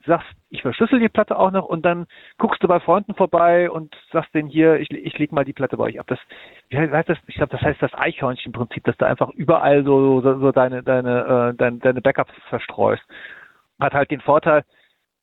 sagst, 0.06 0.28
ich 0.50 0.62
verschlüssel 0.62 1.00
die 1.00 1.08
Platte 1.08 1.38
auch 1.38 1.50
noch 1.50 1.66
und 1.66 1.84
dann 1.84 2.06
guckst 2.38 2.62
du 2.62 2.68
bei 2.68 2.80
Freunden 2.80 3.14
vorbei 3.14 3.70
und 3.70 3.94
sagst 4.12 4.34
denen 4.34 4.48
hier, 4.48 4.76
ich, 4.76 4.90
ich 4.90 5.18
leg 5.18 5.32
mal 5.32 5.44
die 5.44 5.52
Platte 5.52 5.76
bei 5.76 5.84
euch 5.84 6.00
ab. 6.00 6.06
Das, 6.08 6.18
wie 6.68 6.78
heißt 6.78 7.08
das? 7.08 7.18
Ich 7.26 7.36
glaube, 7.36 7.52
das 7.52 7.62
heißt 7.62 7.80
das 7.80 7.94
Eichhörnchen-Prinzip, 7.94 8.84
dass 8.84 8.96
du 8.96 9.06
einfach 9.06 9.30
überall 9.30 9.84
so, 9.84 10.20
so, 10.20 10.38
so 10.38 10.52
deine, 10.52 10.82
deine, 10.82 11.52
äh, 11.52 11.56
deine, 11.56 11.78
deine 11.78 12.00
Backups 12.00 12.32
verstreust. 12.48 13.02
Hat 13.80 13.94
halt 13.94 14.10
den 14.10 14.20
Vorteil, 14.20 14.64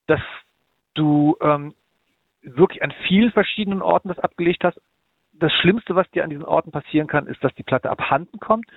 dass 0.08 0.21
du 0.93 1.38
ähm, 1.41 1.73
wirklich 2.41 2.84
an 2.84 2.93
vielen 3.08 3.32
verschiedenen 3.32 3.82
Orten 3.82 4.10
das 4.10 4.19
abgelegt 4.19 4.63
hast. 4.63 4.80
Das 5.34 5.51
Schlimmste, 5.54 5.95
was 5.95 6.10
dir 6.12 6.23
an 6.23 6.30
diesen 6.30 6.45
Orten 6.45 6.71
passieren 6.71 7.08
kann, 7.08 7.27
ist, 7.27 7.43
dass 7.43 7.54
die 7.56 7.63
Platte 7.63 7.89
abhanden 7.89 8.39
kommt. 8.39 8.67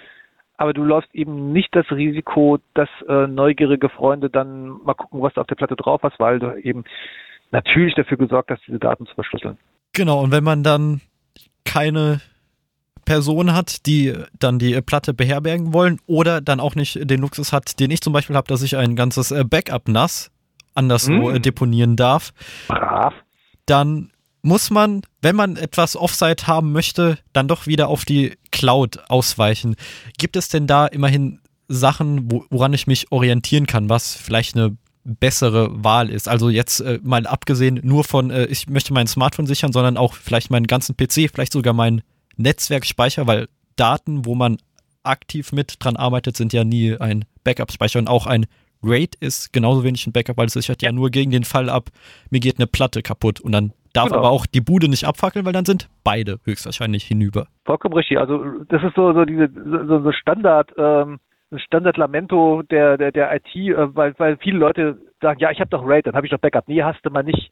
Aber 0.57 0.73
du 0.73 0.85
läufst 0.85 1.15
eben 1.15 1.53
nicht 1.53 1.75
das 1.75 1.91
Risiko, 1.91 2.59
dass 2.75 2.89
äh, 3.09 3.27
neugierige 3.27 3.89
Freunde 3.89 4.31
dann 4.31 4.69
mal 4.85 4.95
gucken, 4.95 5.21
was 5.21 5.35
du 5.35 5.41
auf 5.41 5.47
der 5.47 5.57
Platte 5.57 5.77
drauf 5.77 6.03
hast, 6.03 6.19
weil 6.21 6.39
du 6.39 6.55
eben 6.57 6.85
natürlich 7.51 7.95
dafür 7.95 8.17
gesorgt 8.17 8.51
hast, 8.51 8.63
diese 8.67 8.79
Daten 8.79 9.07
zu 9.07 9.15
verschlüsseln. 9.15 9.59
Genau, 9.93 10.23
und 10.23 10.33
wenn 10.33 10.45
man 10.45 10.63
dann 10.63 11.01
keine 11.65 12.21
Person 13.05 13.53
hat, 13.53 13.87
die 13.87 14.15
dann 14.39 14.59
die 14.59 14.81
Platte 14.81 15.13
beherbergen 15.13 15.73
wollen 15.73 16.01
oder 16.07 16.41
dann 16.41 16.61
auch 16.61 16.75
nicht 16.75 17.11
den 17.11 17.21
Luxus 17.21 17.53
hat, 17.53 17.79
den 17.81 17.91
ich 17.91 18.01
zum 18.01 18.13
Beispiel 18.13 18.37
habe, 18.37 18.49
dass 18.49 18.63
ich 18.63 18.77
ein 18.77 18.97
ganzes 18.97 19.31
äh, 19.31 19.45
Backup 19.45 19.89
NAS 19.89 20.31
anderswo 20.75 21.31
mhm. 21.31 21.43
deponieren 21.43 21.97
darf. 21.97 22.33
Brav. 22.69 23.15
Dann 23.67 24.11
muss 24.43 24.71
man, 24.71 25.03
wenn 25.23 25.37
man 25.37 25.57
etwas 25.57 25.97
Offsite 25.97 26.47
haben 26.47 26.73
möchte, 26.73 27.19
dann 27.33 27.49
doch 27.49 27.67
wieder 27.67 27.89
auf 27.89 28.05
die 28.05 28.37
Cloud 28.53 28.99
ausweichen. 29.09 29.77
Gibt 30.19 30.37
es 30.37 30.49
denn 30.49 30.67
da 30.67 30.87
immerhin 30.87 31.41
Sachen, 31.69 32.31
wo, 32.31 32.45
woran 32.51 32.75
ich 32.75 32.87
mich 32.87 33.11
orientieren 33.11 33.67
kann, 33.67 33.89
was 33.89 34.15
vielleicht 34.15 34.55
eine 34.55 34.77
bessere 35.05 35.85
Wahl 35.85 36.11
ist. 36.11 36.29
Also 36.29 36.49
jetzt 36.49 36.81
äh, 36.81 36.99
mal 37.03 37.27
abgesehen 37.27 37.81
nur 37.83 38.05
von, 38.05 38.31
äh, 38.31 38.47
ich 38.47 38.69
möchte 38.69 38.93
mein 38.95 39.07
Smartphone 39.07 39.47
sichern, 39.47 39.73
sondern 39.73 39.97
auch 39.97 40.15
vielleicht 40.15 40.51
meinen 40.51 40.67
ganzen 40.67 40.97
PC, 40.97 41.31
vielleicht 41.33 41.53
sogar 41.53 41.75
meinen 41.75 42.03
Netzwerkspeicher, 42.37 43.27
weil 43.27 43.49
Daten, 43.77 44.25
wo 44.25 44.35
man 44.35 44.59
aktiv 45.03 45.53
mit 45.53 45.77
dran 45.79 45.97
arbeitet, 45.97 46.37
sind 46.37 46.53
ja 46.53 46.65
nie 46.65 46.97
ein 46.99 47.27
Backup-Speicher 47.45 47.99
und 47.99 48.09
auch 48.09 48.27
ein 48.27 48.47
RAID 48.85 49.17
ist 49.21 49.53
genauso 49.53 49.85
wenig 49.85 50.07
ein 50.07 50.13
Backup, 50.13 50.37
weil 50.37 50.47
es 50.47 50.53
sichert 50.53 50.83
ja 50.83 50.93
nur 50.93 51.11
gegen 51.11 51.31
den 51.31 51.45
Fall 51.45 51.69
ab, 51.69 51.91
mir 52.31 52.41
geht 52.41 52.59
eine 52.59 52.67
Platte 52.67 53.03
kaputt 53.03 53.41
und 53.41 53.53
dann 53.53 53.73
darf 53.93 54.09
genau. 54.09 54.19
aber 54.19 54.31
auch 54.31 54.47
die 54.47 54.61
Bude 54.61 54.89
nicht 54.89 55.05
abfackeln, 55.05 55.45
weil 55.45 55.53
dann 55.53 55.65
sind 55.65 55.89
beide 56.03 56.39
höchstwahrscheinlich 56.45 57.05
hinüber. 57.05 57.47
Vollkommen 57.65 57.95
richtig. 57.95 58.19
Also 58.19 58.45
das 58.69 58.83
ist 58.83 58.95
so, 58.95 59.13
so 59.13 59.25
diese 59.25 59.49
so, 59.49 60.03
so 60.03 60.13
Standard, 60.13 60.73
ähm, 60.77 61.21
Standard-Lamento 61.57 62.63
der, 62.63 62.99
der, 62.99 63.13
der 63.13 63.35
IT, 63.35 63.55
äh, 63.55 63.95
weil, 63.95 64.15
weil 64.19 64.37
viele 64.39 64.59
Leute 64.59 64.99
sagen, 65.21 65.41
ja, 65.41 65.51
ich 65.51 65.61
habe 65.61 65.71
doch 65.71 65.87
RAID, 65.87 66.07
dann 66.07 66.15
habe 66.15 66.27
ich 66.27 66.31
doch 66.31 66.41
Backup. 66.41 66.69
Nee, 66.69 66.83
hast 66.83 67.01
du 67.05 67.11
mal 67.11 67.23
nicht. 67.23 67.51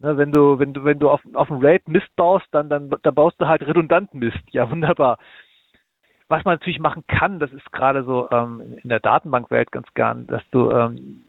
Ne, 0.00 0.16
wenn 0.16 0.32
du, 0.32 0.58
wenn 0.58 0.72
du, 0.72 0.84
wenn 0.84 0.98
du 0.98 1.10
auf, 1.10 1.20
auf 1.34 1.48
dem 1.48 1.58
RAID 1.58 1.88
Mist 1.88 2.08
baust, 2.16 2.46
dann, 2.52 2.68
dann, 2.68 2.90
dann 3.02 3.14
baust 3.14 3.40
du 3.40 3.46
halt 3.46 3.66
redundant 3.66 4.14
Mist. 4.14 4.42
Ja, 4.50 4.70
wunderbar. 4.70 5.18
Was 6.28 6.44
man 6.44 6.54
natürlich 6.54 6.78
machen 6.78 7.04
kann, 7.08 7.38
das 7.38 7.52
ist 7.52 7.72
gerade 7.72 8.04
so 8.04 8.28
ähm, 8.30 8.78
in 8.82 8.88
der 8.88 9.00
Datenbankwelt 9.00 9.72
ganz 9.72 9.86
gern, 9.94 10.26
dass 10.26 10.42
du 10.50 10.70
ähm, 10.70 11.24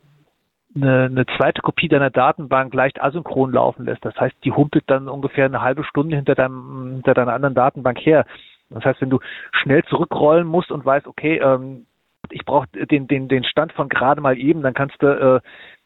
eine, 0.75 1.05
eine 1.05 1.25
zweite 1.37 1.61
Kopie 1.61 1.87
deiner 1.87 2.09
Datenbank 2.09 2.73
leicht 2.73 3.01
asynchron 3.01 3.51
laufen 3.51 3.85
lässt. 3.85 4.03
Das 4.03 4.15
heißt, 4.15 4.35
die 4.43 4.51
humpelt 4.51 4.83
dann 4.87 5.07
ungefähr 5.07 5.45
eine 5.45 5.61
halbe 5.61 5.83
Stunde 5.83 6.15
hinter, 6.15 6.35
deinem, 6.35 6.91
hinter 6.95 7.13
deiner 7.13 7.33
anderen 7.33 7.55
Datenbank 7.55 7.97
her. 7.99 8.25
Das 8.69 8.85
heißt, 8.85 9.01
wenn 9.01 9.09
du 9.09 9.19
schnell 9.51 9.83
zurückrollen 9.85 10.47
musst 10.47 10.71
und 10.71 10.85
weißt, 10.85 11.07
okay, 11.07 11.37
ähm, 11.37 11.85
ich 12.29 12.45
brauche 12.45 12.67
den, 12.67 13.07
den, 13.07 13.27
den 13.27 13.43
Stand 13.43 13.73
von 13.73 13.89
gerade 13.89 14.21
mal 14.21 14.37
eben, 14.37 14.61
dann 14.61 14.73
kannst 14.73 15.01
du 15.01 15.07
äh, 15.07 15.41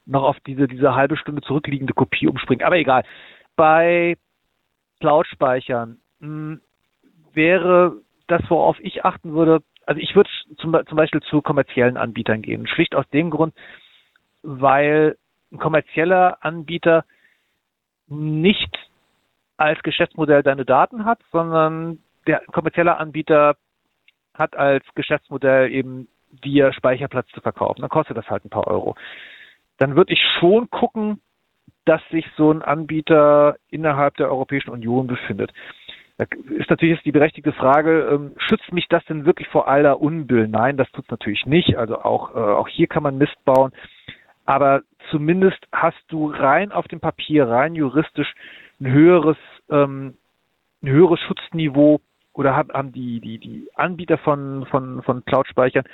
noch 0.05 0.23
auf 0.23 0.37
diese, 0.45 0.67
diese 0.67 0.95
halbe 0.95 1.15
Stunde 1.15 1.41
zurückliegende 1.41 1.93
Kopie 1.93 2.27
umspringen. 2.27 2.65
Aber 2.65 2.77
egal. 2.77 3.03
Bei 3.55 4.17
Cloud-Speichern 4.99 5.97
hm, 6.19 6.59
wäre 7.33 7.93
das, 8.33 8.49
worauf 8.49 8.77
ich 8.79 9.05
achten 9.05 9.33
würde, 9.33 9.61
also 9.85 9.99
ich 10.01 10.15
würde 10.15 10.29
zum, 10.57 10.75
zum 10.87 10.97
Beispiel 10.97 11.21
zu 11.21 11.41
kommerziellen 11.41 11.97
Anbietern 11.97 12.41
gehen. 12.41 12.67
Schlicht 12.67 12.95
aus 12.95 13.07
dem 13.09 13.29
Grund, 13.29 13.53
weil 14.41 15.17
ein 15.51 15.59
kommerzieller 15.59 16.37
Anbieter 16.41 17.05
nicht 18.07 18.77
als 19.57 19.81
Geschäftsmodell 19.83 20.43
deine 20.43 20.65
Daten 20.65 21.05
hat, 21.05 21.19
sondern 21.31 21.99
der 22.27 22.41
kommerzielle 22.51 22.97
Anbieter 22.97 23.55
hat 24.33 24.55
als 24.55 24.83
Geschäftsmodell 24.95 25.71
eben 25.71 26.07
dir 26.31 26.73
Speicherplatz 26.73 27.27
zu 27.29 27.41
verkaufen. 27.41 27.81
Dann 27.81 27.89
kostet 27.89 28.17
das 28.17 28.29
halt 28.29 28.43
ein 28.45 28.49
paar 28.49 28.67
Euro. 28.67 28.95
Dann 29.77 29.95
würde 29.95 30.13
ich 30.13 30.21
schon 30.39 30.69
gucken, 30.69 31.21
dass 31.85 32.01
sich 32.09 32.25
so 32.37 32.51
ein 32.51 32.61
Anbieter 32.61 33.57
innerhalb 33.69 34.15
der 34.17 34.29
Europäischen 34.29 34.71
Union 34.71 35.07
befindet. 35.07 35.53
Da 36.17 36.25
ist 36.49 36.69
natürlich 36.69 36.95
jetzt 36.97 37.05
die 37.05 37.11
berechtigte 37.11 37.53
Frage, 37.53 38.09
ähm, 38.11 38.31
schützt 38.37 38.71
mich 38.71 38.87
das 38.87 39.03
denn 39.05 39.25
wirklich 39.25 39.47
vor 39.47 39.67
aller 39.67 39.99
Unbill? 39.99 40.47
Nein, 40.47 40.77
das 40.77 40.91
tut 40.91 41.05
es 41.05 41.11
natürlich 41.11 41.45
nicht. 41.45 41.75
Also 41.75 41.99
auch, 41.99 42.35
äh, 42.35 42.39
auch 42.39 42.67
hier 42.67 42.87
kann 42.87 43.03
man 43.03 43.17
Mist 43.17 43.35
bauen. 43.45 43.71
Aber 44.45 44.81
zumindest 45.09 45.59
hast 45.71 46.03
du 46.09 46.29
rein 46.29 46.71
auf 46.71 46.87
dem 46.87 46.99
Papier, 46.99 47.47
rein 47.47 47.75
juristisch 47.75 48.33
ein 48.79 48.91
höheres, 48.91 49.37
ähm, 49.69 50.15
ein 50.83 50.89
höheres 50.89 51.19
Schutzniveau 51.21 51.99
oder 52.33 52.55
haben 52.55 52.91
die, 52.91 53.19
die, 53.19 53.37
die 53.37 53.69
Anbieter 53.75 54.17
von, 54.17 54.65
von, 54.67 55.01
von 55.03 55.23
Cloud-Speichern 55.25 55.85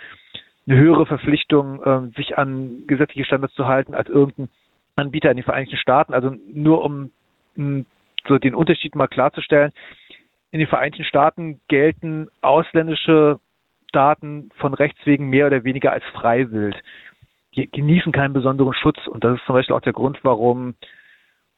eine 0.68 0.78
höhere 0.78 1.06
Verpflichtung, 1.06 1.82
ähm, 1.86 2.12
sich 2.16 2.38
an 2.38 2.84
gesetzliche 2.88 3.26
Standards 3.26 3.56
zu 3.56 3.68
halten 3.68 3.94
als 3.94 4.10
irgendein 4.10 4.50
Anbieter 4.96 5.32
in 5.32 5.38
den 5.38 5.44
Vereinigten 5.44 5.78
Staaten. 5.78 6.14
Also 6.14 6.36
nur 6.52 6.84
um 6.84 7.12
m, 7.58 7.86
so 8.28 8.38
den 8.38 8.56
Unterschied 8.56 8.96
mal 8.96 9.08
klarzustellen, 9.08 9.72
in 10.52 10.60
den 10.60 10.68
Vereinigten 10.68 11.04
Staaten 11.04 11.62
gelten 11.68 12.28
ausländische 12.42 13.40
Daten 13.92 14.50
von 14.58 14.74
Rechts 14.74 15.00
wegen 15.06 15.30
mehr 15.30 15.48
oder 15.48 15.64
weniger 15.64 15.92
als 15.92 16.04
Freiwild. 16.14 16.76
Die 17.56 17.70
genießen 17.70 18.12
keinen 18.12 18.34
besonderen 18.34 18.74
Schutz. 18.74 19.08
Und 19.08 19.24
das 19.24 19.38
ist 19.38 19.46
zum 19.46 19.56
Beispiel 19.56 19.76
auch 19.76 19.82
der 19.82 19.94
Grund, 19.94 20.20
warum 20.24 20.76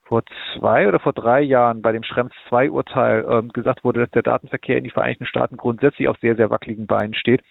vor 0.04 0.24
zwei 0.54 0.88
oder 0.88 1.00
vor 1.00 1.14
drei 1.14 1.42
Jahren 1.42 1.82
bei 1.82 1.94
dem 1.94 2.04
Schrems 2.04 2.34
2 2.50 2.70
Urteil 2.72 3.26
ähm, 3.30 3.50
gesagt 3.50 3.86
wurde, 3.86 4.02
dass 4.02 4.12
der 4.12 4.24
Datenverkehr 4.24 4.78
in 4.78 4.84
die 4.84 4.90
Vereinigten 4.90 5.26
Staaten 5.26 5.56
grundsätzlich 5.56 6.10
auf 6.10 6.18
sehr, 6.20 6.36
sehr 6.36 6.50
wackeligen 6.50 6.86
Beinen 6.86 7.14
steht. 7.14 7.42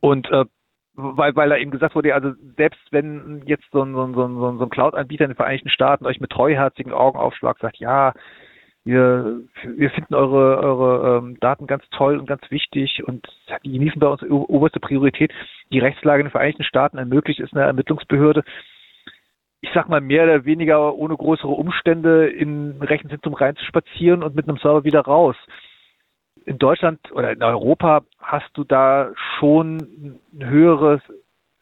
Und 0.00 0.28
äh, 0.32 0.44
weil, 0.94 1.36
weil 1.36 1.48
da 1.48 1.56
eben 1.56 1.70
gesagt 1.70 1.94
wurde, 1.94 2.14
also 2.14 2.32
selbst 2.56 2.80
wenn 2.90 3.42
jetzt 3.46 3.70
so 3.70 3.84
ein, 3.84 3.94
so 3.94 4.02
ein, 4.02 4.14
so 4.14 4.24
ein, 4.26 4.58
so 4.58 4.64
ein 4.64 4.70
Cloud-Anbieter 4.70 5.24
in 5.26 5.30
den 5.30 5.36
Vereinigten 5.36 5.70
Staaten 5.70 6.06
euch 6.06 6.18
mit 6.18 6.30
treuherzigen 6.30 6.92
Augen 6.92 7.18
aufschlagt, 7.18 7.60
sagt, 7.60 7.76
ja, 7.76 8.12
wir, 8.88 9.42
wir 9.76 9.90
finden 9.90 10.14
eure, 10.14 10.58
eure 10.58 11.18
ähm, 11.18 11.38
Daten 11.40 11.66
ganz 11.66 11.84
toll 11.90 12.16
und 12.16 12.26
ganz 12.26 12.42
wichtig 12.50 13.02
und 13.06 13.26
die 13.62 13.72
genießen 13.72 14.00
bei 14.00 14.06
uns 14.06 14.22
oberste 14.22 14.80
Priorität. 14.80 15.30
Die 15.70 15.78
Rechtslage 15.78 16.20
in 16.20 16.26
den 16.26 16.30
Vereinigten 16.30 16.64
Staaten 16.64 16.96
ermöglicht 16.96 17.40
es 17.40 17.52
einer 17.52 17.66
Ermittlungsbehörde, 17.66 18.44
ich 19.60 19.68
sag 19.74 19.90
mal, 19.90 20.00
mehr 20.00 20.24
oder 20.24 20.46
weniger 20.46 20.94
ohne 20.94 21.16
größere 21.16 21.52
Umstände 21.52 22.28
in 22.28 22.80
Rechenzentrum 22.80 23.34
reinzuspazieren 23.34 24.22
und 24.22 24.34
mit 24.34 24.48
einem 24.48 24.56
Server 24.56 24.84
wieder 24.84 25.00
raus. 25.00 25.36
In 26.46 26.56
Deutschland 26.56 27.12
oder 27.12 27.32
in 27.32 27.42
Europa 27.42 28.04
hast 28.22 28.50
du 28.54 28.64
da 28.64 29.12
schon 29.38 30.18
höhere, 30.38 31.02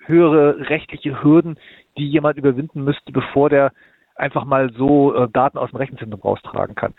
höhere 0.05 0.69
rechtliche 0.69 1.25
Hürden, 1.25 1.59
die 1.99 2.09
jemand 2.09 2.39
überwinden 2.39 2.85
müsste, 2.85 3.11
bevor 3.11 3.51
der 3.51 3.73
einfach 4.17 4.45
mal 4.45 4.73
so 4.73 5.15
äh, 5.15 5.29
Daten 5.31 5.59
aus 5.59 5.71
dem 5.71 5.77
Rechenzentrum 5.77 6.21
raustragen 6.21 6.75
kann. 6.75 6.95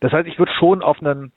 Das 0.00 0.12
heißt, 0.12 0.28
ich 0.28 0.38
würde 0.38 0.52
schon 0.52 0.82
auf 0.82 1.00
einen 1.00 1.32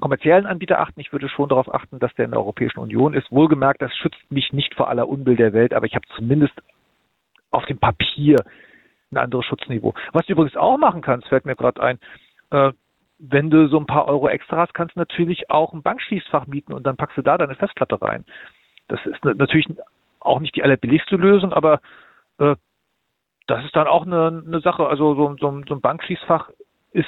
kommerziellen 0.00 0.46
Anbieter 0.46 0.80
achten. 0.80 1.00
Ich 1.00 1.12
würde 1.12 1.28
schon 1.28 1.48
darauf 1.48 1.72
achten, 1.72 1.98
dass 1.98 2.14
der 2.14 2.24
in 2.24 2.30
der 2.30 2.40
Europäischen 2.40 2.80
Union 2.80 3.14
ist. 3.14 3.30
Wohlgemerkt, 3.30 3.82
das 3.82 3.94
schützt 3.96 4.30
mich 4.30 4.52
nicht 4.52 4.74
vor 4.74 4.88
aller 4.88 5.08
Unbill 5.08 5.36
der 5.36 5.52
Welt, 5.52 5.74
aber 5.74 5.86
ich 5.86 5.94
habe 5.94 6.06
zumindest 6.16 6.54
auf 7.50 7.64
dem 7.66 7.78
Papier 7.78 8.42
ein 9.10 9.18
anderes 9.18 9.44
Schutzniveau. 9.44 9.94
Was 10.12 10.26
du 10.26 10.32
übrigens 10.32 10.56
auch 10.56 10.78
machen 10.78 11.02
kannst, 11.02 11.28
fällt 11.28 11.44
mir 11.44 11.56
gerade 11.56 11.82
ein, 11.82 11.98
äh, 12.50 12.72
wenn 13.18 13.50
du 13.50 13.68
so 13.68 13.78
ein 13.78 13.86
paar 13.86 14.08
Euro 14.08 14.28
extra 14.28 14.56
hast, 14.56 14.74
kannst 14.74 14.96
du 14.96 15.00
natürlich 15.00 15.50
auch 15.50 15.72
ein 15.72 15.82
Bankschließfach 15.82 16.46
mieten 16.46 16.72
und 16.72 16.84
dann 16.86 16.96
packst 16.96 17.16
du 17.16 17.22
da 17.22 17.38
deine 17.38 17.54
Festplatte 17.54 18.00
rein. 18.02 18.24
Das 18.88 19.04
ist 19.06 19.24
natürlich 19.24 19.68
auch 20.18 20.40
nicht 20.40 20.56
die 20.56 20.62
allerbilligste 20.62 21.16
Lösung, 21.16 21.52
aber 21.52 21.80
äh, 22.38 22.56
das 23.52 23.66
ist 23.66 23.76
dann 23.76 23.86
auch 23.86 24.06
eine, 24.06 24.42
eine 24.46 24.60
Sache. 24.62 24.86
Also 24.86 25.14
so, 25.14 25.36
so, 25.38 25.62
so 25.68 25.74
ein 25.74 25.80
Bankschließfach 25.82 26.48
ist 26.92 27.06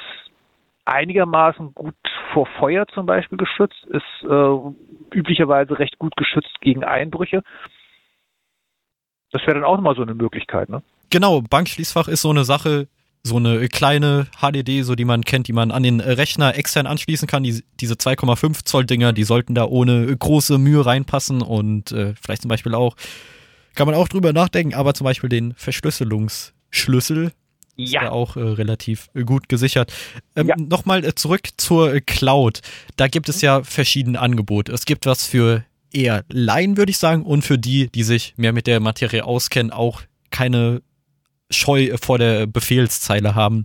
einigermaßen 0.85 1.75
gut 1.75 1.95
vor 2.35 2.47
Feuer 2.59 2.87
zum 2.89 3.07
Beispiel 3.07 3.39
geschützt, 3.39 3.83
ist 3.87 4.29
äh, 4.29 5.17
üblicherweise 5.17 5.79
recht 5.79 5.99
gut 5.99 6.15
geschützt 6.17 6.61
gegen 6.61 6.85
Einbrüche. 6.85 7.43
Das 9.31 9.41
wäre 9.47 9.55
dann 9.55 9.65
auch 9.65 9.77
nochmal 9.77 9.97
so 9.97 10.03
eine 10.03 10.15
Möglichkeit, 10.15 10.69
ne? 10.69 10.83
Genau, 11.09 11.41
Bankschließfach 11.41 12.09
ist 12.09 12.21
so 12.21 12.31
eine 12.31 12.45
Sache, 12.45 12.89
so 13.23 13.37
eine 13.37 13.67
kleine 13.69 14.27
HDD, 14.39 14.83
so 14.83 14.95
die 14.95 15.07
man 15.07 15.23
kennt, 15.23 15.49
die 15.49 15.55
man 15.55 15.71
an 15.71 15.83
den 15.83 16.01
Rechner 16.01 16.57
extern 16.57 16.87
anschließen 16.87 17.27
kann. 17.27 17.43
Die, 17.43 17.65
diese 17.81 17.95
2,5 17.95 18.67
Zoll 18.67 18.85
Dinger, 18.85 19.15
die 19.15 19.25
sollten 19.25 19.55
da 19.55 19.65
ohne 19.65 20.15
große 20.15 20.59
Mühe 20.59 20.85
reinpassen 20.85 21.41
und 21.41 21.93
äh, 21.93 22.13
vielleicht 22.21 22.43
zum 22.43 22.51
Beispiel 22.51 22.75
auch 22.75 22.97
kann 23.75 23.87
man 23.87 23.95
auch 23.95 24.09
drüber 24.09 24.33
nachdenken, 24.33 24.75
aber 24.75 24.95
zum 24.95 25.05
Beispiel 25.05 25.29
den 25.29 25.55
Verschlüsselungsschlüssel 25.55 27.33
ja. 27.77 27.85
ist 27.85 27.93
ja 27.93 28.11
auch 28.11 28.37
äh, 28.37 28.41
relativ 28.41 29.09
äh, 29.15 29.25
gut 29.25 29.49
gesichert. 29.49 29.93
Ähm, 30.37 30.49
ja. 30.49 30.55
Nochmal 30.57 31.05
äh, 31.05 31.15
zurück 31.15 31.49
zur 31.57 31.95
äh, 31.95 32.01
Cloud. 32.01 32.61
Da 32.97 33.09
gibt 33.09 33.29
es 33.29 33.41
ja 33.41 33.63
verschiedene 33.63 34.21
Angebote. 34.21 34.73
Es 34.73 34.85
gibt 34.85 35.07
was 35.07 35.27
für 35.27 35.65
eher 35.93 36.25
Laien, 36.29 36.77
würde 36.77 36.91
ich 36.91 36.99
sagen, 36.99 37.23
und 37.23 37.43
für 37.43 37.59
die, 37.59 37.89
die 37.89 38.03
sich 38.03 38.35
mehr 38.37 38.53
mit 38.53 38.67
der 38.67 38.81
Materie 38.81 39.25
auskennen, 39.25 39.73
auch 39.73 40.03
keine 40.31 40.83
Scheu 41.51 41.97
vor 42.01 42.19
der 42.19 42.47
Befehlszeile 42.47 43.35
haben. 43.35 43.65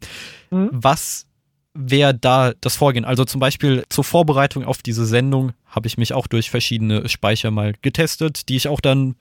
Mhm. 0.51 0.69
Was 0.71 1.25
wäre 1.73 2.13
da 2.13 2.53
das 2.61 2.75
Vorgehen? 2.75 3.05
Also 3.05 3.25
zum 3.25 3.39
Beispiel 3.39 3.83
zur 3.89 4.03
Vorbereitung 4.03 4.65
auf 4.65 4.81
diese 4.81 5.05
Sendung 5.05 5.53
habe 5.65 5.87
ich 5.87 5.97
mich 5.97 6.13
auch 6.13 6.27
durch 6.27 6.49
verschiedene 6.49 7.07
Speicher 7.09 7.51
mal 7.51 7.73
getestet, 7.81 8.49
die 8.49 8.55
ich 8.55 8.67
auch 8.67 8.81
dann 8.81 9.15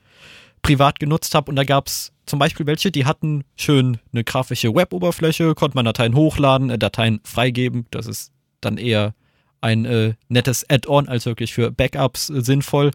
privat 0.61 0.99
genutzt 0.99 1.35
habe. 1.35 1.49
Und 1.49 1.55
da 1.55 1.63
gab 1.63 1.87
es 1.87 2.11
zum 2.25 2.39
Beispiel 2.39 2.65
welche, 2.65 2.91
die 2.91 3.05
hatten 3.05 3.43
schön 3.55 3.97
eine 4.13 4.23
grafische 4.23 4.73
Web-Oberfläche, 4.73 5.55
konnte 5.55 5.75
man 5.75 5.85
Dateien 5.85 6.15
hochladen, 6.15 6.69
äh, 6.69 6.77
Dateien 6.77 7.21
freigeben. 7.23 7.85
Das 7.91 8.05
ist 8.05 8.31
dann 8.61 8.77
eher 8.77 9.13
ein 9.61 9.85
äh, 9.85 10.13
nettes 10.27 10.69
Add-on 10.69 11.07
als 11.07 11.25
wirklich 11.25 11.53
für 11.53 11.71
Backups 11.71 12.29
äh, 12.29 12.41
sinnvoll. 12.41 12.91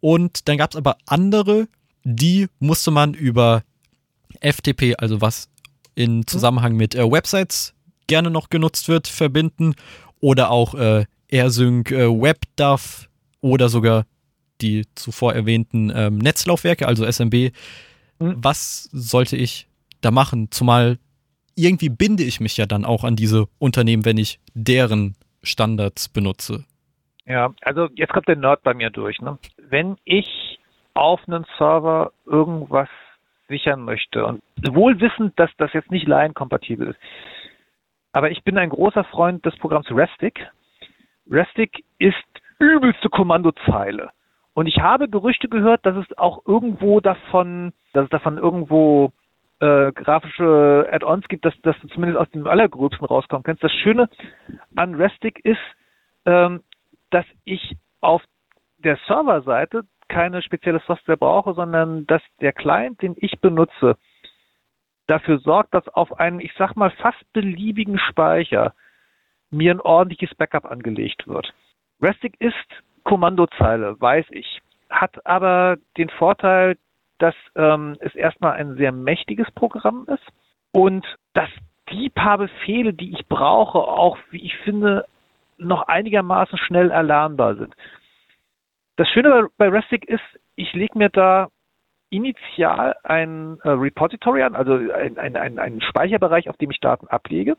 Und 0.00 0.48
dann 0.48 0.58
gab 0.58 0.72
es 0.72 0.76
aber 0.76 0.96
andere, 1.06 1.68
die 2.04 2.48
musste 2.58 2.90
man 2.90 3.14
über 3.14 3.62
FTP, 4.40 4.94
also 4.98 5.20
was 5.20 5.48
in 5.94 6.26
Zusammenhang 6.26 6.76
mit 6.76 6.94
äh, 6.94 7.10
Websites 7.10 7.74
gerne 8.06 8.30
noch 8.30 8.50
genutzt 8.50 8.88
wird, 8.88 9.06
verbinden 9.06 9.74
oder 10.20 10.50
auch 10.50 10.74
äh, 10.74 11.04
AirSync 11.28 11.90
äh, 11.92 12.08
WebDAV 12.08 13.08
oder 13.40 13.68
sogar 13.68 14.06
die 14.62 14.86
zuvor 14.94 15.34
erwähnten 15.34 15.92
ähm, 15.94 16.18
Netzlaufwerke, 16.18 16.86
also 16.86 17.04
SMB. 17.04 17.52
Mhm. 18.18 18.36
Was 18.36 18.84
sollte 18.92 19.36
ich 19.36 19.66
da 20.00 20.10
machen? 20.10 20.50
Zumal 20.50 20.98
irgendwie 21.54 21.88
binde 21.90 22.22
ich 22.22 22.40
mich 22.40 22.56
ja 22.56 22.66
dann 22.66 22.84
auch 22.84 23.04
an 23.04 23.16
diese 23.16 23.46
Unternehmen, 23.58 24.04
wenn 24.04 24.18
ich 24.18 24.40
deren 24.54 25.16
Standards 25.42 26.08
benutze. 26.08 26.64
Ja, 27.26 27.54
also 27.60 27.88
jetzt 27.94 28.12
kommt 28.12 28.28
der 28.28 28.36
Nerd 28.36 28.62
bei 28.62 28.74
mir 28.74 28.90
durch. 28.90 29.20
Ne? 29.20 29.38
Wenn 29.58 29.96
ich 30.04 30.58
auf 30.94 31.20
einen 31.26 31.44
Server 31.58 32.12
irgendwas 32.26 32.88
sichern 33.48 33.82
möchte 33.82 34.24
und 34.24 34.42
wohl 34.70 35.00
wissend, 35.00 35.38
dass 35.38 35.50
das 35.58 35.72
jetzt 35.72 35.90
nicht 35.90 36.06
Line-kompatibel 36.06 36.88
ist, 36.88 36.98
aber 38.12 38.30
ich 38.30 38.42
bin 38.44 38.58
ein 38.58 38.70
großer 38.70 39.04
Freund 39.04 39.44
des 39.44 39.56
Programms 39.56 39.90
Restic. 39.90 40.46
Restic 41.30 41.84
ist 41.98 42.16
übelste 42.58 43.08
Kommandozeile. 43.08 44.10
Und 44.54 44.66
ich 44.66 44.78
habe 44.78 45.08
Gerüchte 45.08 45.48
gehört, 45.48 45.84
dass 45.86 45.96
es 45.96 46.18
auch 46.18 46.42
irgendwo 46.46 47.00
davon, 47.00 47.72
dass 47.92 48.04
es 48.04 48.10
davon 48.10 48.38
irgendwo 48.38 49.12
äh, 49.60 49.92
grafische 49.92 50.88
Add-ons 50.90 51.26
gibt, 51.28 51.44
dass, 51.44 51.54
dass 51.62 51.78
du 51.80 51.88
zumindest 51.88 52.18
aus 52.20 52.30
dem 52.30 52.46
Allergröbsten 52.46 53.06
rauskommen 53.06 53.44
kannst. 53.44 53.62
Das 53.62 53.72
Schöne 53.72 54.08
an 54.76 54.94
Restic 54.94 55.42
ist, 55.44 55.60
ähm, 56.26 56.62
dass 57.10 57.24
ich 57.44 57.76
auf 58.00 58.22
der 58.78 58.98
Serverseite 59.06 59.84
keine 60.08 60.42
spezielle 60.42 60.82
Software 60.86 61.16
brauche, 61.16 61.54
sondern 61.54 62.06
dass 62.06 62.22
der 62.40 62.52
Client, 62.52 63.00
den 63.00 63.14
ich 63.16 63.40
benutze, 63.40 63.96
dafür 65.06 65.38
sorgt, 65.38 65.72
dass 65.74 65.88
auf 65.88 66.18
einen, 66.18 66.40
ich 66.40 66.52
sag 66.58 66.74
mal, 66.76 66.90
fast 66.90 67.32
beliebigen 67.32 67.98
Speicher 67.98 68.74
mir 69.50 69.72
ein 69.72 69.80
ordentliches 69.80 70.34
Backup 70.36 70.64
angelegt 70.64 71.26
wird. 71.26 71.54
Restic 72.00 72.34
ist 72.40 72.54
Kommandozeile, 73.04 74.00
weiß 74.00 74.26
ich, 74.30 74.60
hat 74.90 75.24
aber 75.26 75.76
den 75.96 76.08
Vorteil, 76.10 76.76
dass 77.18 77.34
ähm, 77.56 77.96
es 78.00 78.14
erstmal 78.14 78.52
ein 78.54 78.76
sehr 78.76 78.92
mächtiges 78.92 79.50
Programm 79.52 80.06
ist 80.08 80.26
und 80.72 81.06
dass 81.34 81.48
die 81.90 82.10
paar 82.10 82.38
Befehle, 82.38 82.92
die 82.92 83.12
ich 83.12 83.26
brauche, 83.28 83.78
auch, 83.78 84.18
wie 84.30 84.42
ich 84.42 84.56
finde, 84.58 85.06
noch 85.58 85.88
einigermaßen 85.88 86.58
schnell 86.58 86.90
erlernbar 86.90 87.56
sind. 87.56 87.74
Das 88.96 89.08
Schöne 89.08 89.30
bei, 89.30 89.42
bei 89.58 89.68
Restic 89.68 90.08
ist, 90.08 90.22
ich 90.56 90.72
lege 90.72 90.98
mir 90.98 91.08
da 91.08 91.48
initial 92.10 92.94
ein 93.04 93.58
äh, 93.62 93.70
Repository 93.70 94.42
an, 94.42 94.54
also 94.54 94.74
ein, 94.74 95.18
ein, 95.18 95.36
ein, 95.36 95.58
ein 95.58 95.80
Speicherbereich, 95.80 96.48
auf 96.48 96.56
dem 96.58 96.70
ich 96.70 96.80
Daten 96.80 97.08
ablege. 97.08 97.56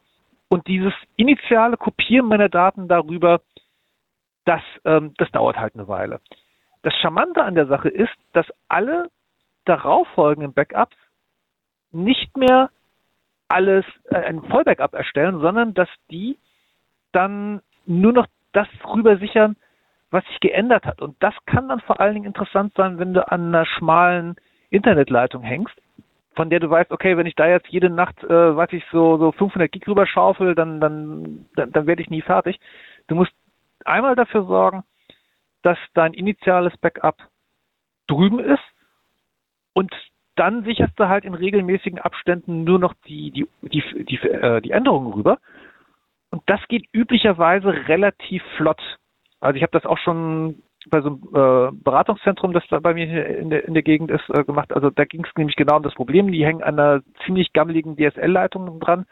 Und 0.49 0.67
dieses 0.67 0.93
initiale 1.15 1.77
Kopieren 1.77 2.27
meiner 2.27 2.49
Daten 2.49 2.87
darüber, 2.87 3.41
das, 4.45 4.61
ähm, 4.85 5.13
das 5.17 5.31
dauert 5.31 5.57
halt 5.57 5.75
eine 5.75 5.87
Weile. 5.87 6.19
Das 6.81 6.93
Charmante 6.95 7.43
an 7.43 7.55
der 7.55 7.67
Sache 7.67 7.89
ist, 7.89 8.13
dass 8.33 8.45
alle 8.67 9.09
darauffolgenden 9.65 10.53
Backups 10.53 10.95
nicht 11.91 12.35
mehr 12.37 12.69
alles 13.47 13.85
äh, 14.05 14.15
ein 14.15 14.41
Vollbackup 14.41 14.93
erstellen, 14.93 15.39
sondern 15.39 15.73
dass 15.73 15.89
die 16.11 16.37
dann 17.11 17.61
nur 17.85 18.13
noch 18.13 18.27
das 18.51 18.67
rüber 18.85 19.17
sichern, 19.17 19.55
was 20.11 20.25
sich 20.25 20.39
geändert 20.39 20.85
hat. 20.85 21.01
Und 21.01 21.15
das 21.21 21.33
kann 21.45 21.69
dann 21.69 21.79
vor 21.79 21.99
allen 21.99 22.15
Dingen 22.15 22.25
interessant 22.25 22.73
sein, 22.75 22.99
wenn 22.99 23.13
du 23.13 23.27
an 23.31 23.47
einer 23.47 23.65
schmalen 23.65 24.35
Internetleitung 24.69 25.43
hängst, 25.43 25.75
von 26.35 26.49
der 26.49 26.59
du 26.59 26.69
weißt, 26.69 26.91
okay, 26.91 27.15
wenn 27.15 27.27
ich 27.27 27.35
da 27.35 27.47
jetzt 27.47 27.67
jede 27.67 27.89
Nacht, 27.89 28.23
äh, 28.23 28.55
was 28.55 28.71
ich 28.73 28.83
so, 28.91 29.17
so 29.17 29.31
500 29.31 29.71
Gig 29.71 29.87
rüber 29.87 30.07
schaufel, 30.07 30.55
dann, 30.55 30.81
dann, 30.81 31.45
dann, 31.55 31.71
dann 31.71 31.87
werde 31.87 32.01
ich 32.01 32.09
nie 32.09 32.21
fertig. 32.21 32.59
Du 33.07 33.15
musst 33.15 33.33
einmal 33.87 34.15
dafür 34.15 34.45
sorgen, 34.45 34.83
dass 35.61 35.77
dein 35.93 36.13
initiales 36.13 36.75
Backup 36.77 37.17
drüben 38.07 38.39
ist 38.39 38.63
und 39.73 39.93
dann 40.35 40.63
sicherst 40.63 40.99
du 40.99 41.07
halt 41.07 41.25
in 41.25 41.33
regelmäßigen 41.33 41.99
Abständen 41.99 42.63
nur 42.63 42.79
noch 42.79 42.93
die, 43.07 43.31
die, 43.31 43.47
die, 43.61 44.05
die, 44.05 44.17
äh, 44.27 44.61
die 44.61 44.71
Änderungen 44.71 45.13
rüber. 45.13 45.37
Und 46.31 46.41
das 46.47 46.59
geht 46.67 46.87
üblicherweise 46.91 47.87
relativ 47.87 48.41
flott. 48.57 48.81
Also 49.39 49.57
ich 49.57 49.61
habe 49.61 49.71
das 49.71 49.85
auch 49.85 49.99
schon 49.99 50.63
bei 50.89 51.01
so 51.01 51.09
einem 51.09 51.21
äh, 51.33 51.83
Beratungszentrum, 51.83 52.53
das 52.53 52.63
da 52.69 52.79
bei 52.79 52.93
mir 52.93 53.27
in 53.27 53.49
der, 53.49 53.65
in 53.67 53.73
der 53.73 53.83
Gegend 53.83 54.09
ist, 54.09 54.27
äh, 54.29 54.43
gemacht. 54.43 54.73
Also 54.73 54.89
da 54.89 55.05
ging 55.05 55.23
es 55.23 55.35
nämlich 55.37 55.55
genau 55.55 55.77
um 55.77 55.83
das 55.83 55.93
Problem. 55.93 56.31
Die 56.31 56.45
hängen 56.45 56.63
an 56.63 56.79
einer 56.79 57.03
ziemlich 57.25 57.53
gammeligen 57.53 57.95
DSL-Leitung 57.95 58.79
dran. 58.79 59.05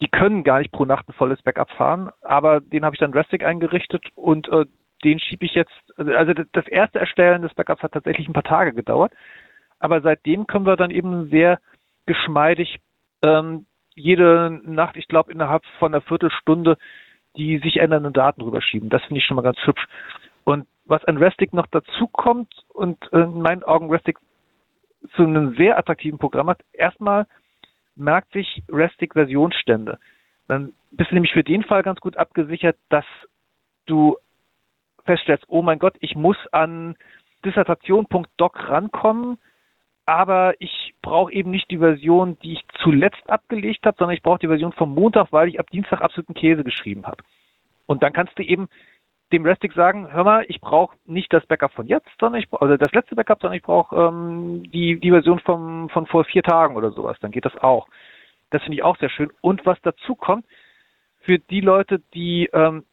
Die 0.00 0.08
können 0.08 0.44
gar 0.44 0.60
nicht 0.60 0.72
pro 0.72 0.84
Nacht 0.84 1.08
ein 1.08 1.12
volles 1.14 1.42
Backup 1.42 1.70
fahren, 1.70 2.10
aber 2.22 2.60
den 2.60 2.84
habe 2.84 2.94
ich 2.94 3.00
dann 3.00 3.12
Restic 3.12 3.44
eingerichtet 3.44 4.04
und 4.14 4.48
äh, 4.48 4.64
den 5.04 5.18
schiebe 5.18 5.46
ich 5.46 5.54
jetzt, 5.54 5.72
also 5.96 6.32
das 6.52 6.66
erste 6.68 6.98
Erstellen 6.98 7.42
des 7.42 7.54
Backups 7.54 7.82
hat 7.82 7.92
tatsächlich 7.92 8.28
ein 8.28 8.34
paar 8.34 8.42
Tage 8.42 8.72
gedauert, 8.72 9.12
aber 9.78 10.00
seitdem 10.00 10.46
können 10.46 10.66
wir 10.66 10.76
dann 10.76 10.90
eben 10.90 11.28
sehr 11.30 11.58
geschmeidig 12.06 12.80
ähm, 13.22 13.66
jede 13.94 14.60
Nacht, 14.64 14.96
ich 14.96 15.08
glaube 15.08 15.32
innerhalb 15.32 15.64
von 15.78 15.92
einer 15.92 16.02
Viertelstunde, 16.02 16.76
die 17.36 17.58
sich 17.58 17.78
ändernden 17.78 18.12
Daten 18.12 18.42
rüberschieben. 18.42 18.88
Das 18.88 19.02
finde 19.04 19.20
ich 19.20 19.26
schon 19.26 19.36
mal 19.36 19.42
ganz 19.42 19.58
hübsch. 19.64 19.86
Und 20.44 20.66
was 20.84 21.04
an 21.04 21.18
Restic 21.18 21.52
noch 21.52 21.66
dazu 21.66 22.08
kommt 22.08 22.52
und 22.68 22.98
äh, 23.12 23.20
in 23.20 23.42
meinen 23.42 23.62
Augen 23.62 23.90
Restic 23.90 24.18
zu 25.14 25.22
einem 25.22 25.54
sehr 25.56 25.78
attraktiven 25.78 26.18
Programm 26.18 26.48
hat, 26.48 26.60
erstmal 26.72 27.26
merkt 27.96 28.32
sich 28.32 28.62
Restic 28.68 29.14
Versionsstände. 29.14 29.98
Dann 30.48 30.72
bist 30.90 31.10
du 31.10 31.14
nämlich 31.14 31.32
für 31.32 31.44
den 31.44 31.62
Fall 31.62 31.82
ganz 31.82 32.00
gut 32.00 32.16
abgesichert, 32.16 32.76
dass 32.88 33.04
du 33.86 34.16
feststellst, 35.04 35.44
oh 35.48 35.62
mein 35.62 35.78
Gott, 35.78 35.96
ich 36.00 36.14
muss 36.14 36.36
an 36.52 36.96
Dissertation.doc 37.44 38.68
rankommen, 38.68 39.38
aber 40.06 40.54
ich 40.58 40.94
brauche 41.02 41.32
eben 41.32 41.50
nicht 41.50 41.70
die 41.70 41.78
Version, 41.78 42.38
die 42.42 42.54
ich 42.54 42.64
zuletzt 42.82 43.28
abgelegt 43.28 43.86
habe, 43.86 43.96
sondern 43.98 44.16
ich 44.16 44.22
brauche 44.22 44.40
die 44.40 44.48
Version 44.48 44.72
vom 44.72 44.94
Montag, 44.94 45.32
weil 45.32 45.48
ich 45.48 45.60
ab 45.60 45.70
Dienstag 45.70 46.00
absoluten 46.00 46.34
Käse 46.34 46.64
geschrieben 46.64 47.06
habe. 47.06 47.22
Und 47.86 48.02
dann 48.02 48.12
kannst 48.12 48.38
du 48.38 48.42
eben 48.42 48.68
dem 49.32 49.44
Restic 49.44 49.72
sagen, 49.74 50.12
hör 50.12 50.24
mal, 50.24 50.44
ich 50.48 50.60
brauche 50.60 50.96
nicht 51.06 51.32
das 51.32 51.46
Backup 51.46 51.72
von 51.72 51.86
jetzt, 51.86 52.08
sondern 52.18 52.40
ich 52.40 52.52
also 52.52 52.76
das 52.76 52.92
letzte 52.92 53.14
Backup, 53.14 53.40
sondern 53.40 53.56
ich 53.56 53.62
brauche 53.62 53.94
ähm, 53.94 54.64
die, 54.70 54.98
die 54.98 55.10
Version 55.10 55.38
vom, 55.40 55.88
von 55.90 56.06
vor 56.06 56.24
vier 56.24 56.42
Tagen 56.42 56.76
oder 56.76 56.90
sowas. 56.90 57.16
Dann 57.20 57.30
geht 57.30 57.44
das 57.44 57.56
auch. 57.58 57.86
Das 58.50 58.62
finde 58.62 58.76
ich 58.76 58.82
auch 58.82 58.96
sehr 58.98 59.10
schön. 59.10 59.30
Und 59.40 59.64
was 59.66 59.80
dazu 59.82 60.14
kommt, 60.16 60.44
für 61.20 61.38
die 61.38 61.60
Leute, 61.60 62.00
die 62.14 62.48
ähm, 62.52 62.84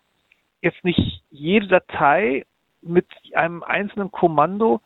jetzt 0.62 0.84
nicht 0.84 1.24
jede 1.30 1.68
Datei 1.68 2.46
mit 2.82 3.08
einem 3.34 3.64
einzelnen 3.64 4.12
Kommando 4.12 4.82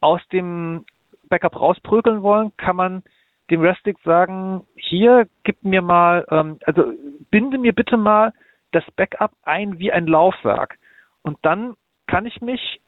aus 0.00 0.20
dem 0.28 0.84
Backup 1.28 1.60
rausprügeln 1.60 2.22
wollen, 2.22 2.56
kann 2.56 2.76
man 2.76 3.02
dem 3.50 3.60
Restic 3.60 3.98
sagen, 4.04 4.66
hier 4.76 5.28
gib 5.42 5.62
mir 5.64 5.82
mal, 5.82 6.24
ähm, 6.30 6.58
also 6.64 6.92
binde 7.30 7.58
mir 7.58 7.74
bitte 7.74 7.96
mal 7.96 8.32
das 8.72 8.84
Backup 8.96 9.32
ein 9.42 9.78
wie 9.78 9.92
ein 9.92 10.06
Laufwerk. 10.06 10.78
Und 11.24 11.38
dann 11.42 11.74
kann 12.06 12.26
ich 12.26 12.40
mich 12.40 12.80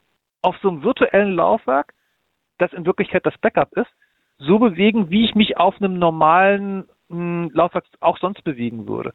auf 0.42 0.56
so 0.62 0.68
einem 0.68 0.84
virtuellen 0.84 1.34
Laufwerk, 1.34 1.92
das 2.58 2.72
in 2.72 2.86
Wirklichkeit 2.86 3.26
das 3.26 3.36
Backup 3.38 3.72
ist, 3.72 3.90
so 4.38 4.58
bewegen, 4.58 5.10
wie 5.10 5.24
ich 5.24 5.34
mich 5.34 5.56
auf 5.56 5.76
einem 5.80 5.98
normalen 5.98 6.84
mh, 7.08 7.16
hm, 7.16 7.50
Laufwerk 7.52 7.84
auch 8.00 8.18
sonst 8.18 8.44
bewegen 8.44 8.86
würde. 8.86 9.12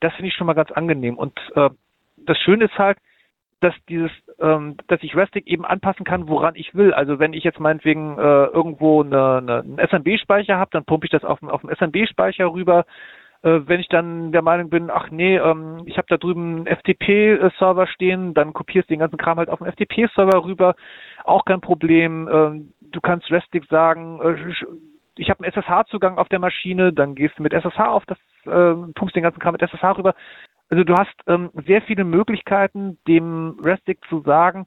Das 0.00 0.12
finde 0.14 0.28
ich 0.28 0.34
schon 0.34 0.46
mal 0.46 0.54
ganz 0.54 0.70
angenehm. 0.72 1.16
Und 1.16 1.38
äh, 1.54 1.70
das 2.16 2.38
Schöne 2.38 2.66
ist 2.66 2.78
halt, 2.78 2.98
dass 3.60 3.74
dieses, 3.88 4.10
ähm, 4.38 4.76
dass 4.88 5.02
ich 5.02 5.16
Restic 5.16 5.46
eben 5.46 5.64
anpassen 5.64 6.04
kann, 6.04 6.28
woran 6.28 6.56
ich 6.56 6.74
will. 6.74 6.92
Also 6.92 7.18
wenn 7.18 7.32
ich 7.32 7.42
jetzt 7.42 7.60
meinetwegen 7.60 8.18
äh, 8.18 8.46
irgendwo 8.46 9.02
eine, 9.02 9.36
eine, 9.36 9.60
einen 9.60 9.78
SMB-Speicher 9.78 10.58
habe, 10.58 10.70
dann 10.72 10.84
pumpe 10.84 11.06
ich 11.06 11.10
das 11.10 11.24
auf, 11.24 11.42
auf 11.42 11.62
den 11.62 11.74
SMB-Speicher 11.74 12.52
rüber. 12.52 12.84
Äh, 13.46 13.68
wenn 13.68 13.78
ich 13.78 13.88
dann 13.88 14.32
der 14.32 14.42
Meinung 14.42 14.70
bin, 14.70 14.90
ach 14.90 15.10
nee, 15.12 15.36
ähm, 15.36 15.82
ich 15.86 15.98
habe 15.98 16.08
da 16.08 16.16
drüben 16.16 16.56
einen 16.56 16.66
FTP-Server 16.66 17.86
stehen, 17.86 18.34
dann 18.34 18.52
kopierst 18.52 18.90
du 18.90 18.94
den 18.94 18.98
ganzen 18.98 19.18
Kram 19.18 19.38
halt 19.38 19.48
auf 19.50 19.60
den 19.60 19.68
FTP-Server 19.68 20.44
rüber, 20.44 20.74
auch 21.22 21.44
kein 21.44 21.60
Problem. 21.60 22.28
Ähm, 22.28 22.72
du 22.80 23.00
kannst 23.00 23.30
Restic 23.30 23.64
sagen, 23.66 24.20
äh, 24.20 24.52
ich 25.16 25.30
habe 25.30 25.44
einen 25.44 25.52
SSH-Zugang 25.52 26.18
auf 26.18 26.28
der 26.28 26.40
Maschine, 26.40 26.92
dann 26.92 27.14
gehst 27.14 27.38
du 27.38 27.44
mit 27.44 27.52
SSH 27.52 27.78
auf 27.78 28.04
das, 28.06 28.18
äh, 28.46 28.74
pumpst 28.94 29.14
den 29.14 29.22
ganzen 29.22 29.38
Kram 29.38 29.52
mit 29.52 29.62
SSH 29.62 29.96
rüber. 29.96 30.14
Also 30.68 30.82
du 30.82 30.94
hast 30.94 31.14
ähm, 31.28 31.50
sehr 31.66 31.82
viele 31.82 32.02
Möglichkeiten, 32.02 32.98
dem 33.06 33.60
Restic 33.62 34.00
zu 34.08 34.22
sagen, 34.22 34.66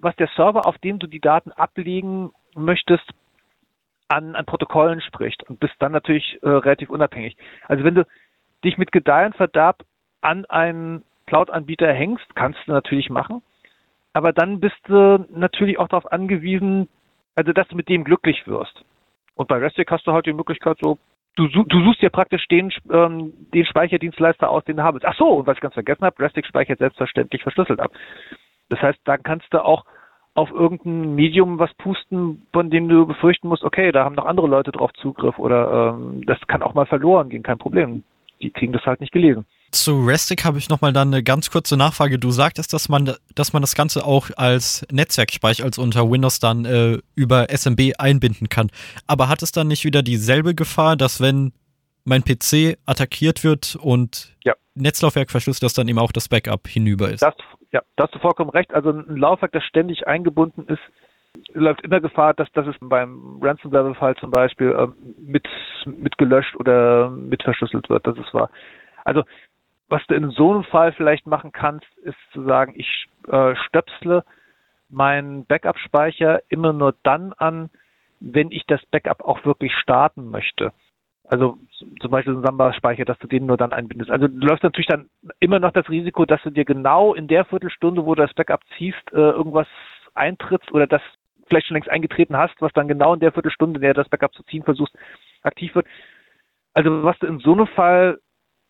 was 0.00 0.16
der 0.16 0.28
Server, 0.34 0.66
auf 0.66 0.78
dem 0.78 0.98
du 0.98 1.06
die 1.06 1.20
Daten 1.20 1.52
ablegen 1.52 2.32
möchtest, 2.56 3.08
an, 4.08 4.34
an 4.36 4.46
Protokollen 4.46 5.00
spricht 5.00 5.42
und 5.48 5.60
bist 5.60 5.74
dann 5.78 5.92
natürlich 5.92 6.38
äh, 6.42 6.48
relativ 6.48 6.90
unabhängig. 6.90 7.36
Also 7.66 7.84
wenn 7.84 7.94
du 7.94 8.06
dich 8.64 8.78
mit 8.78 8.92
Gedeih 8.92 9.26
und 9.26 9.34
an 10.20 10.44
einen 10.46 11.04
Cloud-Anbieter 11.26 11.92
hängst, 11.92 12.34
kannst 12.34 12.60
du 12.66 12.72
natürlich 12.72 13.10
machen. 13.10 13.42
Aber 14.12 14.32
dann 14.32 14.60
bist 14.60 14.76
du 14.84 15.26
natürlich 15.30 15.78
auch 15.78 15.88
darauf 15.88 16.10
angewiesen, 16.10 16.88
also 17.34 17.52
dass 17.52 17.68
du 17.68 17.76
mit 17.76 17.88
dem 17.88 18.04
glücklich 18.04 18.46
wirst. 18.46 18.84
Und 19.34 19.48
bei 19.48 19.58
Restic 19.58 19.90
hast 19.90 20.06
du 20.06 20.12
halt 20.12 20.26
die 20.26 20.32
Möglichkeit 20.32 20.78
so, 20.80 20.98
du, 21.36 21.48
du 21.48 21.84
suchst 21.84 22.00
dir 22.00 22.10
praktisch 22.10 22.46
den, 22.48 22.72
ähm, 22.90 23.34
den 23.52 23.66
Speicherdienstleister 23.66 24.48
aus, 24.48 24.64
den 24.64 24.78
du 24.78 24.82
haben 24.82 24.94
willst. 24.94 25.06
Ach 25.06 25.16
so, 25.16 25.28
und 25.28 25.46
was 25.46 25.56
ich 25.56 25.60
ganz 25.60 25.74
vergessen 25.74 26.04
habe, 26.04 26.22
Restic 26.22 26.46
speichert 26.46 26.78
selbstverständlich 26.78 27.42
verschlüsselt 27.42 27.80
ab. 27.80 27.92
Das 28.70 28.80
heißt, 28.80 28.98
dann 29.04 29.22
kannst 29.22 29.52
du 29.52 29.62
auch 29.62 29.84
auf 30.36 30.50
irgendein 30.50 31.14
Medium 31.14 31.58
was 31.58 31.72
pusten, 31.74 32.46
von 32.52 32.70
dem 32.70 32.88
du 32.88 33.06
befürchten 33.06 33.48
musst, 33.48 33.64
okay, 33.64 33.90
da 33.90 34.04
haben 34.04 34.14
noch 34.14 34.26
andere 34.26 34.46
Leute 34.46 34.70
drauf 34.70 34.92
Zugriff 35.00 35.38
oder 35.38 35.96
ähm, 35.98 36.24
das 36.26 36.38
kann 36.46 36.62
auch 36.62 36.74
mal 36.74 36.86
verloren 36.86 37.30
gehen, 37.30 37.42
kein 37.42 37.58
Problem. 37.58 38.04
Die 38.42 38.50
kriegen 38.50 38.74
das 38.74 38.84
halt 38.84 39.00
nicht 39.00 39.12
gelesen. 39.12 39.46
Zu 39.70 40.04
Restic 40.04 40.44
habe 40.44 40.58
ich 40.58 40.68
nochmal 40.68 40.92
dann 40.92 41.08
eine 41.08 41.22
ganz 41.22 41.50
kurze 41.50 41.76
Nachfrage. 41.78 42.18
Du 42.18 42.30
sagtest, 42.30 42.74
dass 42.74 42.90
man, 42.90 43.14
dass 43.34 43.54
man 43.54 43.62
das 43.62 43.74
Ganze 43.74 44.04
auch 44.04 44.28
als 44.36 44.86
Netzwerkspeicher, 44.92 45.64
als 45.64 45.78
unter 45.78 46.10
Windows 46.10 46.38
dann 46.38 46.66
äh, 46.66 46.98
über 47.14 47.46
SMB 47.48 47.94
einbinden 47.98 48.50
kann. 48.50 48.70
Aber 49.06 49.30
hat 49.30 49.42
es 49.42 49.52
dann 49.52 49.68
nicht 49.68 49.84
wieder 49.84 50.02
dieselbe 50.02 50.54
Gefahr, 50.54 50.96
dass 50.96 51.20
wenn 51.20 51.52
mein 52.04 52.22
PC 52.22 52.76
attackiert 52.84 53.42
wird 53.42 53.76
und 53.80 54.36
ja. 54.44 54.54
Netzlaufwerk 54.74 55.30
verschlüsselt, 55.30 55.62
dass 55.62 55.72
dann 55.72 55.88
eben 55.88 55.98
auch 55.98 56.12
das 56.12 56.28
Backup 56.28 56.68
hinüber 56.68 57.10
ist? 57.10 57.22
Das, 57.22 57.34
ja, 57.76 57.82
da 57.96 58.04
hast 58.04 58.14
du 58.14 58.18
vollkommen 58.20 58.48
recht. 58.48 58.72
Also 58.72 58.90
ein 58.90 59.16
Laufwerk, 59.18 59.52
das 59.52 59.62
ständig 59.64 60.06
eingebunden 60.06 60.66
ist, 60.66 60.80
läuft 61.52 61.82
immer 61.82 62.00
Gefahr, 62.00 62.32
dass, 62.32 62.50
dass 62.52 62.66
es 62.66 62.76
beim 62.80 63.38
Ransomware-Fall 63.42 64.16
zum 64.16 64.30
Beispiel 64.30 64.70
äh, 64.70 64.88
mit, 65.20 65.46
mit 65.84 66.16
gelöscht 66.16 66.56
oder 66.56 67.10
mit 67.10 67.42
verschlüsselt 67.42 67.90
wird. 67.90 68.06
Das 68.06 68.16
ist 68.16 68.32
wahr. 68.32 68.48
Also 69.04 69.24
was 69.90 70.04
du 70.06 70.14
in 70.14 70.30
so 70.30 70.52
einem 70.52 70.64
Fall 70.64 70.92
vielleicht 70.92 71.26
machen 71.26 71.52
kannst, 71.52 71.86
ist 71.98 72.16
zu 72.32 72.44
sagen, 72.44 72.72
ich 72.76 73.08
äh, 73.28 73.54
stöpsle 73.68 74.24
meinen 74.88 75.44
Backup-Speicher 75.44 76.40
immer 76.48 76.72
nur 76.72 76.94
dann 77.02 77.34
an, 77.34 77.68
wenn 78.20 78.50
ich 78.50 78.64
das 78.66 78.84
Backup 78.86 79.20
auch 79.20 79.44
wirklich 79.44 79.74
starten 79.74 80.30
möchte. 80.30 80.72
Also 81.28 81.58
zum 82.00 82.10
Beispiel 82.10 82.34
so 82.34 82.40
ein 82.40 82.44
Samba-Speicher, 82.44 83.04
dass 83.04 83.18
du 83.18 83.26
den 83.26 83.46
nur 83.46 83.56
dann 83.56 83.72
einbindest. 83.72 84.10
Also 84.10 84.28
du 84.28 84.46
läufst 84.46 84.62
natürlich 84.62 84.86
dann 84.86 85.08
immer 85.40 85.58
noch 85.58 85.72
das 85.72 85.88
Risiko, 85.88 86.24
dass 86.24 86.42
du 86.42 86.50
dir 86.50 86.64
genau 86.64 87.14
in 87.14 87.26
der 87.26 87.44
Viertelstunde, 87.44 88.06
wo 88.06 88.14
du 88.14 88.22
das 88.22 88.34
Backup 88.34 88.60
ziehst, 88.78 89.12
äh, 89.12 89.16
irgendwas 89.16 89.66
eintrittst 90.14 90.70
oder 90.72 90.86
das 90.86 91.02
vielleicht 91.48 91.66
schon 91.66 91.74
längst 91.74 91.90
eingetreten 91.90 92.36
hast, 92.36 92.60
was 92.60 92.72
dann 92.72 92.88
genau 92.88 93.14
in 93.14 93.20
der 93.20 93.32
Viertelstunde, 93.32 93.78
in 93.78 93.82
der 93.82 93.94
das 93.94 94.08
Backup 94.08 94.34
zu 94.34 94.42
ziehen 94.44 94.62
versuchst, 94.62 94.96
aktiv 95.42 95.74
wird. 95.74 95.86
Also 96.74 97.02
was 97.02 97.18
du 97.18 97.26
in 97.26 97.38
so 97.38 97.52
einem 97.52 97.66
Fall 97.66 98.18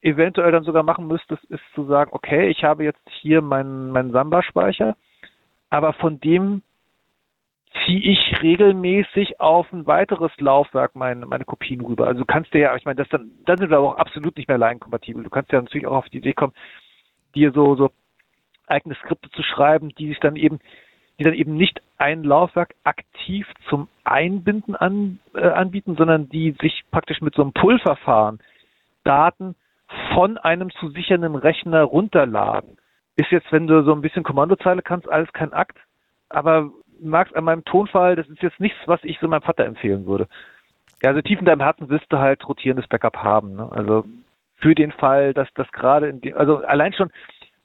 eventuell 0.01 0.53
dann 0.53 0.65
sogar 0.65 0.83
machen 0.83 1.07
müsstest, 1.07 1.45
ist 1.45 1.63
zu 1.75 1.85
sagen, 1.85 2.11
okay, 2.13 2.49
ich 2.49 2.65
habe 2.65 2.85
jetzt 2.85 3.03
hier 3.09 3.43
meinen, 3.43 3.91
meinen 3.91 4.13
Samba-Speicher, 4.13 4.97
aber 5.71 5.93
von 5.95 6.21
dem 6.21 6.63
ziehe 7.85 8.01
ich 8.01 8.43
regelmäßig 8.43 9.41
auf 9.41 9.73
ein 9.73 9.87
weiteres 9.87 10.33
Laufwerk 10.39 10.95
meine, 10.95 11.27
meine 11.27 11.45
Kopien 11.45 11.81
rüber. 11.81 12.07
Also 12.07 12.21
du 12.21 12.27
kannst 12.27 12.55
dir 12.55 12.61
ja, 12.61 12.77
ich 12.77 12.85
meine, 12.85 12.97
das 12.97 13.09
dann, 13.09 13.31
dann 13.45 13.59
sind 13.59 13.71
wir 13.71 13.79
aber 13.79 13.95
auch 13.95 13.99
absolut 13.99 14.37
nicht 14.37 14.49
mehr 14.49 14.59
line-kompatibel. 14.59 15.23
Du 15.23 15.31
kannst 15.31 15.53
ja 15.53 15.61
natürlich 15.61 15.87
auch 15.87 15.97
auf 15.97 16.09
die 16.09 16.19
Idee 16.19 16.33
kommen, 16.33 16.55
dir 17.35 17.53
so, 17.53 17.77
so 17.77 17.91
eigene 18.67 18.95
Skripte 18.97 19.31
zu 19.31 19.43
schreiben, 19.43 19.91
die 19.91 20.09
sich 20.09 20.21
dann 20.21 20.37
eben, 20.37 20.59
die 21.19 21.25
dann 21.25 21.35
eben 21.35 21.57
nicht 21.57 21.81
ein 21.99 22.25
Laufwerk 22.25 22.75
aktiv 22.85 23.47
zum 23.69 23.89
Einbinden 24.05 24.75
an, 24.75 25.19
äh, 25.35 25.49
anbieten, 25.49 25.97
sondern 25.97 26.29
die 26.29 26.57
sich 26.61 26.85
praktisch 26.91 27.21
mit 27.21 27.35
so 27.35 27.43
einem 27.43 27.53
Pull-Verfahren 27.53 28.41
Daten 29.05 29.55
von 30.15 30.37
einem 30.39 30.71
zu 30.71 30.91
sichernden 30.91 31.37
Rechner 31.37 31.83
runterladen. 31.83 32.77
Ist 33.17 33.31
jetzt, 33.31 33.51
wenn 33.53 33.67
du 33.67 33.83
so 33.85 33.93
ein 33.93 34.03
bisschen 34.03 34.25
Kommandozeile 34.25 34.83
kannst, 34.83 35.09
alles 35.09 35.33
kein 35.33 35.53
Akt, 35.53 35.79
aber 36.29 36.71
magst 37.01 37.35
an 37.37 37.45
meinem 37.45 37.65
Tonfall, 37.65 38.17
das 38.17 38.29
ist 38.29 38.43
jetzt 38.43 38.61
nichts, 38.61 38.79
was 38.87 39.03
ich 39.05 39.19
so 39.19 39.29
meinem 39.29 39.43
Vater 39.43 39.65
empfehlen 39.65 40.07
würde. 40.07 40.29
Ja, 41.03 41.11
also 41.11 41.21
tief 41.21 41.39
in 41.39 41.45
deinem 41.45 41.61
Herzen 41.61 41.89
willst 41.89 42.11
du 42.11 42.19
halt 42.19 42.47
rotierendes 42.49 42.89
Backup 42.89 43.17
haben. 43.17 43.57
Ne? 43.57 43.69
Also 43.71 44.05
für 44.57 44.75
den 44.75 44.93
Fall, 44.93 45.35
dass 45.35 45.49
das 45.55 45.71
gerade 45.73 46.09
in 46.09 46.21
dem, 46.21 46.37
also 46.37 46.59
allein 46.59 46.93
schon, 46.93 47.11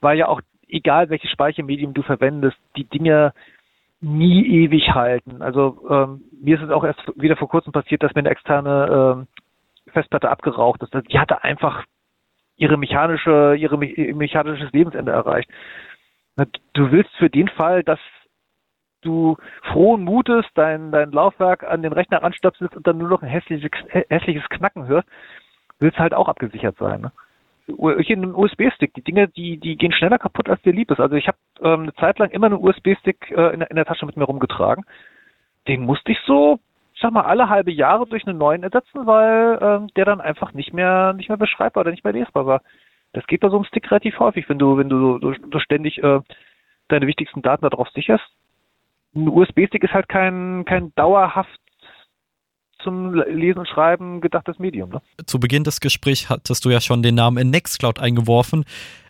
weil 0.00 0.18
ja 0.18 0.28
auch 0.28 0.40
egal 0.68 1.10
welches 1.10 1.30
Speichermedium 1.30 1.94
du 1.94 2.02
verwendest, 2.02 2.56
die 2.76 2.84
Dinge 2.84 3.32
nie 4.00 4.46
ewig 4.64 4.90
halten. 4.94 5.42
Also 5.42 5.86
ähm, 5.88 6.22
mir 6.42 6.56
ist 6.56 6.64
es 6.64 6.70
auch 6.70 6.84
erst 6.84 7.00
wieder 7.16 7.36
vor 7.36 7.48
kurzem 7.48 7.72
passiert, 7.72 8.02
dass 8.02 8.14
mir 8.14 8.20
eine 8.20 8.30
externe 8.30 9.16
ähm, 9.16 9.26
Festplatte 9.92 10.30
abgeraucht 10.30 10.82
ist. 10.82 10.92
Die 11.10 11.18
hatte 11.18 11.44
einfach 11.44 11.84
ihre 12.56 12.76
mechanische, 12.76 13.54
ihre 13.56 13.84
ihr 13.84 14.14
mechanisches 14.14 14.72
Lebensende 14.72 15.12
erreicht. 15.12 15.48
Du 16.72 16.90
willst 16.90 17.10
für 17.16 17.30
den 17.30 17.48
Fall, 17.48 17.82
dass 17.82 17.98
du 19.02 19.36
frohen 19.72 20.02
Mutes 20.02 20.46
dein, 20.54 20.92
dein 20.92 21.12
Laufwerk 21.12 21.64
an 21.64 21.82
den 21.82 21.92
Rechner 21.92 22.22
anstöpselst 22.22 22.76
und 22.76 22.86
dann 22.86 22.98
nur 22.98 23.08
noch 23.08 23.22
ein 23.22 23.28
hässliches, 23.28 23.70
hässliches 23.88 24.48
Knacken 24.48 24.86
hörst, 24.86 25.08
willst 25.78 25.98
halt 25.98 26.14
auch 26.14 26.28
abgesichert 26.28 26.76
sein. 26.78 27.02
Ne? 27.02 27.12
In 27.66 28.22
einem 28.22 28.34
USB-Stick, 28.34 28.94
die 28.94 29.02
Dinge, 29.02 29.28
die, 29.28 29.58
die 29.58 29.76
gehen 29.76 29.92
schneller 29.92 30.18
kaputt, 30.18 30.48
als 30.48 30.62
dir 30.62 30.72
lieb 30.72 30.90
ist. 30.90 31.00
Also 31.00 31.14
ich 31.16 31.28
habe 31.28 31.38
ähm, 31.60 31.82
eine 31.82 31.94
Zeit 31.94 32.18
lang 32.18 32.30
immer 32.30 32.46
einen 32.46 32.62
USB-Stick 32.62 33.30
äh, 33.30 33.54
in, 33.54 33.60
in, 33.60 33.76
der 33.76 33.84
Tasche 33.84 34.06
mit 34.06 34.16
mir 34.16 34.24
rumgetragen. 34.24 34.84
Den 35.68 35.82
musste 35.82 36.12
ich 36.12 36.18
so 36.26 36.58
sag 37.02 37.12
mal, 37.12 37.22
alle 37.22 37.48
halbe 37.48 37.72
Jahre 37.72 38.06
durch 38.06 38.26
einen 38.26 38.38
neuen 38.38 38.62
ersetzen, 38.62 39.06
weil 39.06 39.58
ähm, 39.60 39.88
der 39.96 40.04
dann 40.04 40.20
einfach 40.20 40.52
nicht 40.54 40.72
mehr 40.72 41.12
nicht 41.12 41.28
mehr 41.28 41.36
beschreibbar 41.36 41.82
oder 41.82 41.90
nicht 41.90 42.04
mehr 42.04 42.12
lesbar 42.12 42.46
war. 42.46 42.62
Das 43.12 43.26
geht 43.26 43.40
bei 43.40 43.48
so 43.50 43.56
einem 43.56 43.64
Stick 43.64 43.90
relativ 43.90 44.18
häufig, 44.18 44.48
wenn 44.48 44.58
du, 44.58 44.78
wenn 44.78 44.88
du 44.88 45.18
so, 45.18 45.34
so 45.52 45.58
ständig 45.58 46.02
äh, 46.02 46.20
deine 46.88 47.06
wichtigsten 47.06 47.42
Daten 47.42 47.68
darauf 47.68 47.88
sicherst. 47.90 48.24
Ein 49.14 49.28
USB-Stick 49.28 49.84
ist 49.84 49.92
halt 49.92 50.08
kein, 50.08 50.64
kein 50.66 50.94
dauerhaft 50.94 51.60
zum 52.82 53.14
Lesen 53.14 53.60
und 53.60 53.68
Schreiben 53.68 54.20
gedachtes 54.20 54.58
Medium. 54.58 54.90
Ne? 54.90 55.02
Zu 55.26 55.38
Beginn 55.38 55.64
des 55.64 55.80
Gesprächs 55.80 56.28
hattest 56.28 56.64
du 56.64 56.70
ja 56.70 56.80
schon 56.80 57.02
den 57.02 57.14
Namen 57.14 57.50
Nextcloud 57.50 57.98
eingeworfen. 57.98 58.64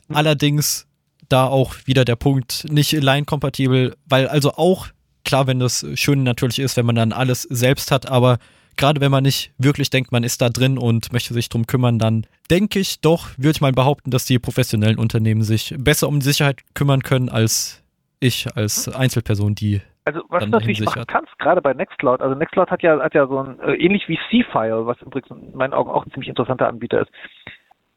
Mhm. 0.09 0.17
Allerdings 0.17 0.88
da 1.29 1.47
auch 1.47 1.75
wieder 1.87 2.05
der 2.05 2.17
Punkt 2.17 2.67
nicht 2.71 2.93
line-kompatibel, 2.93 3.97
weil 4.07 4.29
also 4.29 4.53
auch 4.53 4.88
klar, 5.25 5.47
wenn 5.47 5.61
das 5.61 5.87
schön 5.95 6.23
natürlich 6.23 6.59
ist, 6.59 6.77
wenn 6.77 6.87
man 6.87 6.97
dann 6.97 7.12
alles 7.12 7.43
selbst 7.43 7.91
hat, 7.91 8.11
aber 8.11 8.38
gerade 8.77 9.01
wenn 9.01 9.11
man 9.11 9.23
nicht 9.23 9.53
wirklich 9.59 9.91
denkt, 9.91 10.12
man 10.12 10.25
ist 10.25 10.43
da 10.43 10.49
drin 10.49 10.79
und 10.79 11.12
möchte 11.12 11.33
sich 11.33 11.49
drum 11.49 11.67
kümmern, 11.67 11.99
dann 11.99 12.27
denke 12.51 12.81
ich 12.81 13.01
doch, 13.01 13.29
würde 13.37 13.53
ich 13.53 13.61
mal 13.61 13.73
behaupten, 13.73 14.11
dass 14.11 14.25
die 14.25 14.38
professionellen 14.38 14.99
Unternehmen 14.99 15.43
sich 15.43 15.75
besser 15.79 16.09
um 16.09 16.21
die 16.21 16.25
Sicherheit 16.25 16.61
kümmern 16.75 17.03
können 17.03 17.29
als 17.29 17.83
ich 18.21 18.55
als 18.57 18.88
Einzelperson, 18.88 19.55
die 19.55 19.81
also 20.05 20.23
was 20.29 20.45
du 20.45 20.51
natürlich 20.51 20.85
machen 20.85 21.05
kannst, 21.07 21.38
gerade 21.38 21.62
bei 21.62 21.75
Nextcloud, 21.75 22.21
also 22.21 22.35
Nextcloud 22.35 22.71
hat 22.71 22.83
ja, 22.83 23.01
hat 23.01 23.15
ja 23.15 23.27
so 23.27 23.38
ein, 23.38 23.61
äh, 23.61 23.75
ähnlich 23.75 24.09
wie 24.09 24.19
C-File, 24.31 24.87
was 24.87 25.01
übrigens 25.01 25.31
in 25.31 25.57
meinen 25.57 25.73
Augen 25.75 25.91
auch 25.91 26.05
ein 26.05 26.11
ziemlich 26.11 26.29
interessanter 26.29 26.69
Anbieter 26.69 27.03
ist. 27.03 27.11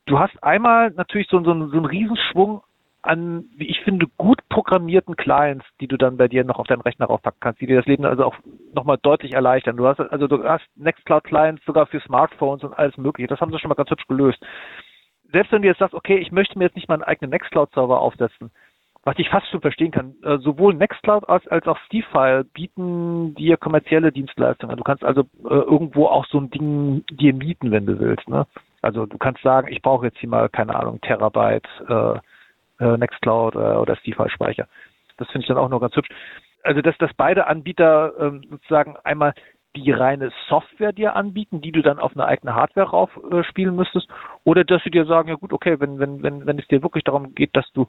Du 0.05 0.19
hast 0.19 0.41
einmal 0.43 0.91
natürlich 0.91 1.27
so, 1.29 1.39
so, 1.39 1.45
so 1.45 1.77
einen 1.77 1.85
Riesenschwung 1.85 2.61
an, 3.01 3.45
wie 3.55 3.67
ich 3.67 3.81
finde, 3.81 4.07
gut 4.17 4.39
programmierten 4.49 5.15
Clients, 5.15 5.65
die 5.79 5.87
du 5.87 5.97
dann 5.97 6.17
bei 6.17 6.27
dir 6.27 6.43
noch 6.43 6.59
auf 6.59 6.67
deinen 6.67 6.81
Rechner 6.81 7.05
raufpacken 7.05 7.39
kannst, 7.39 7.61
die 7.61 7.67
dir 7.67 7.77
das 7.77 7.85
Leben 7.85 8.05
also 8.05 8.25
auch 8.25 8.35
nochmal 8.73 8.97
deutlich 9.01 9.33
erleichtern. 9.33 9.77
Du 9.77 9.87
hast 9.87 9.99
also 9.99 10.27
du 10.27 10.43
hast 10.43 10.65
Nextcloud 10.75 11.23
Clients 11.23 11.63
sogar 11.65 11.85
für 11.87 11.99
Smartphones 12.01 12.63
und 12.63 12.73
alles 12.73 12.97
mögliche. 12.97 13.27
Das 13.27 13.39
haben 13.41 13.51
sie 13.51 13.59
schon 13.59 13.69
mal 13.69 13.75
ganz 13.75 13.89
hübsch 13.89 14.07
gelöst. 14.07 14.39
Selbst 15.31 15.51
wenn 15.51 15.61
du 15.61 15.67
jetzt 15.67 15.79
sagst, 15.79 15.95
okay, 15.95 16.17
ich 16.17 16.31
möchte 16.31 16.57
mir 16.57 16.65
jetzt 16.65 16.75
nicht 16.75 16.89
meinen 16.89 17.03
eigenen 17.03 17.31
Nextcloud 17.31 17.71
Server 17.73 17.99
aufsetzen, 17.99 18.51
was 19.05 19.19
ich 19.19 19.29
fast 19.29 19.47
schon 19.49 19.61
verstehen 19.61 19.91
kann, 19.91 20.15
äh, 20.23 20.39
sowohl 20.39 20.73
Nextcloud 20.73 21.29
als, 21.29 21.47
als 21.47 21.67
auch 21.67 21.77
Steefile 21.85 22.43
bieten 22.43 23.35
dir 23.35 23.55
kommerzielle 23.55 24.11
Dienstleistungen. 24.11 24.75
Du 24.77 24.83
kannst 24.83 25.05
also 25.05 25.21
äh, 25.43 25.53
irgendwo 25.53 26.07
auch 26.07 26.25
so 26.25 26.39
ein 26.39 26.49
Ding 26.49 27.05
dir 27.11 27.33
mieten, 27.33 27.71
wenn 27.71 27.85
du 27.85 27.99
willst. 27.99 28.27
Ne? 28.27 28.47
Also 28.81 29.05
du 29.05 29.17
kannst 29.19 29.43
sagen, 29.43 29.71
ich 29.71 29.83
brauche 29.83 30.07
jetzt 30.07 30.17
hier 30.17 30.29
mal, 30.29 30.49
keine 30.49 30.75
Ahnung, 30.75 30.99
Terabyte 31.01 31.67
äh, 31.87 32.17
äh, 32.83 32.97
Nextcloud 32.97 33.53
äh, 33.53 33.57
oder 33.57 33.95
Steefile-Speicher. 33.95 34.67
Das 35.17 35.27
finde 35.29 35.43
ich 35.43 35.47
dann 35.47 35.57
auch 35.57 35.69
noch 35.69 35.79
ganz 35.79 35.95
hübsch. 35.95 36.09
Also 36.63 36.81
dass, 36.81 36.97
dass 36.97 37.13
beide 37.13 37.45
Anbieter 37.45 38.11
ähm, 38.19 38.41
sozusagen 38.49 38.97
einmal 39.03 39.35
die 39.75 39.91
reine 39.91 40.31
Software 40.47 40.93
dir 40.93 41.15
anbieten, 41.15 41.61
die 41.61 41.71
du 41.71 41.83
dann 41.83 41.99
auf 41.99 42.13
eine 42.13 42.25
eigene 42.25 42.55
Hardware 42.55 42.89
rauf 42.89 43.11
äh, 43.29 43.65
müsstest, 43.65 44.07
oder 44.45 44.63
dass 44.63 44.81
sie 44.83 44.89
dir 44.89 45.05
sagen, 45.05 45.29
ja 45.29 45.35
gut, 45.35 45.53
okay, 45.53 45.79
wenn, 45.79 45.99
wenn, 45.99 46.23
wenn, 46.23 46.45
wenn 46.47 46.57
es 46.57 46.67
dir 46.69 46.81
wirklich 46.81 47.03
darum 47.03 47.35
geht, 47.35 47.55
dass 47.55 47.69
du 47.73 47.87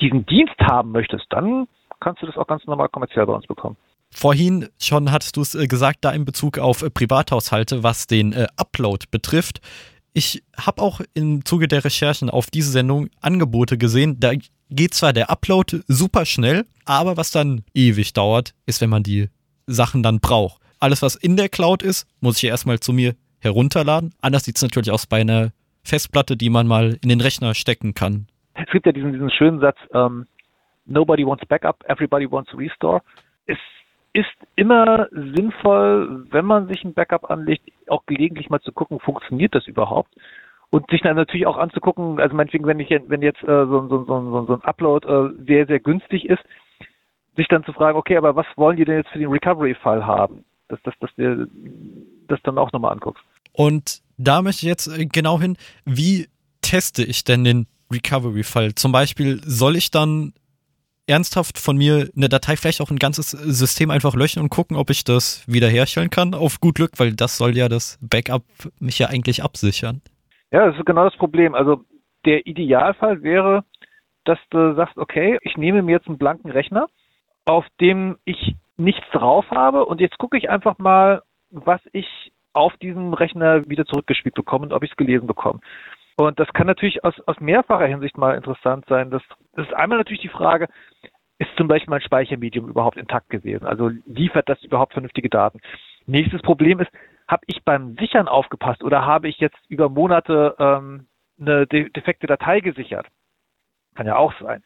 diesen 0.00 0.26
Dienst 0.26 0.58
haben 0.60 0.92
möchtest, 0.92 1.24
dann 1.30 1.66
kannst 2.00 2.22
du 2.22 2.26
das 2.26 2.36
auch 2.36 2.46
ganz 2.46 2.64
normal 2.66 2.88
kommerziell 2.88 3.26
bei 3.26 3.34
uns 3.34 3.46
bekommen. 3.46 3.76
Vorhin 4.12 4.68
schon 4.80 5.12
hattest 5.12 5.36
du 5.36 5.42
es 5.42 5.54
äh, 5.54 5.66
gesagt, 5.66 5.98
da 6.00 6.10
in 6.10 6.24
Bezug 6.24 6.58
auf 6.58 6.82
äh, 6.82 6.90
Privathaushalte, 6.90 7.82
was 7.82 8.06
den 8.06 8.32
äh, 8.32 8.46
Upload 8.56 9.06
betrifft 9.10 9.60
ich 10.12 10.42
habe 10.56 10.82
auch 10.82 11.00
im 11.14 11.44
Zuge 11.44 11.68
der 11.68 11.84
Recherchen 11.84 12.30
auf 12.30 12.50
diese 12.50 12.70
Sendung 12.70 13.08
Angebote 13.20 13.78
gesehen. 13.78 14.18
Da 14.18 14.32
geht 14.70 14.94
zwar 14.94 15.12
der 15.12 15.30
Upload 15.30 15.82
super 15.86 16.26
schnell, 16.26 16.66
aber 16.84 17.16
was 17.16 17.30
dann 17.30 17.62
ewig 17.74 18.12
dauert, 18.12 18.54
ist, 18.66 18.80
wenn 18.80 18.90
man 18.90 19.02
die 19.02 19.28
Sachen 19.66 20.02
dann 20.02 20.20
braucht. 20.20 20.60
Alles, 20.78 21.02
was 21.02 21.14
in 21.14 21.36
der 21.36 21.48
Cloud 21.48 21.82
ist, 21.82 22.06
muss 22.20 22.38
ich 22.38 22.44
erstmal 22.44 22.80
zu 22.80 22.92
mir 22.92 23.14
herunterladen. 23.38 24.14
Anders 24.20 24.44
sieht 24.44 24.56
es 24.56 24.62
natürlich 24.62 24.90
aus 24.90 25.06
bei 25.06 25.20
einer 25.20 25.52
Festplatte, 25.82 26.36
die 26.36 26.50
man 26.50 26.66
mal 26.66 26.98
in 27.02 27.08
den 27.08 27.20
Rechner 27.20 27.54
stecken 27.54 27.94
kann. 27.94 28.26
Es 28.54 28.70
gibt 28.70 28.86
ja 28.86 28.92
diesen, 28.92 29.12
diesen 29.12 29.30
schönen 29.30 29.60
Satz, 29.60 29.78
ähm, 29.92 30.26
Nobody 30.86 31.24
wants 31.24 31.46
backup, 31.46 31.84
everybody 31.88 32.30
wants 32.30 32.52
restore. 32.56 33.00
Es 33.46 33.58
ist 34.12 34.26
immer 34.56 35.08
sinnvoll, 35.12 36.26
wenn 36.30 36.44
man 36.44 36.66
sich 36.68 36.84
ein 36.84 36.94
Backup 36.94 37.30
anlegt, 37.30 37.70
auch 37.88 38.04
gelegentlich 38.06 38.50
mal 38.50 38.60
zu 38.60 38.72
gucken, 38.72 38.98
funktioniert 38.98 39.54
das 39.54 39.66
überhaupt? 39.66 40.12
Und 40.70 40.88
sich 40.90 41.00
dann 41.02 41.16
natürlich 41.16 41.46
auch 41.46 41.56
anzugucken, 41.56 42.20
also 42.20 42.34
meinetwegen, 42.34 42.66
wenn 42.66 42.80
ich 42.80 42.90
wenn 42.90 43.22
jetzt 43.22 43.42
äh, 43.42 43.46
so, 43.46 43.88
so, 43.88 44.04
so, 44.04 44.30
so, 44.30 44.46
so 44.46 44.54
ein 44.54 44.62
Upload 44.62 45.06
äh, 45.06 45.44
sehr, 45.44 45.66
sehr 45.66 45.80
günstig 45.80 46.28
ist, 46.28 46.42
sich 47.36 47.48
dann 47.48 47.64
zu 47.64 47.72
fragen, 47.72 47.98
okay, 47.98 48.16
aber 48.16 48.36
was 48.36 48.46
wollen 48.56 48.76
die 48.76 48.84
denn 48.84 48.98
jetzt 48.98 49.10
für 49.10 49.18
den 49.18 49.30
Recovery-Fall 49.30 50.06
haben? 50.06 50.44
Dass, 50.68 50.80
dass, 50.82 50.94
dass 51.00 51.10
du 51.16 51.48
das 52.28 52.40
dann 52.42 52.58
auch 52.58 52.70
nochmal 52.72 52.92
anguckst. 52.92 53.24
Und 53.52 54.02
da 54.16 54.42
möchte 54.42 54.66
ich 54.66 54.68
jetzt 54.68 54.86
äh, 54.86 55.06
genau 55.06 55.40
hin, 55.40 55.56
wie 55.84 56.28
teste 56.62 57.02
ich 57.02 57.24
denn 57.24 57.42
den 57.42 57.66
Recovery-Fall? 57.92 58.74
Zum 58.74 58.92
Beispiel, 58.92 59.40
soll 59.44 59.76
ich 59.76 59.90
dann 59.90 60.32
ernsthaft 61.06 61.58
von 61.58 61.76
mir 61.76 62.08
eine 62.16 62.28
Datei, 62.28 62.56
vielleicht 62.56 62.80
auch 62.80 62.90
ein 62.90 62.98
ganzes 62.98 63.30
System 63.30 63.90
einfach 63.90 64.14
löschen 64.14 64.42
und 64.42 64.48
gucken, 64.48 64.76
ob 64.76 64.90
ich 64.90 65.04
das 65.04 65.44
wiederherstellen 65.48 66.10
kann, 66.10 66.34
auf 66.34 66.60
gut 66.60 66.76
Glück, 66.76 66.92
weil 66.98 67.12
das 67.12 67.36
soll 67.36 67.56
ja 67.56 67.68
das 67.68 67.98
Backup 68.00 68.44
mich 68.78 68.98
ja 68.98 69.08
eigentlich 69.08 69.42
absichern. 69.42 70.00
Ja, 70.52 70.66
das 70.66 70.76
ist 70.76 70.86
genau 70.86 71.04
das 71.04 71.16
Problem. 71.16 71.54
Also 71.54 71.84
der 72.24 72.46
Idealfall 72.46 73.22
wäre, 73.22 73.64
dass 74.24 74.38
du 74.50 74.74
sagst, 74.74 74.96
okay, 74.96 75.38
ich 75.42 75.56
nehme 75.56 75.82
mir 75.82 75.92
jetzt 75.92 76.06
einen 76.06 76.18
blanken 76.18 76.50
Rechner, 76.50 76.86
auf 77.44 77.64
dem 77.80 78.16
ich 78.24 78.54
nichts 78.76 79.04
drauf 79.12 79.44
habe 79.50 79.84
und 79.86 80.00
jetzt 80.00 80.18
gucke 80.18 80.38
ich 80.38 80.48
einfach 80.48 80.78
mal, 80.78 81.22
was 81.50 81.80
ich 81.92 82.06
auf 82.52 82.76
diesem 82.78 83.14
Rechner 83.14 83.68
wieder 83.68 83.84
zurückgespielt 83.84 84.34
bekomme 84.34 84.66
und 84.66 84.72
ob 84.72 84.82
ich 84.82 84.90
es 84.90 84.96
gelesen 84.96 85.26
bekomme. 85.26 85.60
Und 86.16 86.38
das 86.38 86.48
kann 86.52 86.66
natürlich 86.66 87.04
aus, 87.04 87.14
aus 87.26 87.40
mehrfacher 87.40 87.86
Hinsicht 87.86 88.18
mal 88.18 88.36
interessant 88.36 88.84
sein. 88.88 89.10
Das, 89.10 89.22
das 89.54 89.66
ist 89.66 89.74
einmal 89.74 89.98
natürlich 89.98 90.22
die 90.22 90.28
Frage, 90.28 90.68
ist 91.38 91.50
zum 91.56 91.68
Beispiel 91.68 91.90
mein 91.90 92.02
Speichermedium 92.02 92.68
überhaupt 92.68 92.98
intakt 92.98 93.30
gewesen? 93.30 93.66
Also 93.66 93.90
liefert 94.04 94.48
das 94.48 94.62
überhaupt 94.62 94.92
vernünftige 94.92 95.30
Daten? 95.30 95.60
Nächstes 96.06 96.42
Problem 96.42 96.80
ist, 96.80 96.90
habe 97.26 97.42
ich 97.46 97.64
beim 97.64 97.96
Sichern 97.96 98.28
aufgepasst 98.28 98.82
oder 98.82 99.06
habe 99.06 99.28
ich 99.28 99.38
jetzt 99.38 99.58
über 99.68 99.88
Monate 99.88 100.54
ähm, 100.58 101.06
eine 101.40 101.66
defekte 101.66 102.26
Datei 102.26 102.60
gesichert? 102.60 103.06
Kann 103.94 104.06
ja 104.06 104.16
auch 104.16 104.34
sein. 104.40 104.62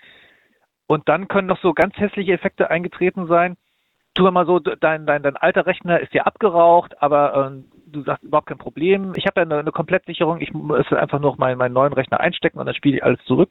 Und 0.86 1.08
dann 1.08 1.28
können 1.28 1.46
noch 1.46 1.60
so 1.60 1.72
ganz 1.72 1.96
hässliche 1.96 2.32
Effekte 2.32 2.70
eingetreten 2.70 3.26
sein. 3.26 3.56
Tu 4.14 4.28
mal 4.30 4.46
so, 4.46 4.58
dein, 4.58 5.06
dein, 5.06 5.22
dein 5.22 5.36
alter 5.36 5.66
Rechner 5.66 6.00
ist 6.00 6.14
ja 6.14 6.22
abgeraucht, 6.22 7.00
aber 7.02 7.46
ähm, 7.46 7.64
du 7.94 8.02
sagst 8.02 8.24
überhaupt 8.24 8.48
kein 8.48 8.58
Problem. 8.58 9.12
Ich 9.16 9.26
habe 9.26 9.40
ja 9.40 9.42
eine, 9.42 9.58
eine 9.58 9.72
Komplettsicherung, 9.72 10.40
ich 10.40 10.52
muss 10.52 10.92
einfach 10.92 11.20
nur 11.20 11.36
meinen, 11.38 11.58
meinen 11.58 11.72
neuen 11.72 11.92
Rechner 11.92 12.20
einstecken 12.20 12.58
und 12.58 12.66
dann 12.66 12.74
spiele 12.74 12.96
ich 12.96 13.04
alles 13.04 13.22
zurück. 13.24 13.50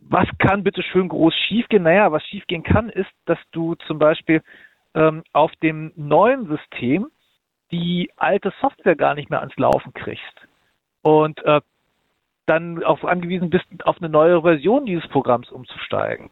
Was 0.00 0.28
kann 0.38 0.64
bitte 0.64 0.82
schön 0.82 1.08
groß 1.08 1.34
schiefgehen? 1.34 1.84
Naja, 1.84 2.10
was 2.10 2.24
schiefgehen 2.24 2.62
kann, 2.62 2.88
ist, 2.88 3.10
dass 3.26 3.38
du 3.52 3.76
zum 3.86 3.98
Beispiel 3.98 4.42
ähm, 4.94 5.22
auf 5.32 5.52
dem 5.62 5.92
neuen 5.96 6.46
System 6.48 7.08
die 7.70 8.10
alte 8.16 8.52
Software 8.60 8.96
gar 8.96 9.14
nicht 9.14 9.30
mehr 9.30 9.40
ans 9.40 9.56
Laufen 9.56 9.94
kriegst. 9.94 10.48
Und 11.02 11.42
äh, 11.44 11.60
dann 12.46 12.82
auch 12.82 13.02
angewiesen 13.04 13.50
bist, 13.50 13.64
auf 13.84 13.98
eine 13.98 14.08
neue 14.08 14.42
Version 14.42 14.84
dieses 14.84 15.06
Programms 15.08 15.50
umzusteigen. 15.50 16.30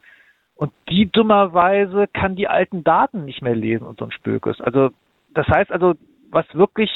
Und 0.54 0.72
die 0.90 1.06
dummerweise 1.10 2.06
kann 2.12 2.36
die 2.36 2.48
alten 2.48 2.84
Daten 2.84 3.24
nicht 3.24 3.40
mehr 3.40 3.54
lesen 3.54 3.86
und 3.86 3.98
so 3.98 4.04
ein 4.04 4.12
Spökes. 4.12 4.60
Also 4.60 4.90
das 5.32 5.46
heißt 5.48 5.70
also, 5.72 5.94
was 6.30 6.46
wirklich 6.54 6.90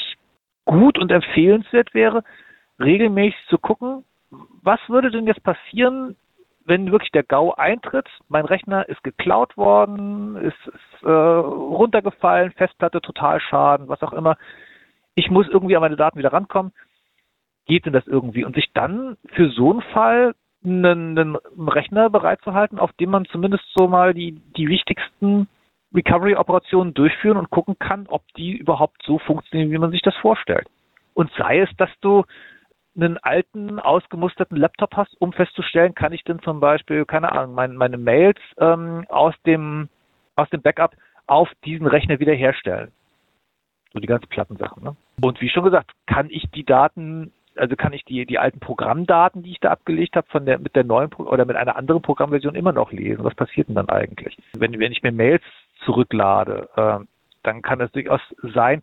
gut 0.65 0.97
und 0.97 1.11
empfehlenswert 1.11 1.93
wäre, 1.93 2.23
regelmäßig 2.79 3.39
zu 3.49 3.57
gucken, 3.57 4.03
was 4.61 4.79
würde 4.87 5.11
denn 5.11 5.27
jetzt 5.27 5.43
passieren, 5.43 6.15
wenn 6.65 6.91
wirklich 6.91 7.11
der 7.11 7.23
GAU 7.23 7.53
eintritt, 7.53 8.07
mein 8.27 8.45
Rechner 8.45 8.89
ist 8.89 9.03
geklaut 9.03 9.55
worden, 9.55 10.35
ist, 10.37 10.67
ist 10.67 11.03
äh, 11.03 11.09
runtergefallen, 11.09 12.51
Festplatte 12.53 13.01
total 13.01 13.39
schaden, 13.39 13.87
was 13.87 14.01
auch 14.01 14.13
immer. 14.13 14.35
Ich 15.13 15.29
muss 15.29 15.47
irgendwie 15.47 15.75
an 15.75 15.81
meine 15.81 15.95
Daten 15.95 16.17
wieder 16.17 16.33
rankommen. 16.33 16.73
Geht 17.67 17.85
denn 17.85 17.93
das 17.93 18.07
irgendwie? 18.07 18.43
Und 18.43 18.55
sich 18.55 18.71
dann 18.73 19.17
für 19.33 19.49
so 19.49 19.71
einen 19.71 19.81
Fall 19.81 20.33
einen, 20.63 21.17
einen 21.17 21.37
Rechner 21.67 22.09
bereitzuhalten, 22.09 22.79
auf 22.79 22.91
dem 22.93 23.11
man 23.11 23.25
zumindest 23.25 23.63
so 23.75 23.87
mal 23.87 24.13
die, 24.13 24.31
die 24.57 24.67
wichtigsten 24.67 25.47
Recovery-Operationen 25.95 26.93
durchführen 26.93 27.37
und 27.37 27.49
gucken 27.49 27.79
kann, 27.79 28.05
ob 28.07 28.21
die 28.35 28.57
überhaupt 28.57 29.01
so 29.03 29.19
funktionieren, 29.19 29.71
wie 29.71 29.77
man 29.77 29.91
sich 29.91 30.01
das 30.01 30.15
vorstellt. 30.17 30.67
Und 31.13 31.31
sei 31.37 31.61
es, 31.61 31.69
dass 31.77 31.89
du 32.01 32.23
einen 32.95 33.17
alten, 33.17 33.79
ausgemusterten 33.79 34.57
Laptop 34.57 34.95
hast, 34.95 35.19
um 35.19 35.33
festzustellen, 35.33 35.95
kann 35.95 36.13
ich 36.13 36.23
denn 36.23 36.39
zum 36.39 36.59
Beispiel, 36.59 37.05
keine 37.05 37.31
Ahnung, 37.31 37.55
meine, 37.55 37.73
meine 37.73 37.97
Mails 37.97 38.39
ähm, 38.57 39.05
aus 39.09 39.33
dem 39.45 39.89
aus 40.35 40.49
dem 40.49 40.61
Backup 40.61 40.95
auf 41.27 41.49
diesen 41.63 41.87
Rechner 41.87 42.19
wiederherstellen. 42.19 42.91
So 43.93 43.99
die 43.99 44.07
ganzen 44.07 44.27
Plattensachen. 44.27 44.83
Ne? 44.83 44.95
Und 45.21 45.39
wie 45.41 45.49
schon 45.49 45.63
gesagt, 45.63 45.91
kann 46.05 46.29
ich 46.29 46.49
die 46.51 46.65
Daten, 46.65 47.31
also 47.57 47.75
kann 47.75 47.93
ich 47.93 48.05
die, 48.05 48.25
die 48.25 48.39
alten 48.39 48.59
Programmdaten, 48.59 49.43
die 49.43 49.51
ich 49.51 49.59
da 49.59 49.71
abgelegt 49.71 50.15
habe, 50.15 50.27
von 50.29 50.45
der, 50.45 50.59
mit 50.59 50.75
der 50.75 50.83
neuen 50.83 51.11
oder 51.13 51.45
mit 51.45 51.55
einer 51.55 51.75
anderen 51.75 52.01
Programmversion 52.01 52.55
immer 52.55 52.71
noch 52.71 52.91
lesen. 52.91 53.23
Was 53.23 53.35
passiert 53.35 53.67
denn 53.67 53.75
dann 53.75 53.89
eigentlich? 53.89 54.37
Wenn, 54.53 54.79
wenn 54.79 54.91
ich 54.91 55.03
mir 55.03 55.11
Mails 55.11 55.43
zurücklade, 55.85 56.69
äh, 56.75 57.05
dann 57.43 57.61
kann 57.61 57.81
es 57.81 57.91
durchaus 57.91 58.21
sein, 58.41 58.81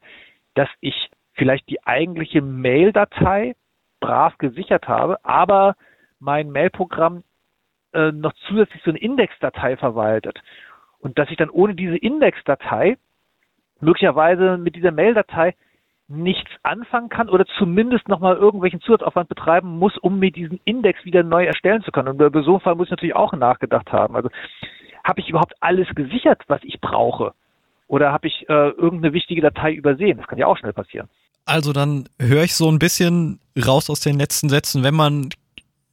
dass 0.55 0.69
ich 0.81 1.11
vielleicht 1.35 1.69
die 1.69 1.85
eigentliche 1.85 2.43
Mail-Datei 2.43 3.55
brav 4.01 4.37
gesichert 4.39 4.89
habe, 4.89 5.25
aber 5.25 5.77
mein 6.21 6.51
Mail-Programm 6.51 7.25
äh, 7.93 8.13
noch 8.13 8.33
zusätzlich 8.47 8.83
so 8.83 8.91
eine 8.91 8.99
Indexdatei 8.99 9.77
verwaltet. 9.77 10.41
Und 10.99 11.19
dass 11.19 11.31
ich 11.31 11.37
dann 11.37 11.51
ohne 11.51 11.75
diese 11.75 11.97
Indexdatei 11.97 12.97
möglicherweise 13.81 14.57
mit 14.57 14.77
dieser 14.77 14.93
Mail-Datei 14.93 15.55
nichts 16.13 16.51
anfangen 16.63 17.09
kann 17.09 17.29
oder 17.29 17.45
zumindest 17.59 18.09
nochmal 18.09 18.37
irgendwelchen 18.37 18.81
Zusatzaufwand 18.81 19.29
betreiben 19.29 19.79
muss, 19.79 19.97
um 19.99 20.19
mir 20.19 20.31
diesen 20.31 20.61
Index 20.65 21.05
wieder 21.05 21.23
neu 21.23 21.45
erstellen 21.45 21.83
zu 21.83 21.91
können. 21.91 22.09
Und 22.09 22.19
bei 22.19 22.43
so 22.43 22.53
einem 22.53 22.61
Fall 22.61 22.75
muss 22.75 22.89
ich 22.89 22.93
natürlich 22.93 23.17
auch 23.17 23.33
nachgedacht 23.33 23.93
haben. 23.93 24.17
Also 24.17 24.29
habe 25.05 25.21
ich 25.21 25.29
überhaupt 25.29 25.55
alles 25.61 25.89
gesichert, 25.95 26.43
was 26.47 26.61
ich 26.63 26.81
brauche? 26.81 27.33
Oder 27.89 28.13
habe 28.13 28.29
ich 28.29 28.49
äh, 28.49 28.71
irgendeine 28.71 29.13
wichtige 29.13 29.43
Datei 29.43 29.73
übersehen? 29.73 30.19
Das 30.19 30.27
kann 30.27 30.39
ja 30.39 30.47
auch 30.47 30.57
schnell 30.57 30.73
passieren. 30.73 31.09
Also 31.45 31.73
dann 31.73 32.09
höre 32.21 32.45
ich 32.45 32.55
so 32.55 32.71
ein 32.71 32.79
bisschen 32.79 33.41
raus 33.67 33.91
aus 33.91 34.01
den 34.01 34.19
letzten 34.19 34.49
Sätzen, 34.49 34.85
wenn 34.85 34.95
man 34.95 35.31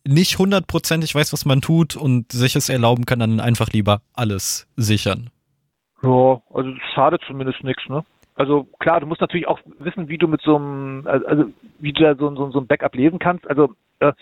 nicht 0.08 0.38
hundertprozentig 0.38 1.14
weiß, 1.16 1.34
was 1.34 1.46
man 1.46 1.62
tut 1.62 1.96
und 1.96 2.32
sich 2.32 2.56
es 2.56 2.70
erlauben 2.70 3.06
kann, 3.06 3.20
dann 3.20 3.40
einfach 3.40 3.70
lieber 3.70 4.02
alles 4.14 4.68
sichern. 4.76 5.30
Ja, 6.02 6.42
also 6.54 6.72
das 6.72 6.94
schadet 6.94 7.22
zumindest 7.28 7.64
nichts, 7.64 7.84
ne? 7.90 8.04
Also 8.40 8.70
klar, 8.80 9.02
du 9.02 9.06
musst 9.06 9.20
natürlich 9.20 9.50
auch 9.50 9.60
wissen, 9.80 10.08
wie 10.08 10.18
du 10.18 10.30
mit 10.30 10.40
so 10.42 10.56
einem, 10.56 11.06
also 11.06 11.52
wie 11.80 11.92
du 11.92 12.04
da 12.04 12.16
so, 12.16 12.34
so, 12.36 12.50
so 12.52 12.62
ein 12.62 12.68
Backup 12.68 12.96
lesen 12.96 13.20
kannst. 13.20 13.46
Also, 13.50 13.76
äh, 14.00 14.14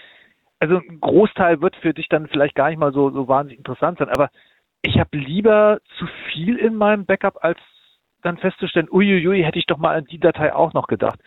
also 0.60 0.78
ein 0.78 1.00
Großteil 1.00 1.62
wird 1.62 1.76
für 1.76 1.94
dich 1.94 2.10
dann 2.10 2.28
vielleicht 2.28 2.56
gar 2.56 2.70
nicht 2.70 2.80
mal 2.80 2.92
so, 2.92 3.12
so 3.12 3.28
wahnsinnig 3.28 3.60
interessant 3.60 4.00
sein, 4.00 4.10
aber 4.10 4.32
ich 4.82 5.00
habe 5.00 5.16
lieber 5.16 5.80
zu 6.00 6.08
viel 6.32 6.58
in 6.58 6.74
meinem 6.74 7.06
Backup, 7.06 7.44
als 7.44 7.60
dann 8.24 8.38
festzustellen, 8.38 8.90
uiuiui, 8.90 9.44
hätte 9.44 9.60
ich 9.60 9.68
doch 9.68 9.78
mal 9.78 9.96
an 9.96 10.06
die 10.06 10.20
Datei 10.20 10.52
auch 10.52 10.74
noch 10.74 10.88
gedacht. 10.88 11.20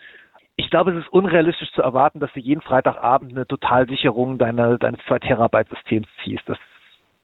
Ich 0.57 0.69
glaube, 0.69 0.91
es 0.91 1.05
ist 1.05 1.13
unrealistisch 1.13 1.71
zu 1.71 1.81
erwarten, 1.81 2.19
dass 2.19 2.33
du 2.33 2.41
jeden 2.41 2.61
Freitagabend 2.61 3.31
eine 3.31 3.47
Totalsicherung 3.47 4.37
deiner, 4.37 4.77
deines 4.77 4.99
2 5.07 5.19
Terabyte 5.19 5.69
Systems 5.69 6.07
ziehst. 6.25 6.43
Das 6.47 6.57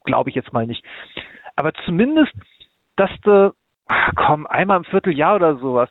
glaube 0.05 0.29
ich 0.29 0.35
jetzt 0.37 0.53
mal 0.53 0.65
nicht. 0.65 0.81
Aber 1.57 1.73
zumindest, 1.85 2.31
dass 2.95 3.11
du, 3.23 3.53
komm, 4.15 4.47
einmal 4.47 4.77
im 4.77 4.83
Vierteljahr 4.85 5.35
oder 5.35 5.57
sowas, 5.57 5.89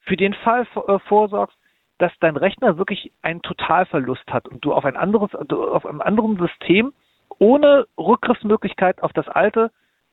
für 0.00 0.16
den 0.16 0.34
Fall 0.34 0.66
äh, 0.86 0.98
vorsorgst, 1.00 1.56
dass 1.98 2.12
dein 2.20 2.36
Rechner 2.36 2.78
wirklich 2.78 3.12
einen 3.22 3.42
Totalverlust 3.42 4.26
hat 4.32 4.46
und 4.48 4.64
du 4.64 4.72
auf 4.72 4.84
ein 4.84 4.96
anderes, 4.96 5.34
auf 5.34 5.84
einem 5.84 6.00
anderen 6.00 6.38
System 6.38 6.92
ohne 7.38 7.86
Rückgriffsmöglichkeit 7.98 9.02
auf 9.02 9.12
das 9.12 9.28
alte 9.28 9.70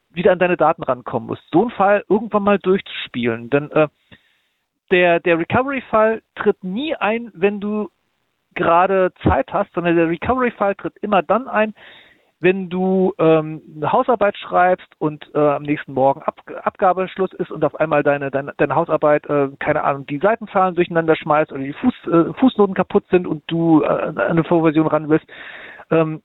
wieder 0.10 0.32
an 0.32 0.40
deine 0.40 0.58
Daten 0.58 0.84
rankommen 0.84 1.28
musst. 1.28 1.44
So 1.52 1.62
einen 1.62 1.72
Fall 1.72 2.04
irgendwann 2.10 2.44
mal 2.44 2.60
durchzuspielen. 2.60 3.50
Denn 3.50 3.72
äh, 3.72 3.88
der, 4.92 5.20
der 5.20 5.40
Recovery-Fall 5.40 6.22
tritt 6.36 6.64
nie 6.64 6.96
ein, 6.96 7.32
wenn 7.34 7.60
du 7.60 7.90
gerade 8.54 9.12
Zeit 9.24 9.52
hast, 9.52 9.74
sondern 9.74 9.96
der 9.96 10.10
Recovery-Fall 10.10 10.76
tritt 10.76 10.96
immer 11.02 11.22
dann 11.22 11.48
ein, 11.48 11.74
wenn 12.46 12.70
du 12.70 13.12
ähm, 13.18 13.60
eine 13.76 13.92
Hausarbeit 13.92 14.38
schreibst 14.38 14.86
und 15.00 15.28
äh, 15.34 15.40
am 15.40 15.64
nächsten 15.64 15.94
Morgen 15.94 16.22
Ab 16.22 16.42
Abgabeschluss 16.62 17.34
ist 17.34 17.50
und 17.50 17.66
auf 17.66 17.74
einmal 17.80 18.04
deine, 18.04 18.30
deine, 18.30 18.54
deine 18.58 18.76
Hausarbeit, 18.76 19.26
äh, 19.28 19.50
keine 19.58 19.84
Ahnung, 19.84 20.06
die 20.06 20.20
Seitenzahlen 20.20 20.76
durcheinander 20.76 21.16
schmeißt 21.16 21.52
oder 21.52 21.64
die 21.64 21.74
Fuß, 21.74 21.94
äh, 22.06 22.34
Fußnoten 22.40 22.76
kaputt 22.76 23.04
sind 23.10 23.26
und 23.26 23.42
du 23.48 23.82
äh, 23.82 23.88
an 23.88 24.20
eine 24.20 24.44
Vorversion 24.44 24.86
ran 24.86 25.10
willst. 25.10 25.26
Ähm, 25.90 26.22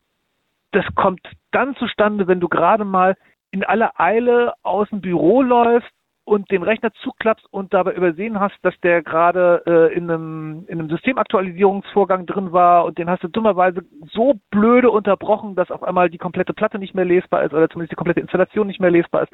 das 0.73 0.85
kommt 0.95 1.23
dann 1.53 1.75
zustande, 1.77 2.29
wenn 2.29 2.39
du 2.39 2.49
gerade 2.49 2.85
mal 2.85 3.17
in 3.51 3.65
aller 3.65 3.99
Eile 3.99 4.53
aus 4.63 4.91
dem 4.91 5.01
Büro 5.01 5.41
läufst 5.41 5.91
und 6.31 6.49
den 6.53 6.63
Rechner 6.63 6.93
zuklappst 7.03 7.45
und 7.51 7.75
dabei 7.75 7.93
übersehen 7.93 8.39
hast, 8.39 8.55
dass 8.63 8.79
der 8.83 9.03
gerade 9.03 9.65
äh, 9.67 9.93
in, 9.97 10.09
einem, 10.09 10.65
in 10.69 10.79
einem 10.79 10.89
Systemaktualisierungsvorgang 10.89 12.25
drin 12.25 12.53
war 12.53 12.85
und 12.85 12.99
den 12.99 13.11
hast 13.11 13.25
du 13.25 13.29
dummerweise 13.29 13.83
so 14.13 14.35
blöde 14.49 14.93
unterbrochen, 14.93 15.57
dass 15.57 15.73
auf 15.73 15.83
einmal 15.83 16.09
die 16.09 16.19
komplette 16.19 16.55
Platte 16.55 16.79
nicht 16.79 16.95
mehr 16.95 17.05
lesbar 17.05 17.43
ist 17.43 17.53
oder 17.53 17.69
zumindest 17.69 17.91
die 17.91 17.97
komplette 17.97 18.21
Installation 18.21 18.69
nicht 18.69 18.79
mehr 18.79 18.93
lesbar 18.93 19.25
ist. 19.25 19.33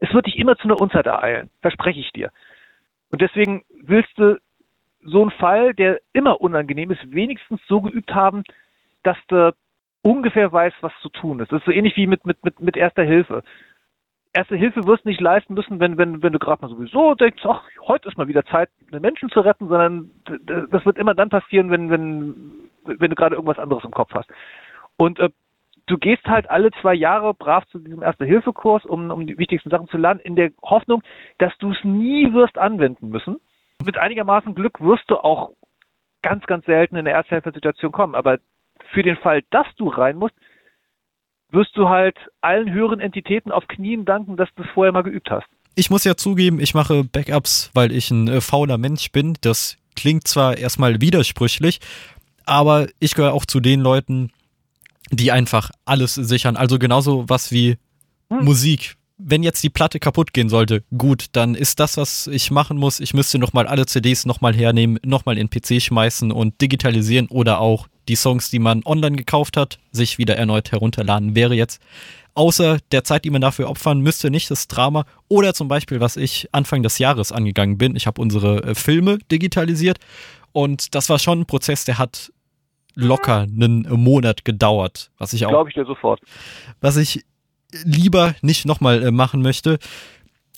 Es 0.00 0.12
wird 0.12 0.26
dich 0.26 0.36
immer 0.36 0.56
zu 0.56 0.64
einer 0.64 0.80
Unzeit 0.80 1.06
ereilen, 1.06 1.50
verspreche 1.60 2.00
ich 2.00 2.10
dir. 2.10 2.32
Und 3.12 3.22
deswegen 3.22 3.62
willst 3.84 4.18
du 4.18 4.36
so 5.04 5.22
einen 5.22 5.30
Fall, 5.30 5.72
der 5.72 6.00
immer 6.14 6.40
unangenehm 6.40 6.90
ist, 6.90 7.14
wenigstens 7.14 7.60
so 7.68 7.80
geübt 7.80 8.12
haben, 8.12 8.42
dass 9.04 9.18
du 9.28 9.54
ungefähr 10.02 10.52
weiß, 10.52 10.72
was 10.80 10.92
zu 11.00 11.10
tun 11.10 11.38
ist. 11.38 11.52
Das 11.52 11.60
ist 11.60 11.66
so 11.66 11.70
ähnlich 11.70 11.96
wie 11.96 12.08
mit, 12.08 12.26
mit, 12.26 12.44
mit, 12.44 12.58
mit 12.58 12.76
erster 12.76 13.04
Hilfe. 13.04 13.44
Erste 14.36 14.56
Hilfe 14.56 14.84
wirst 14.84 15.04
du 15.04 15.08
nicht 15.08 15.20
leisten 15.20 15.54
müssen, 15.54 15.78
wenn, 15.78 15.96
wenn, 15.96 16.20
wenn 16.20 16.32
du 16.32 16.40
gerade 16.40 16.60
mal 16.60 16.68
sowieso 16.68 17.14
denkst, 17.14 17.42
ach, 17.46 17.62
heute 17.86 18.08
ist 18.08 18.18
mal 18.18 18.26
wieder 18.26 18.44
Zeit, 18.44 18.68
einen 18.90 19.00
Menschen 19.00 19.30
zu 19.30 19.38
retten, 19.38 19.68
sondern 19.68 20.10
das 20.70 20.84
wird 20.84 20.98
immer 20.98 21.14
dann 21.14 21.28
passieren, 21.28 21.70
wenn, 21.70 21.88
wenn, 21.88 22.68
wenn 22.84 23.10
du 23.10 23.14
gerade 23.14 23.36
irgendwas 23.36 23.60
anderes 23.60 23.84
im 23.84 23.92
Kopf 23.92 24.12
hast. 24.12 24.28
Und 24.96 25.20
äh, 25.20 25.30
du 25.86 25.98
gehst 25.98 26.24
halt 26.24 26.50
alle 26.50 26.72
zwei 26.80 26.94
Jahre 26.94 27.32
brav 27.32 27.64
zu 27.66 27.78
diesem 27.78 28.02
Erste-Hilfe-Kurs, 28.02 28.84
um, 28.86 29.12
um 29.12 29.24
die 29.24 29.38
wichtigsten 29.38 29.70
Sachen 29.70 29.86
zu 29.86 29.98
lernen, 29.98 30.18
in 30.18 30.34
der 30.34 30.50
Hoffnung, 30.62 31.04
dass 31.38 31.56
du 31.58 31.70
es 31.70 31.84
nie 31.84 32.32
wirst 32.32 32.58
anwenden 32.58 33.10
müssen. 33.10 33.36
Mit 33.84 33.98
einigermaßen 33.98 34.56
Glück 34.56 34.80
wirst 34.80 35.08
du 35.10 35.16
auch 35.16 35.52
ganz, 36.22 36.44
ganz 36.46 36.66
selten 36.66 36.96
in 36.96 37.06
eine 37.06 37.10
Erste-Hilfe-Situation 37.10 37.92
kommen. 37.92 38.16
Aber 38.16 38.38
für 38.92 39.04
den 39.04 39.16
Fall, 39.16 39.42
dass 39.50 39.66
du 39.76 39.88
rein 39.88 40.16
musst, 40.16 40.34
wirst 41.54 41.76
du 41.76 41.88
halt 41.88 42.16
allen 42.40 42.72
höheren 42.72 43.00
Entitäten 43.00 43.50
auf 43.50 43.66
Knien 43.68 44.04
danken, 44.04 44.36
dass 44.36 44.48
du 44.56 44.62
es 44.62 44.68
vorher 44.74 44.92
mal 44.92 45.02
geübt 45.02 45.30
hast. 45.30 45.46
Ich 45.76 45.90
muss 45.90 46.04
ja 46.04 46.16
zugeben, 46.16 46.60
ich 46.60 46.74
mache 46.74 47.04
Backups, 47.04 47.70
weil 47.74 47.90
ich 47.92 48.10
ein 48.10 48.28
äh, 48.28 48.40
fauler 48.40 48.78
Mensch 48.78 49.10
bin. 49.10 49.36
Das 49.40 49.76
klingt 49.96 50.28
zwar 50.28 50.56
erstmal 50.56 51.00
widersprüchlich, 51.00 51.80
aber 52.46 52.86
ich 53.00 53.14
gehöre 53.14 53.32
auch 53.32 53.44
zu 53.44 53.60
den 53.60 53.80
Leuten, 53.80 54.30
die 55.10 55.32
einfach 55.32 55.70
alles 55.84 56.14
sichern. 56.14 56.56
Also 56.56 56.78
genauso 56.78 57.24
was 57.28 57.50
wie 57.50 57.76
hm. 58.30 58.44
Musik. 58.44 58.96
Wenn 59.16 59.44
jetzt 59.44 59.62
die 59.62 59.70
Platte 59.70 60.00
kaputt 60.00 60.32
gehen 60.32 60.48
sollte, 60.48 60.82
gut, 60.96 61.26
dann 61.32 61.54
ist 61.54 61.78
das, 61.78 61.96
was 61.96 62.26
ich 62.26 62.50
machen 62.50 62.76
muss. 62.76 62.98
Ich 62.98 63.14
müsste 63.14 63.38
nochmal 63.38 63.68
alle 63.68 63.86
CDs 63.86 64.26
nochmal 64.26 64.54
hernehmen, 64.54 64.98
nochmal 65.04 65.38
in 65.38 65.46
den 65.46 65.50
PC 65.50 65.80
schmeißen 65.80 66.32
und 66.32 66.60
digitalisieren 66.60 67.28
oder 67.28 67.60
auch 67.60 67.86
die 68.08 68.16
Songs, 68.16 68.50
die 68.50 68.58
man 68.58 68.82
online 68.84 69.16
gekauft 69.16 69.56
hat, 69.56 69.78
sich 69.92 70.18
wieder 70.18 70.36
erneut 70.36 70.72
herunterladen. 70.72 71.34
Wäre 71.34 71.54
jetzt 71.54 71.80
außer 72.34 72.78
der 72.92 73.04
Zeit, 73.04 73.24
die 73.24 73.30
man 73.30 73.40
dafür 73.40 73.68
opfern 73.68 74.00
müsste, 74.00 74.30
nicht 74.30 74.50
das 74.50 74.68
Drama. 74.68 75.04
Oder 75.28 75.54
zum 75.54 75.68
Beispiel, 75.68 76.00
was 76.00 76.16
ich 76.16 76.48
Anfang 76.52 76.82
des 76.82 76.98
Jahres 76.98 77.32
angegangen 77.32 77.78
bin. 77.78 77.96
Ich 77.96 78.06
habe 78.06 78.20
unsere 78.20 78.62
äh, 78.62 78.74
Filme 78.74 79.18
digitalisiert 79.30 79.98
und 80.52 80.94
das 80.94 81.08
war 81.08 81.18
schon 81.18 81.40
ein 81.40 81.46
Prozess, 81.46 81.84
der 81.84 81.98
hat 81.98 82.32
locker 82.94 83.40
einen 83.40 83.82
Monat 83.90 84.44
gedauert, 84.44 85.10
was 85.18 85.32
ich 85.32 85.46
auch. 85.46 85.50
Glaube 85.50 85.70
ich 85.70 85.74
dir 85.74 85.84
sofort. 85.84 86.20
Was 86.80 86.96
ich 86.96 87.24
lieber 87.84 88.34
nicht 88.40 88.66
nochmal 88.66 89.02
äh, 89.02 89.10
machen 89.10 89.42
möchte. 89.42 89.78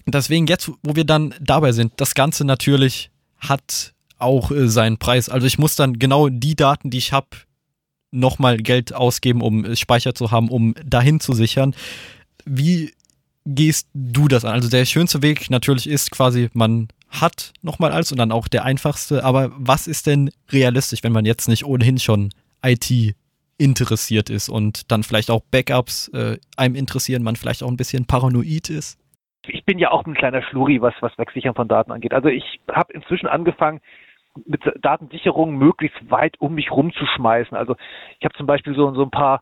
Deswegen 0.06 0.46
jetzt, 0.46 0.70
wo 0.82 0.94
wir 0.96 1.04
dann 1.04 1.34
dabei 1.40 1.72
sind, 1.72 1.94
das 1.96 2.14
Ganze 2.14 2.44
natürlich 2.44 3.10
hat 3.38 3.94
auch 4.18 4.50
äh, 4.50 4.68
seinen 4.68 4.98
Preis. 4.98 5.28
Also 5.28 5.46
ich 5.46 5.58
muss 5.58 5.76
dann 5.76 5.98
genau 5.98 6.28
die 6.28 6.56
Daten, 6.56 6.90
die 6.90 6.98
ich 6.98 7.12
habe, 7.12 7.28
nochmal 8.10 8.56
Geld 8.56 8.94
ausgeben, 8.94 9.42
um 9.42 9.64
äh, 9.64 9.76
Speicher 9.76 10.14
zu 10.14 10.30
haben, 10.30 10.48
um 10.48 10.74
dahin 10.84 11.20
zu 11.20 11.32
sichern. 11.32 11.74
Wie 12.44 12.92
gehst 13.44 13.88
du 13.94 14.28
das 14.28 14.44
an? 14.44 14.52
Also 14.52 14.68
der 14.68 14.84
schönste 14.84 15.22
Weg 15.22 15.50
natürlich 15.50 15.88
ist 15.88 16.10
quasi, 16.10 16.48
man 16.52 16.88
hat 17.08 17.52
nochmal 17.62 17.92
alles 17.92 18.12
und 18.12 18.18
dann 18.18 18.32
auch 18.32 18.48
der 18.48 18.64
einfachste. 18.64 19.24
Aber 19.24 19.50
was 19.56 19.86
ist 19.86 20.06
denn 20.06 20.30
realistisch, 20.50 21.02
wenn 21.02 21.12
man 21.12 21.24
jetzt 21.24 21.48
nicht 21.48 21.64
ohnehin 21.64 21.98
schon 21.98 22.30
IT 22.64 23.14
interessiert 23.58 24.28
ist 24.28 24.48
und 24.48 24.90
dann 24.90 25.02
vielleicht 25.02 25.30
auch 25.30 25.42
Backups 25.50 26.08
äh, 26.08 26.38
einem 26.56 26.74
interessieren, 26.74 27.22
man 27.22 27.36
vielleicht 27.36 27.62
auch 27.62 27.70
ein 27.70 27.76
bisschen 27.76 28.06
paranoid 28.06 28.70
ist? 28.70 28.98
Ich 29.48 29.64
bin 29.64 29.78
ja 29.78 29.92
auch 29.92 30.04
ein 30.04 30.14
kleiner 30.14 30.42
Schluri, 30.42 30.80
was, 30.82 30.94
was 31.00 31.16
Wegsichern 31.18 31.54
von 31.54 31.68
Daten 31.68 31.92
angeht. 31.92 32.12
Also 32.12 32.28
ich 32.28 32.60
habe 32.70 32.92
inzwischen 32.92 33.28
angefangen, 33.28 33.80
mit 34.44 34.62
Datensicherung 34.80 35.56
möglichst 35.56 36.10
weit 36.10 36.40
um 36.40 36.54
mich 36.54 36.70
rumzuschmeißen. 36.70 37.56
Also 37.56 37.76
ich 38.18 38.24
habe 38.24 38.34
zum 38.36 38.46
Beispiel 38.46 38.74
so, 38.74 38.92
so 38.94 39.02
ein 39.02 39.10
paar 39.10 39.40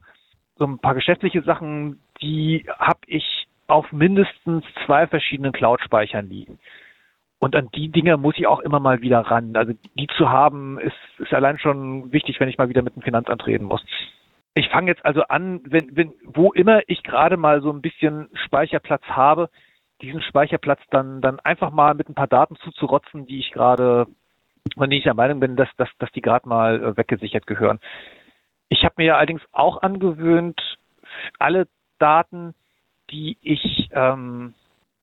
so 0.57 0.65
ein 0.65 0.79
paar 0.79 0.95
geschäftliche 0.95 1.43
Sachen, 1.43 2.01
die 2.21 2.65
habe 2.79 3.01
ich 3.07 3.49
auf 3.67 3.91
mindestens 3.93 4.65
zwei 4.87 5.07
verschiedenen 5.07 5.53
Cloud-Speichern 5.53 6.29
liegen. 6.29 6.59
Und 7.39 7.57
an 7.57 7.69
die 7.75 7.89
Dinger 7.89 8.17
muss 8.17 8.39
ich 8.39 8.47
auch 8.47 8.61
immer 8.61 8.81
mal 8.81 9.03
wieder 9.03 9.21
ran. 9.21 9.57
Also 9.57 9.73
die 9.99 10.07
zu 10.17 10.31
haben, 10.31 10.79
ist, 10.79 10.97
ist 11.19 11.35
allein 11.35 11.59
schon 11.59 12.13
wichtig, 12.13 12.41
wenn 12.41 12.49
ich 12.49 12.59
mal 12.59 12.69
wieder 12.69 12.83
mit 12.83 12.95
dem 12.95 13.03
Finanzamt 13.03 13.47
reden 13.47 13.65
muss. 13.67 13.85
Ich 14.55 14.69
fange 14.69 14.91
jetzt 14.91 15.05
also 15.05 15.23
an, 15.25 15.61
wenn, 15.65 15.97
wenn, 15.97 16.13
wo 16.25 16.53
immer 16.53 16.81
ich 16.87 17.03
gerade 17.03 17.37
mal 17.37 17.61
so 17.61 17.71
ein 17.71 17.83
bisschen 17.83 18.29
Speicherplatz 18.47 19.03
habe, 19.09 19.51
diesen 20.01 20.23
Speicherplatz 20.23 20.81
dann, 20.91 21.21
dann 21.21 21.41
einfach 21.41 21.71
mal 21.71 21.95
mit 21.95 22.09
ein 22.09 22.15
paar 22.15 22.29
Daten 22.29 22.57
zuzurotzen, 22.57 23.27
die 23.27 23.41
ich 23.41 23.51
gerade, 23.51 24.07
von 24.75 24.91
denen 24.91 24.99
ich 24.99 25.05
der 25.05 25.15
Meinung 25.15 25.41
bin, 25.41 25.57
dass, 25.57 25.69
dass, 25.77 25.89
dass 25.99 26.11
die 26.13 26.23
gerade 26.23 26.49
mal 26.49 26.83
äh, 26.83 26.97
weggesichert 26.97 27.47
gehören. 27.47 27.81
Ich 28.69 28.85
habe 28.85 28.95
mir 28.99 29.17
allerdings 29.17 29.43
auch 29.53 29.83
angewöhnt, 29.83 30.61
alle 31.39 31.69
Daten, 31.99 32.55
die 33.11 33.37
ich 33.43 33.89
ähm, 33.93 34.55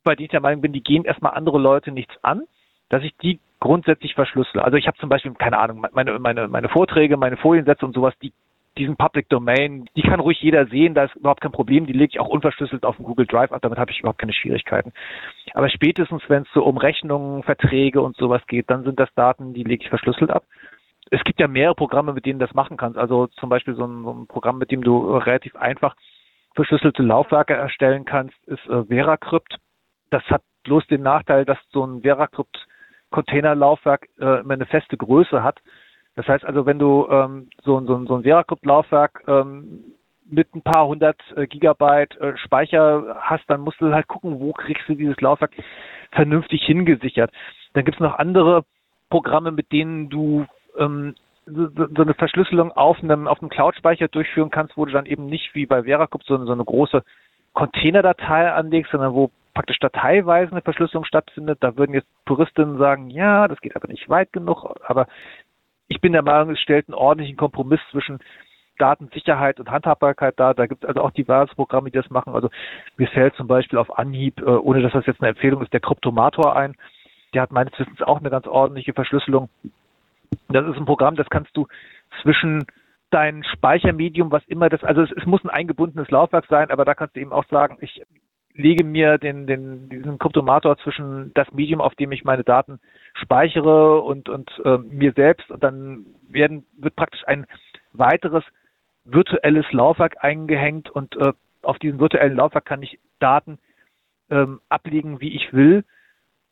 bei 0.03 0.16
denen 0.16 0.26
ich 0.26 0.32
der 0.32 0.41
Meinung 0.41 0.62
bin, 0.62 0.74
die 0.74 0.84
gehen 0.84 1.05
erstmal 1.05 1.34
andere 1.34 1.59
Leute 1.59 1.91
nichts 1.91 2.14
an, 2.24 2.43
dass 2.89 3.03
ich 3.03 3.16
die 3.18 3.39
grundsätzlich 3.59 4.16
verschlüssele. 4.16 4.64
Also 4.64 4.78
ich 4.78 4.88
habe 4.88 4.97
zum 4.97 5.09
Beispiel, 5.09 5.34
keine 5.34 5.59
Ahnung, 5.59 5.86
meine, 5.91 6.18
meine, 6.20 6.47
meine 6.47 6.70
Vorträge, 6.70 7.18
meine 7.18 7.38
Foliensätze 7.38 7.86
und 7.86 7.93
sowas, 7.93 8.14
die 8.22 8.34
diesen 8.78 8.95
Public 8.95 9.28
Domain, 9.30 9.86
die 9.95 10.01
kann 10.01 10.19
ruhig 10.19 10.41
jeder 10.41 10.65
sehen, 10.67 10.93
da 10.93 11.03
ist 11.03 11.15
überhaupt 11.15 11.41
kein 11.41 11.51
Problem, 11.51 11.86
die 11.86 11.93
lege 11.93 12.11
ich 12.13 12.19
auch 12.19 12.30
unverschlüsselt 12.30 12.86
auf 12.86 12.95
den 12.95 13.05
Google 13.05 13.28
Drive 13.28 13.51
ab, 13.51 13.61
damit 13.61 13.78
habe 13.78 13.91
ich 13.91 13.99
überhaupt 13.99 14.19
keine 14.19 14.34
Schwierigkeiten. 14.34 14.93
Aber 15.53 15.69
spätestens, 15.69 16.24
wenn 16.28 16.43
es 16.43 16.53
so 16.53 16.63
um 16.63 16.78
Rechnungen, 16.78 17.43
Verträge 17.43 18.01
und 18.01 18.15
sowas 18.15 18.41
geht, 18.47 18.69
dann 18.69 18.84
sind 18.84 18.99
das 18.99 19.13
Daten, 19.13 19.53
die 19.53 19.63
lege 19.63 19.84
ich 19.84 19.89
verschlüsselt 19.89 20.32
ab. 20.32 20.45
Es 21.09 21.24
gibt 21.26 21.39
ja 21.41 21.47
mehrere 21.47 21.76
Programme, 21.76 22.13
mit 22.13 22.26
denen 22.26 22.39
du 22.39 22.45
das 22.45 22.55
machen 22.55 22.78
kannst. 22.78 22.97
Also 22.97 23.28
zum 23.28 23.49
Beispiel 23.49 23.76
so 23.76 23.86
ein, 23.86 24.03
so 24.03 24.13
ein 24.13 24.28
Programm, 24.28 24.57
mit 24.57 24.72
dem 24.72 24.82
du 24.82 25.17
relativ 25.17 25.55
einfach 25.57 25.95
verschlüsselte 26.55 27.03
Laufwerke 27.03 27.53
erstellen 27.53 28.05
kannst, 28.05 28.36
ist 28.45 28.65
äh, 28.67 28.86
VeraCrypt. 28.86 29.57
Das 30.09 30.24
hat 30.30 30.43
bloß 30.63 30.88
den 30.88 31.01
Nachteil, 31.01 31.43
dass 31.43 31.57
so 31.72 31.86
ein 31.86 32.01
VeraCrypt 32.01 32.67
Containerlaufwerk 33.09 34.07
äh, 34.19 34.39
immer 34.39 34.53
eine 34.53 34.65
feste 34.65 34.95
Größe 34.95 35.43
hat. 35.43 35.59
Das 36.16 36.28
heißt 36.28 36.45
also, 36.45 36.66
wenn 36.66 36.80
du 36.80 37.07
ähm, 37.09 37.49
so, 37.64 37.80
so, 37.82 38.05
so 38.05 38.16
ein 38.16 38.24
VeraCrypt-Laufwerk 38.24 39.24
ähm, 39.28 39.84
mit 40.30 40.53
ein 40.55 40.62
paar 40.62 40.88
hundert 40.88 41.20
äh, 41.36 41.47
Gigabyte 41.47 42.20
äh, 42.20 42.38
Speicher 42.38 43.18
hast, 43.20 43.43
dann 43.49 43.62
musst 43.62 43.80
du 43.82 43.93
halt 43.93 44.07
gucken, 44.07 44.39
wo 44.39 44.51
kriegst 44.53 44.88
du 44.88 44.95
dieses 44.95 45.20
Laufwerk 45.22 45.51
vernünftig 46.12 46.64
hingesichert. 46.64 47.32
Dann 47.74 47.86
gibt 47.86 47.97
es 47.97 48.01
noch 48.01 48.18
andere 48.18 48.64
Programme, 49.09 49.51
mit 49.51 49.72
denen 49.72 50.09
du 50.09 50.45
ähm, 50.78 51.16
so, 51.45 51.68
so 51.68 52.01
eine 52.01 52.14
Verschlüsselung 52.14 52.72
auf 52.72 53.01
einem, 53.01 53.28
auf 53.28 53.41
einem 53.41 53.49
Cloud-Speicher 53.49 54.07
durchführen 54.07 54.51
kannst, 54.51 54.78
wo 54.78 54.86
du 54.86 54.91
dann 54.91 55.05
eben 55.05 55.26
nicht 55.26 55.53
wie 55.55 55.66
bei 55.66 55.84
VeraCrypt 55.84 56.26
so, 56.26 56.43
so 56.45 56.51
eine 56.51 56.66
große 56.66 57.03
Containerdatei 57.53 58.51
anlegst, 58.51 58.91
sondern 58.91 59.14
wo 59.14 59.32
praktisch 59.53 59.80
dateiweise 59.80 60.51
eine 60.51 60.62
Verschlüsselung 60.62 61.03
stattfindet. 61.03 61.57
Da 61.62 61.76
würden 61.78 61.93
jetzt 61.93 62.07
Puristinnen 62.26 62.78
sagen, 62.78 63.09
ja, 63.09 63.47
das 63.47 63.59
geht 63.59 63.76
aber 63.76 63.88
nicht 63.88 64.09
weit 64.09 64.32
genug. 64.32 64.66
Aber 64.88 65.07
ich 65.92 66.00
bin 66.00 66.14
der 66.14 66.24
Meinung, 66.24 66.52
es 66.52 66.60
stellt 66.62 66.88
einen 66.88 66.96
ordentlichen 66.96 67.36
Kompromiss 67.36 67.82
zwischen 67.92 68.20
Datensicherheit 68.78 69.60
und 69.60 69.70
Handhabbarkeit 69.70 70.39
dar. 70.39 70.54
Da 70.54 70.66
gibt 70.66 70.84
es 70.84 70.88
also 70.88 71.02
auch 71.02 71.12
diverse 71.12 71.54
Programme, 71.54 71.92
die 71.92 71.98
das 71.98 72.10
machen. 72.10 72.34
Also 72.34 72.50
mir 72.96 73.10
fällt 73.10 73.36
zum 73.36 73.48
Beispiel 73.48 73.78
auf 73.78 74.00
Anhieb, 74.00 74.39
äh, 74.39 74.46
ohne 74.46 74.82
dass 74.82 74.94
das 74.94 75.06
jetzt 75.06 75.22
eine 75.22 75.32
Empfehlung 75.32 75.62
ist, 75.62 75.74
der 75.74 75.82
Kryptomator 75.82 76.56
ein. 76.56 76.76
Der 77.34 77.42
hat 77.42 77.52
meines 77.52 77.78
Wissens 77.78 78.02
auch 78.02 78.20
eine 78.20 78.30
ganz 78.30 78.48
ordentliche 78.48 78.94
Verschlüsselung. 78.94 79.50
Das 80.48 80.66
ist 80.66 80.78
ein 80.78 80.86
Programm, 80.86 81.18
das 81.18 81.30
kannst 81.30 81.56
du 81.58 81.68
zwischen 82.22 82.66
dein 83.10 83.44
Speichermedium, 83.44 84.32
was 84.32 84.46
immer 84.48 84.70
das, 84.70 84.86
also 84.86 85.02
es, 85.02 85.12
es, 85.12 85.26
muss 85.26 85.44
ein 85.44 85.50
eingebundenes 85.50 86.10
Laufwerk 86.10 86.46
sein, 86.50 86.72
aber 86.72 86.86
da 86.86 86.96
kannst 86.96 87.18
du 87.18 87.20
eben 87.20 87.34
auch 87.34 87.46
sagen, 87.50 87.78
ich 87.82 88.02
lege 88.54 88.84
mir 88.84 89.18
den, 89.18 89.47
den, 89.47 89.89
diesen 89.89 90.20
Kryptomator 90.20 90.78
zwischen 90.78 91.34
das 91.34 91.52
Medium, 91.52 91.82
auf 91.82 91.95
dem 91.95 92.12
ich 92.12 92.24
meine 92.24 92.43
Daten 92.43 92.80
speichere 93.14 94.02
und, 94.02 94.30
und 94.30 94.49
äh, 94.64 94.78
mir 94.78 95.14
selbst 95.14 95.49
und 95.52 95.64
dann 95.64 96.06
werden, 96.30 96.66
wird 96.78 96.95
praktisch 96.95 97.28
ein 97.28 97.45
weiteres 97.93 98.43
virtuelles 99.06 99.66
Laufwerk 99.72 100.24
eingehängt 100.24 100.89
und 100.89 101.16
äh, 101.18 101.34
auf 101.64 101.80
diesem 101.80 101.99
virtuellen 101.99 102.36
Laufwerk 102.36 102.66
kann 102.66 102.84
ich 102.84 102.99
Daten 103.20 103.60
ähm, 104.30 104.62
ablegen, 104.70 105.22
wie 105.22 105.36
ich 105.36 105.54
will. 105.54 105.84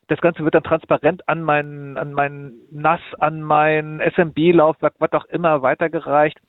Das 0.08 0.20
Ganze 0.20 0.44
wird 0.44 0.54
dann 0.54 0.64
transparent 0.64 1.28
an 1.28 1.42
mein, 1.42 1.96
an 1.96 2.12
mein 2.12 2.54
NAS, 2.70 3.00
an 3.18 3.42
mein 3.42 4.00
SMB-Laufwerk, 4.00 4.94
was 4.98 5.12
auch 5.12 5.24
immer 5.26 5.62
weitergereicht, 5.62 6.40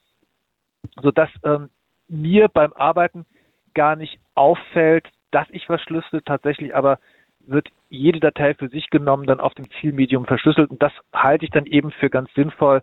sodass 1.01 1.29
ähm, 1.43 1.69
mir 2.07 2.47
beim 2.47 2.73
Arbeiten 2.73 3.25
gar 3.73 3.95
nicht 3.95 4.19
auffällt, 4.35 5.07
dass 5.31 5.47
ich 5.51 5.65
verschlüssel, 5.65 6.21
tatsächlich 6.21 6.75
aber 6.75 6.99
wird 7.47 7.69
jede 7.89 8.19
Datei 8.19 8.53
für 8.53 8.69
sich 8.69 8.89
genommen, 8.89 9.25
dann 9.25 9.39
auf 9.39 9.53
dem 9.55 9.69
Zielmedium 9.79 10.25
verschlüsselt 10.25 10.69
und 10.69 10.81
das 10.81 10.93
halte 11.13 11.45
ich 11.45 11.51
dann 11.51 11.65
eben 11.65 11.91
für 11.91 12.09
ganz 12.09 12.31
sinnvoll, 12.33 12.81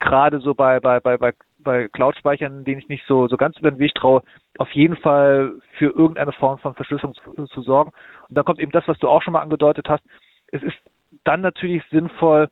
gerade 0.00 0.40
so 0.40 0.54
bei, 0.54 0.80
bei, 0.80 1.00
bei, 1.00 1.16
bei, 1.16 1.32
bei 1.58 1.88
Cloud-Speichern, 1.88 2.64
denen 2.64 2.80
ich 2.80 2.88
nicht 2.88 3.04
so, 3.06 3.28
so 3.28 3.36
ganz 3.36 3.56
über 3.58 3.70
den 3.70 3.78
Weg 3.78 3.94
traue, 3.94 4.22
auf 4.58 4.70
jeden 4.72 4.96
Fall 4.96 5.54
für 5.76 5.86
irgendeine 5.86 6.32
Form 6.32 6.58
von 6.58 6.74
Verschlüsselung 6.74 7.14
zu, 7.14 7.46
zu 7.46 7.62
sorgen. 7.62 7.92
Und 8.28 8.36
dann 8.36 8.44
kommt 8.44 8.60
eben 8.60 8.72
das, 8.72 8.86
was 8.86 8.98
du 8.98 9.08
auch 9.08 9.22
schon 9.22 9.32
mal 9.32 9.42
angedeutet 9.42 9.88
hast. 9.88 10.04
Es 10.52 10.62
ist 10.62 10.76
dann 11.24 11.40
natürlich 11.40 11.82
sinnvoll, 11.90 12.48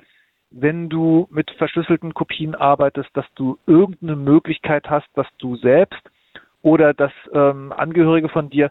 wenn 0.50 0.88
du 0.88 1.28
mit 1.30 1.50
verschlüsselten 1.52 2.14
Kopien 2.14 2.54
arbeitest, 2.54 3.10
dass 3.14 3.26
du 3.34 3.58
irgendeine 3.66 4.16
Möglichkeit 4.16 4.88
hast, 4.88 5.08
dass 5.14 5.26
du 5.38 5.56
selbst 5.56 6.00
oder 6.62 6.94
dass 6.94 7.12
ähm, 7.32 7.72
Angehörige 7.72 8.28
von 8.28 8.50
dir 8.50 8.70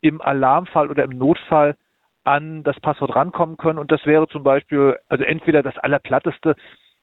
im 0.00 0.20
Alarmfall 0.20 0.90
oder 0.90 1.04
im 1.04 1.16
Notfall 1.18 1.76
an 2.24 2.62
das 2.62 2.78
Passwort 2.80 3.14
rankommen 3.14 3.56
können. 3.56 3.78
Und 3.78 3.90
das 3.90 4.04
wäre 4.04 4.28
zum 4.28 4.42
Beispiel, 4.42 4.98
also 5.08 5.24
entweder 5.24 5.62
das 5.62 5.78
Allerplatteste, 5.78 6.56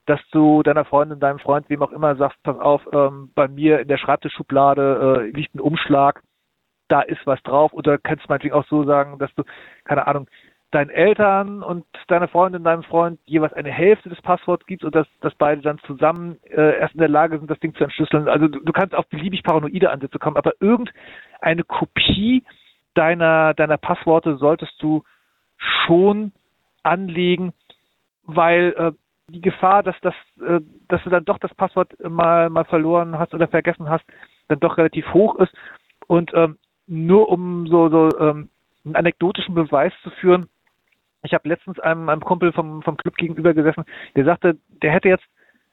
dass 0.06 0.20
du 0.32 0.62
deiner 0.62 0.86
Freundin, 0.86 1.20
deinem 1.20 1.40
Freund, 1.40 1.68
wem 1.70 1.82
auch 1.82 1.92
immer 1.92 2.16
sagst, 2.16 2.42
pass 2.44 2.60
auf, 2.60 2.82
ähm, 2.94 3.32
bei 3.34 3.48
mir 3.48 3.80
in 3.80 3.88
der 3.88 3.98
Schreibtischschublade 3.98 5.24
äh, 5.24 5.36
liegt 5.36 5.56
ein 5.56 5.60
Umschlag, 5.60 6.22
da 6.88 7.02
ist 7.02 7.26
was 7.26 7.42
drauf. 7.42 7.74
Oder 7.74 7.98
kannst 7.98 8.26
du 8.26 8.30
meinetwegen 8.30 8.54
auch 8.54 8.68
so 8.68 8.84
sagen, 8.84 9.18
dass 9.18 9.34
du, 9.34 9.44
keine 9.84 10.06
Ahnung, 10.06 10.28
deinen 10.72 10.90
Eltern 10.90 11.64
und 11.64 11.86
deiner 12.08 12.28
Freundin, 12.28 12.64
deinem 12.64 12.84
Freund 12.84 13.20
jeweils 13.26 13.54
eine 13.54 13.72
Hälfte 13.72 14.10
des 14.10 14.22
Passworts 14.22 14.66
gibst 14.66 14.84
und 14.84 14.94
dass, 14.94 15.08
dass 15.22 15.34
beide 15.36 15.62
dann 15.62 15.80
zusammen 15.80 16.38
äh, 16.50 16.78
erst 16.80 16.94
in 16.94 17.00
der 17.00 17.10
Lage 17.10 17.38
sind, 17.38 17.50
das 17.50 17.60
Ding 17.60 17.74
zu 17.74 17.84
entschlüsseln. 17.84 18.28
Also 18.28 18.48
du, 18.48 18.60
du 18.60 18.74
kannst 18.74 18.94
auf 18.94 19.08
beliebig 19.08 19.42
paranoide 19.42 19.90
Ansätze 19.90 20.20
kommen, 20.20 20.38
aber 20.38 20.54
irgendeine 20.60 21.64
Kopie 21.64 22.44
deiner, 22.96 23.54
deiner 23.54 23.78
Passworte 23.78 24.38
solltest 24.38 24.82
du 24.82 25.04
schon 25.58 26.32
anlegen, 26.84 27.54
weil 28.24 28.74
äh, 28.78 28.92
die 29.28 29.42
Gefahr, 29.42 29.84
dass 29.84 29.96
das, 30.02 30.14
äh, 30.42 30.62
dass 30.88 31.04
du 31.04 31.10
dann 31.10 31.26
doch 31.26 31.38
das 31.40 31.54
Passwort 31.56 31.94
mal 32.08 32.50
mal 32.50 32.66
verloren 32.66 33.18
hast 33.18 33.34
oder 33.34 33.48
vergessen 33.48 33.90
hast, 33.90 34.06
dann 34.48 34.60
doch 34.60 34.78
relativ 34.78 35.14
hoch 35.14 35.36
ist. 35.36 35.54
Und 36.08 36.32
ähm, 36.34 36.58
nur 36.88 37.30
um 37.30 37.68
so, 37.68 37.90
so 37.90 38.20
ähm, 38.20 38.50
einen 38.84 38.96
anekdotischen 38.96 39.56
Beweis 39.56 39.94
zu 40.04 40.12
führen, 40.12 40.48
ich 41.24 41.34
habe 41.34 41.50
letztens 41.50 41.80
einem, 41.80 42.08
einem 42.10 42.22
Kumpel 42.22 42.52
vom, 42.54 42.84
vom 42.84 42.98
Club 42.98 43.16
gegenüber 43.16 43.54
gesessen, 43.54 43.86
der 44.16 44.26
sagte, 44.26 44.58
der 44.84 44.92
hätte 44.92 45.10
jetzt 45.10 45.26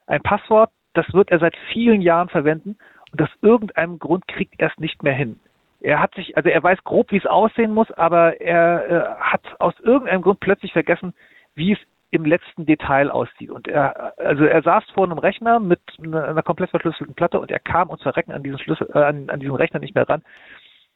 ein 0.07 0.21
Passwort, 0.21 0.71
das 0.93 1.11
wird 1.13 1.29
er 1.29 1.39
seit 1.39 1.55
vielen 1.71 2.01
Jahren 2.01 2.29
verwenden 2.29 2.75
und 3.11 3.21
aus 3.21 3.29
irgendeinem 3.41 3.99
Grund 3.99 4.27
kriegt 4.27 4.59
er 4.59 4.71
es 4.71 4.77
nicht 4.79 5.03
mehr 5.03 5.13
hin. 5.13 5.39
Er 5.83 5.99
hat 5.99 6.15
sich, 6.15 6.35
also 6.37 6.49
er 6.49 6.63
weiß 6.63 6.83
grob, 6.85 7.11
wie 7.11 7.17
es 7.17 7.25
aussehen 7.25 7.73
muss, 7.73 7.91
aber 7.91 8.39
er 8.39 8.89
äh, 8.89 9.15
hat 9.19 9.41
aus 9.59 9.77
irgendeinem 9.81 10.21
Grund 10.21 10.39
plötzlich 10.39 10.71
vergessen, 10.71 11.13
wie 11.55 11.73
es 11.73 11.79
im 12.09 12.23
letzten 12.25 12.65
Detail 12.65 13.11
aussieht. 13.11 13.51
Und 13.51 13.67
er, 13.67 14.13
also 14.17 14.45
er 14.45 14.61
saß 14.61 14.85
vor 14.93 15.03
einem 15.03 15.17
Rechner 15.17 15.59
mit 15.59 15.81
einer, 16.01 16.41
komplett 16.41 16.69
verschlüsselten 16.69 17.15
Platte 17.15 17.37
und 17.37 17.51
er 17.51 17.59
kam 17.59 17.89
uns 17.89 18.01
verrecken 18.01 18.31
an 18.31 18.43
diesen 18.43 18.59
Schlüssel, 18.59 18.89
äh, 18.93 18.99
an, 18.99 19.29
an 19.29 19.41
diesen 19.41 19.55
Rechner 19.55 19.81
nicht 19.81 19.93
mehr 19.93 20.07
ran, 20.07 20.23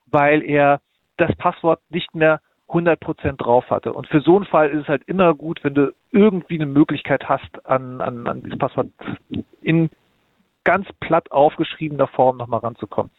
weil 0.06 0.42
er 0.42 0.80
das 1.18 1.36
Passwort 1.36 1.82
nicht 1.90 2.16
mehr 2.16 2.40
100% 2.70 3.36
drauf 3.36 3.70
hatte. 3.70 3.92
Und 3.92 4.08
für 4.08 4.22
so 4.22 4.38
einen 4.38 4.46
Fall 4.46 4.70
ist 4.70 4.84
es 4.84 4.88
halt 4.88 5.04
immer 5.08 5.34
gut, 5.34 5.64
wenn 5.66 5.74
du 5.74 5.94
irgendwie 6.12 6.56
eine 6.56 6.66
Möglichkeit 6.66 7.28
hast, 7.28 7.66
an, 7.66 8.00
an, 8.00 8.26
an 8.26 8.42
dieses 8.42 8.58
Passwort 8.58 8.88
in 9.62 9.90
ganz 10.64 10.88
platt 11.02 11.30
aufgeschriebener 11.32 12.08
Form 12.08 12.38
nochmal 12.38 12.62
ranzukommen. 12.62 13.12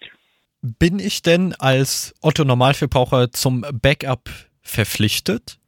Bin 0.63 0.99
ich 0.99 1.23
denn 1.23 1.55
als 1.59 2.15
Otto 2.21 2.45
Normalverbraucher 2.45 3.31
zum 3.31 3.65
Backup 3.81 4.29
verpflichtet? 4.63 5.59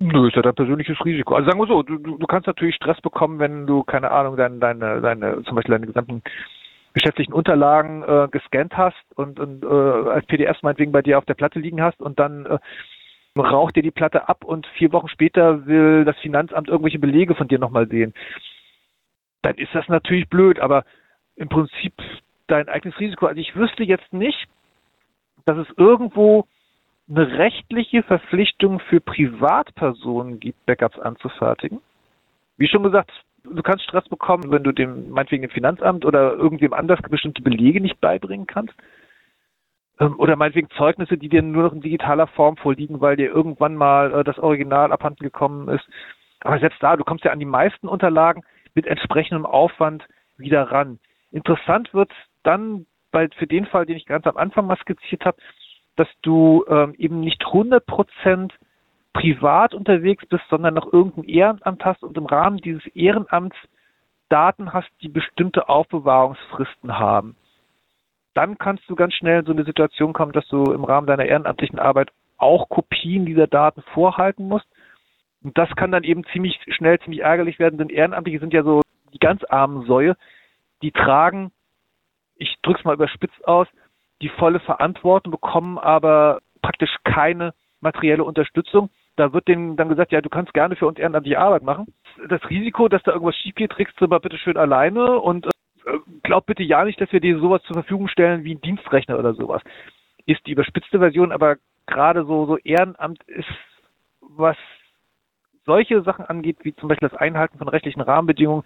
Nö, 0.00 0.28
ist 0.28 0.36
ja 0.36 0.42
dein 0.42 0.54
persönliches 0.54 0.96
Risiko. 1.04 1.34
Also 1.34 1.50
sagen 1.50 1.60
wir 1.60 1.66
so, 1.66 1.82
du, 1.82 1.98
du 1.98 2.26
kannst 2.26 2.46
natürlich 2.46 2.74
Stress 2.74 3.00
bekommen, 3.02 3.38
wenn 3.38 3.66
du, 3.66 3.84
keine 3.84 4.10
Ahnung, 4.10 4.36
deine, 4.36 4.58
deine, 4.58 5.00
deine 5.00 5.42
zum 5.44 5.54
Beispiel 5.54 5.74
deine 5.74 5.86
gesamten 5.86 6.22
geschäftlichen 6.94 7.32
Unterlagen 7.32 8.02
äh, 8.02 8.28
gescannt 8.30 8.76
hast 8.76 9.02
und, 9.14 9.38
und 9.38 9.64
äh, 9.64 10.10
als 10.10 10.26
PDFs 10.26 10.62
meinetwegen 10.62 10.92
bei 10.92 11.02
dir 11.02 11.18
auf 11.18 11.24
der 11.24 11.34
Platte 11.34 11.58
liegen 11.58 11.80
hast 11.80 12.00
und 12.00 12.18
dann 12.18 12.46
äh, 12.46 12.58
raucht 13.38 13.76
dir 13.76 13.82
die 13.82 13.90
Platte 13.90 14.28
ab 14.28 14.44
und 14.44 14.66
vier 14.78 14.92
Wochen 14.92 15.08
später 15.08 15.66
will 15.66 16.04
das 16.04 16.18
Finanzamt 16.18 16.68
irgendwelche 16.68 16.98
Belege 16.98 17.34
von 17.34 17.48
dir 17.48 17.58
nochmal 17.58 17.88
sehen. 17.88 18.12
Dann 19.42 19.56
ist 19.56 19.74
das 19.74 19.88
natürlich 19.88 20.28
blöd, 20.28 20.60
aber 20.60 20.84
im 21.36 21.48
Prinzip 21.48 21.94
dein 22.46 22.68
eigenes 22.68 22.98
Risiko. 22.98 23.26
Also 23.26 23.40
ich 23.40 23.54
wüsste 23.56 23.82
jetzt 23.84 24.12
nicht, 24.12 24.48
dass 25.44 25.58
es 25.58 25.68
irgendwo 25.76 26.46
eine 27.08 27.38
rechtliche 27.38 28.02
Verpflichtung 28.02 28.78
für 28.80 29.00
Privatpersonen 29.00 30.40
gibt, 30.40 30.64
Backups 30.66 30.98
anzufertigen. 30.98 31.80
Wie 32.56 32.68
schon 32.68 32.82
gesagt, 32.82 33.10
du 33.44 33.62
kannst 33.62 33.84
Stress 33.84 34.08
bekommen, 34.08 34.50
wenn 34.50 34.62
du 34.62 34.72
dem, 34.72 35.10
meinetwegen 35.10 35.42
dem 35.42 35.50
Finanzamt 35.50 36.04
oder 36.04 36.32
irgendwem 36.34 36.72
anders 36.72 37.00
bestimmte 37.10 37.42
Belege 37.42 37.80
nicht 37.80 38.00
beibringen 38.00 38.46
kannst. 38.46 38.74
Ähm, 40.00 40.18
oder 40.18 40.36
meinetwegen 40.36 40.70
Zeugnisse, 40.70 41.18
die 41.18 41.28
dir 41.28 41.42
nur 41.42 41.64
noch 41.64 41.72
in 41.72 41.80
digitaler 41.80 42.28
Form 42.28 42.56
vorliegen, 42.56 43.00
weil 43.00 43.16
dir 43.16 43.30
irgendwann 43.30 43.74
mal 43.74 44.12
äh, 44.12 44.24
das 44.24 44.38
Original 44.38 44.92
abhanden 44.92 45.24
gekommen 45.24 45.68
ist. 45.68 45.84
Aber 46.40 46.58
selbst 46.58 46.82
da, 46.82 46.96
du 46.96 47.04
kommst 47.04 47.24
ja 47.24 47.32
an 47.32 47.38
die 47.38 47.44
meisten 47.44 47.88
Unterlagen 47.88 48.42
mit 48.74 48.86
entsprechendem 48.86 49.46
Aufwand 49.46 50.06
wieder 50.36 50.62
ran. 50.70 50.98
Interessant 51.30 51.92
wird 51.94 52.10
dann 52.42 52.86
bei, 53.10 53.28
für 53.36 53.46
den 53.46 53.66
Fall, 53.66 53.86
den 53.86 53.96
ich 53.96 54.06
ganz 54.06 54.26
am 54.26 54.36
Anfang 54.36 54.66
mal 54.66 54.78
skizziert 54.78 55.24
habe, 55.24 55.38
dass 55.96 56.08
du 56.22 56.64
ähm, 56.68 56.94
eben 56.96 57.20
nicht 57.20 57.44
100 57.44 57.84
Prozent 57.84 58.54
privat 59.12 59.74
unterwegs 59.74 60.24
bist, 60.26 60.44
sondern 60.48 60.74
noch 60.74 60.92
irgendein 60.92 61.24
Ehrenamt 61.24 61.84
hast 61.84 62.02
und 62.02 62.16
im 62.16 62.26
Rahmen 62.26 62.58
dieses 62.58 62.84
Ehrenamts 62.94 63.56
Daten 64.30 64.72
hast, 64.72 64.88
die 65.02 65.08
bestimmte 65.08 65.68
Aufbewahrungsfristen 65.68 66.98
haben. 66.98 67.36
Dann 68.32 68.56
kannst 68.56 68.88
du 68.88 68.96
ganz 68.96 69.12
schnell 69.12 69.40
in 69.40 69.44
so 69.44 69.52
eine 69.52 69.64
Situation 69.64 70.14
kommen, 70.14 70.32
dass 70.32 70.48
du 70.48 70.72
im 70.72 70.84
Rahmen 70.84 71.06
deiner 71.06 71.26
ehrenamtlichen 71.26 71.78
Arbeit 71.78 72.10
auch 72.38 72.70
Kopien 72.70 73.26
dieser 73.26 73.46
Daten 73.46 73.82
vorhalten 73.92 74.48
musst. 74.48 74.66
Und 75.44 75.58
das 75.58 75.68
kann 75.76 75.92
dann 75.92 76.04
eben 76.04 76.24
ziemlich 76.32 76.58
schnell 76.68 76.98
ziemlich 77.00 77.20
ärgerlich 77.20 77.58
werden, 77.58 77.76
denn 77.76 77.90
Ehrenamtliche 77.90 78.38
sind 78.38 78.54
ja 78.54 78.62
so 78.62 78.80
die 79.12 79.18
ganz 79.18 79.44
armen 79.44 79.84
Säue, 79.84 80.16
die 80.80 80.92
tragen, 80.92 81.52
ich 82.36 82.56
drück's 82.62 82.84
mal 82.84 82.94
überspitzt 82.94 83.46
aus, 83.46 83.68
die 84.20 84.28
volle 84.28 84.60
Verantwortung, 84.60 85.32
bekommen 85.32 85.78
aber 85.78 86.40
praktisch 86.62 86.94
keine 87.04 87.54
materielle 87.80 88.24
Unterstützung. 88.24 88.90
Da 89.16 89.32
wird 89.32 89.48
denen 89.48 89.76
dann 89.76 89.88
gesagt, 89.88 90.12
ja, 90.12 90.20
du 90.20 90.30
kannst 90.30 90.54
gerne 90.54 90.76
für 90.76 90.86
uns 90.86 90.98
ehrenamtliche 90.98 91.38
Arbeit 91.38 91.62
machen. 91.62 91.92
Das 92.28 92.48
Risiko, 92.48 92.88
dass 92.88 93.02
da 93.02 93.12
irgendwas 93.12 93.36
schief 93.36 93.54
geht, 93.54 93.72
trägst 93.72 94.00
du 94.00 94.06
mal 94.06 94.20
bitte 94.20 94.38
schön 94.38 94.56
alleine 94.56 95.18
und 95.18 95.46
äh, 95.46 95.50
glaub 96.22 96.46
bitte 96.46 96.62
ja 96.62 96.84
nicht, 96.84 97.00
dass 97.00 97.12
wir 97.12 97.20
dir 97.20 97.38
sowas 97.38 97.62
zur 97.64 97.74
Verfügung 97.74 98.08
stellen 98.08 98.44
wie 98.44 98.54
ein 98.54 98.60
Dienstrechner 98.60 99.18
oder 99.18 99.34
sowas. 99.34 99.62
Ist 100.24 100.46
die 100.46 100.52
überspitzte 100.52 100.98
Version, 100.98 101.32
aber 101.32 101.56
gerade 101.86 102.24
so, 102.24 102.46
so 102.46 102.56
Ehrenamt 102.58 103.22
ist, 103.24 103.48
was 104.20 104.56
solche 105.66 106.02
Sachen 106.02 106.24
angeht, 106.24 106.58
wie 106.62 106.74
zum 106.74 106.88
Beispiel 106.88 107.08
das 107.08 107.18
Einhalten 107.18 107.58
von 107.58 107.68
rechtlichen 107.68 108.00
Rahmenbedingungen, 108.00 108.64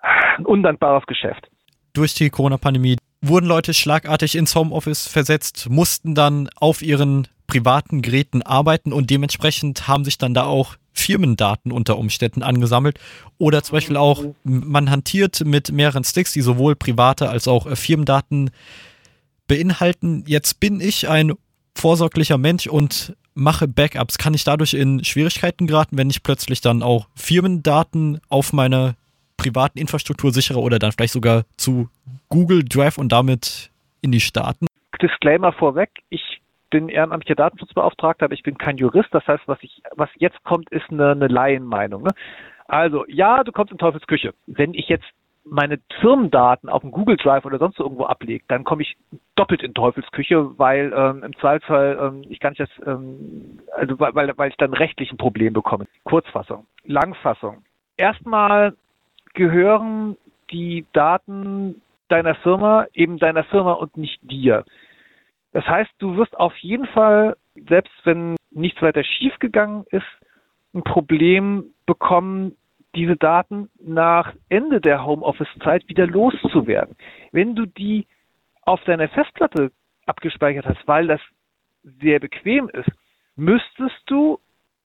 ein 0.00 0.46
undankbares 0.46 1.06
Geschäft. 1.06 1.48
Durch 1.96 2.12
die 2.12 2.28
Corona-Pandemie 2.28 2.98
wurden 3.22 3.46
Leute 3.46 3.72
schlagartig 3.72 4.34
ins 4.34 4.54
Homeoffice 4.54 5.06
versetzt, 5.06 5.68
mussten 5.70 6.14
dann 6.14 6.50
auf 6.54 6.82
ihren 6.82 7.26
privaten 7.46 8.02
Geräten 8.02 8.42
arbeiten 8.42 8.92
und 8.92 9.08
dementsprechend 9.08 9.88
haben 9.88 10.04
sich 10.04 10.18
dann 10.18 10.34
da 10.34 10.44
auch 10.44 10.76
Firmendaten 10.92 11.72
unter 11.72 11.96
Umständen 11.96 12.42
angesammelt 12.42 13.00
oder 13.38 13.62
zum 13.62 13.76
Beispiel 13.76 13.96
auch 13.96 14.24
man 14.44 14.90
hantiert 14.90 15.42
mit 15.46 15.72
mehreren 15.72 16.04
Sticks, 16.04 16.34
die 16.34 16.42
sowohl 16.42 16.76
private 16.76 17.30
als 17.30 17.48
auch 17.48 17.64
äh, 17.64 17.76
Firmendaten 17.76 18.50
beinhalten. 19.48 20.22
Jetzt 20.26 20.60
bin 20.60 20.82
ich 20.82 21.08
ein 21.08 21.32
vorsorglicher 21.74 22.36
Mensch 22.36 22.66
und 22.66 23.16
mache 23.32 23.68
Backups. 23.68 24.18
Kann 24.18 24.34
ich 24.34 24.44
dadurch 24.44 24.74
in 24.74 25.02
Schwierigkeiten 25.02 25.66
geraten, 25.66 25.96
wenn 25.96 26.10
ich 26.10 26.22
plötzlich 26.22 26.60
dann 26.60 26.82
auch 26.82 27.08
Firmendaten 27.14 28.20
auf 28.28 28.52
meiner 28.52 28.96
privaten 29.36 29.78
Infrastruktur 29.78 30.32
sichere 30.32 30.58
oder 30.58 30.78
dann 30.78 30.92
vielleicht 30.92 31.12
sogar 31.12 31.44
zu 31.56 31.88
Google 32.28 32.64
Drive 32.64 32.98
und 32.98 33.12
damit 33.12 33.70
in 34.02 34.12
die 34.12 34.20
Staaten? 34.20 34.66
Disclaimer 35.00 35.52
vorweg, 35.52 35.90
ich 36.08 36.40
bin 36.70 36.88
ehrenamtlicher 36.88 37.36
Datenschutzbeauftragter, 37.36 38.24
aber 38.24 38.34
ich 38.34 38.42
bin 38.42 38.58
kein 38.58 38.76
Jurist. 38.76 39.08
Das 39.12 39.26
heißt, 39.26 39.44
was 39.46 39.58
ich, 39.62 39.82
was 39.94 40.08
jetzt 40.16 40.42
kommt, 40.44 40.70
ist 40.70 40.90
eine, 40.90 41.12
eine 41.12 41.28
Laienmeinung. 41.28 42.02
Ne? 42.02 42.10
Also, 42.66 43.04
ja, 43.06 43.44
du 43.44 43.52
kommst 43.52 43.72
in 43.72 43.78
Teufels 43.78 44.06
Küche. 44.06 44.34
Wenn 44.46 44.74
ich 44.74 44.88
jetzt 44.88 45.06
meine 45.44 45.78
Firmendaten 46.00 46.68
auf 46.68 46.82
dem 46.82 46.90
Google 46.90 47.16
Drive 47.16 47.44
oder 47.44 47.58
sonst 47.58 47.78
irgendwo 47.78 48.04
ablege, 48.04 48.44
dann 48.48 48.64
komme 48.64 48.82
ich 48.82 48.96
doppelt 49.36 49.62
in 49.62 49.74
Teufels 49.74 50.10
Küche, 50.10 50.58
weil 50.58 50.92
ähm, 50.94 51.22
im 51.22 51.36
Zweifelsfall 51.36 51.98
ähm, 52.00 52.24
ich 52.28 52.40
kann 52.40 52.50
nicht 52.50 52.60
das, 52.60 52.70
ähm, 52.86 53.60
also 53.76 53.98
weil, 54.00 54.36
weil 54.36 54.50
ich 54.50 54.56
dann 54.56 54.74
rechtlich 54.74 55.12
ein 55.12 55.18
Problem 55.18 55.52
bekomme. 55.52 55.86
Kurzfassung, 56.04 56.66
Langfassung. 56.84 57.62
Erstmal 57.96 58.76
gehören 59.36 60.16
die 60.50 60.84
Daten 60.92 61.80
deiner 62.08 62.34
Firma 62.36 62.86
eben 62.94 63.18
deiner 63.18 63.44
Firma 63.44 63.72
und 63.74 63.96
nicht 63.96 64.18
dir. 64.22 64.64
Das 65.52 65.66
heißt, 65.66 65.90
du 65.98 66.16
wirst 66.16 66.36
auf 66.36 66.56
jeden 66.58 66.86
Fall, 66.86 67.36
selbst 67.68 67.92
wenn 68.04 68.36
nichts 68.50 68.82
weiter 68.82 69.04
schiefgegangen 69.04 69.84
ist, 69.90 70.06
ein 70.74 70.82
Problem 70.82 71.64
bekommen, 71.86 72.56
diese 72.94 73.16
Daten 73.16 73.68
nach 73.80 74.32
Ende 74.48 74.80
der 74.80 75.04
Homeoffice-Zeit 75.04 75.88
wieder 75.88 76.06
loszuwerden. 76.06 76.96
Wenn 77.32 77.54
du 77.54 77.66
die 77.66 78.06
auf 78.62 78.82
deiner 78.84 79.08
Festplatte 79.08 79.70
abgespeichert 80.06 80.66
hast, 80.66 80.86
weil 80.88 81.06
das 81.06 81.20
sehr 82.00 82.20
bequem 82.20 82.68
ist, 82.70 82.90
müsstest 83.36 84.00
du 84.06 84.38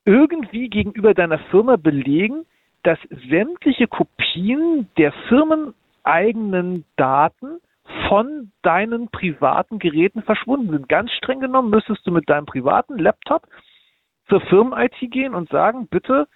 irgendwie 0.05 0.69
gegenüber 0.69 1.13
deiner 1.13 1.39
Firma 1.51 1.77
belegen, 1.77 2.45
dass 2.83 2.99
sämtliche 3.29 3.87
Kopien 3.87 4.89
der 4.97 5.11
firmeneigenen 5.29 6.85
Daten 6.95 7.59
von 8.07 8.51
deinen 8.61 9.09
privaten 9.09 9.79
Geräten 9.79 10.23
verschwunden 10.23 10.71
sind. 10.71 10.89
Ganz 10.89 11.11
streng 11.11 11.39
genommen 11.39 11.69
müsstest 11.69 12.05
du 12.05 12.11
mit 12.11 12.29
deinem 12.29 12.45
privaten 12.45 12.97
Laptop 12.97 13.47
zur 14.27 14.41
Firmen-IT 14.41 14.95
gehen 15.11 15.35
und 15.35 15.49
sagen, 15.49 15.87
bitte 15.87 16.27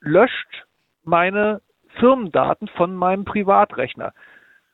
löscht 0.00 0.66
meine 1.04 1.60
Firmendaten 1.98 2.68
von 2.68 2.94
meinem 2.94 3.24
Privatrechner. 3.24 4.12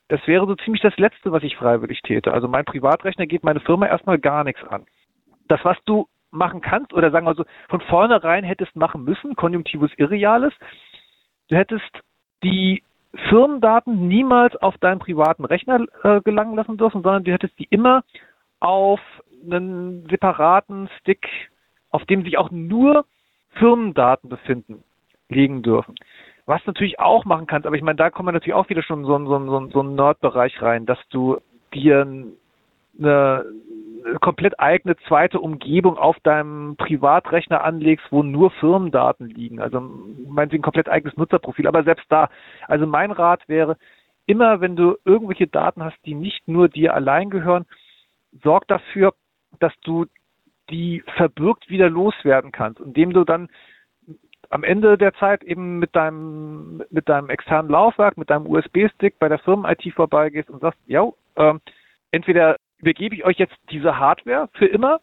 Das 0.08 0.26
wäre 0.26 0.46
so 0.46 0.54
ziemlich 0.56 0.82
das 0.82 0.96
Letzte, 0.96 1.32
was 1.32 1.42
ich 1.42 1.56
freiwillig 1.56 2.02
täte. 2.02 2.32
Also 2.32 2.48
mein 2.48 2.64
Privatrechner 2.64 3.26
geht 3.26 3.44
meine 3.44 3.60
Firma 3.60 3.86
erstmal 3.86 4.18
gar 4.18 4.44
nichts 4.44 4.62
an. 4.64 4.86
Das, 5.48 5.64
was 5.64 5.76
du 5.84 6.08
machen 6.30 6.60
kannst, 6.60 6.92
oder 6.92 7.10
sagen 7.10 7.26
wir 7.26 7.34
so, 7.34 7.44
von 7.68 7.80
vornherein 7.82 8.44
hättest 8.44 8.74
machen 8.76 9.04
müssen, 9.04 9.36
Konjunktivus 9.36 9.90
Irrealis, 9.96 10.52
du 11.50 11.56
hättest 11.56 12.00
die 12.42 12.82
Firmendaten 13.28 14.08
niemals 14.08 14.56
auf 14.56 14.78
deinen 14.78 15.00
privaten 15.00 15.44
Rechner 15.44 15.84
äh, 16.04 16.20
gelangen 16.20 16.54
lassen 16.54 16.76
dürfen, 16.76 17.02
sondern 17.02 17.24
du 17.24 17.32
hättest 17.32 17.58
die 17.58 17.66
immer 17.70 18.04
auf 18.60 19.00
einen 19.44 20.06
separaten 20.08 20.88
Stick, 21.00 21.26
auf 21.90 22.04
dem 22.04 22.22
sich 22.22 22.38
auch 22.38 22.50
nur 22.50 23.04
Firmendaten 23.54 24.30
befinden, 24.30 24.84
legen 25.28 25.62
dürfen. 25.62 25.96
Was 26.46 26.64
natürlich 26.66 27.00
auch 27.00 27.24
machen 27.24 27.46
kannst, 27.46 27.66
aber 27.66 27.76
ich 27.76 27.82
meine, 27.82 27.96
da 27.96 28.10
kommen 28.10 28.28
wir 28.28 28.32
natürlich 28.32 28.54
auch 28.54 28.68
wieder 28.68 28.82
schon 28.82 29.04
so, 29.04 29.18
so, 29.18 29.46
so, 29.46 29.70
so 29.70 29.80
einen 29.80 29.94
Nerd-Bereich 29.96 30.62
rein, 30.62 30.86
dass 30.86 30.98
du 31.10 31.38
dir 31.74 32.06
eine 33.00 33.44
komplett 34.20 34.58
eigene 34.58 34.96
zweite 35.08 35.40
Umgebung 35.40 35.98
auf 35.98 36.18
deinem 36.20 36.76
Privatrechner 36.76 37.62
anlegst, 37.62 38.06
wo 38.10 38.22
nur 38.22 38.50
Firmendaten 38.52 39.28
liegen. 39.28 39.60
Also 39.60 39.80
meinetwegen 40.26 40.62
komplett 40.62 40.88
eigenes 40.88 41.16
Nutzerprofil. 41.16 41.66
Aber 41.66 41.84
selbst 41.84 42.06
da, 42.08 42.30
also 42.66 42.86
mein 42.86 43.10
Rat 43.10 43.48
wäre, 43.48 43.76
immer 44.26 44.60
wenn 44.60 44.76
du 44.76 44.96
irgendwelche 45.04 45.46
Daten 45.46 45.84
hast, 45.84 45.98
die 46.06 46.14
nicht 46.14 46.48
nur 46.48 46.68
dir 46.68 46.94
allein 46.94 47.30
gehören, 47.30 47.66
sorg 48.42 48.66
dafür, 48.68 49.12
dass 49.58 49.72
du 49.82 50.06
die 50.70 51.02
verbürgt 51.16 51.68
wieder 51.68 51.90
loswerden 51.90 52.52
kannst, 52.52 52.80
indem 52.80 53.12
du 53.12 53.24
dann 53.24 53.48
am 54.50 54.64
Ende 54.64 54.98
der 54.98 55.14
Zeit 55.14 55.42
eben 55.42 55.78
mit 55.78 55.94
deinem, 55.94 56.82
mit 56.90 57.08
deinem 57.08 57.30
externen 57.30 57.70
Laufwerk, 57.70 58.16
mit 58.16 58.30
deinem 58.30 58.46
USB-Stick 58.46 59.18
bei 59.18 59.28
der 59.28 59.38
Firmen-IT 59.38 59.92
vorbeigehst 59.94 60.50
und 60.50 60.60
sagst, 60.60 60.80
ja, 60.86 61.08
äh, 61.36 61.54
entweder 62.10 62.56
übergebe 62.80 63.14
ich 63.14 63.24
euch 63.24 63.38
jetzt 63.38 63.56
diese 63.70 63.98
Hardware 63.98 64.48
für 64.52 64.66
immer 64.66 65.00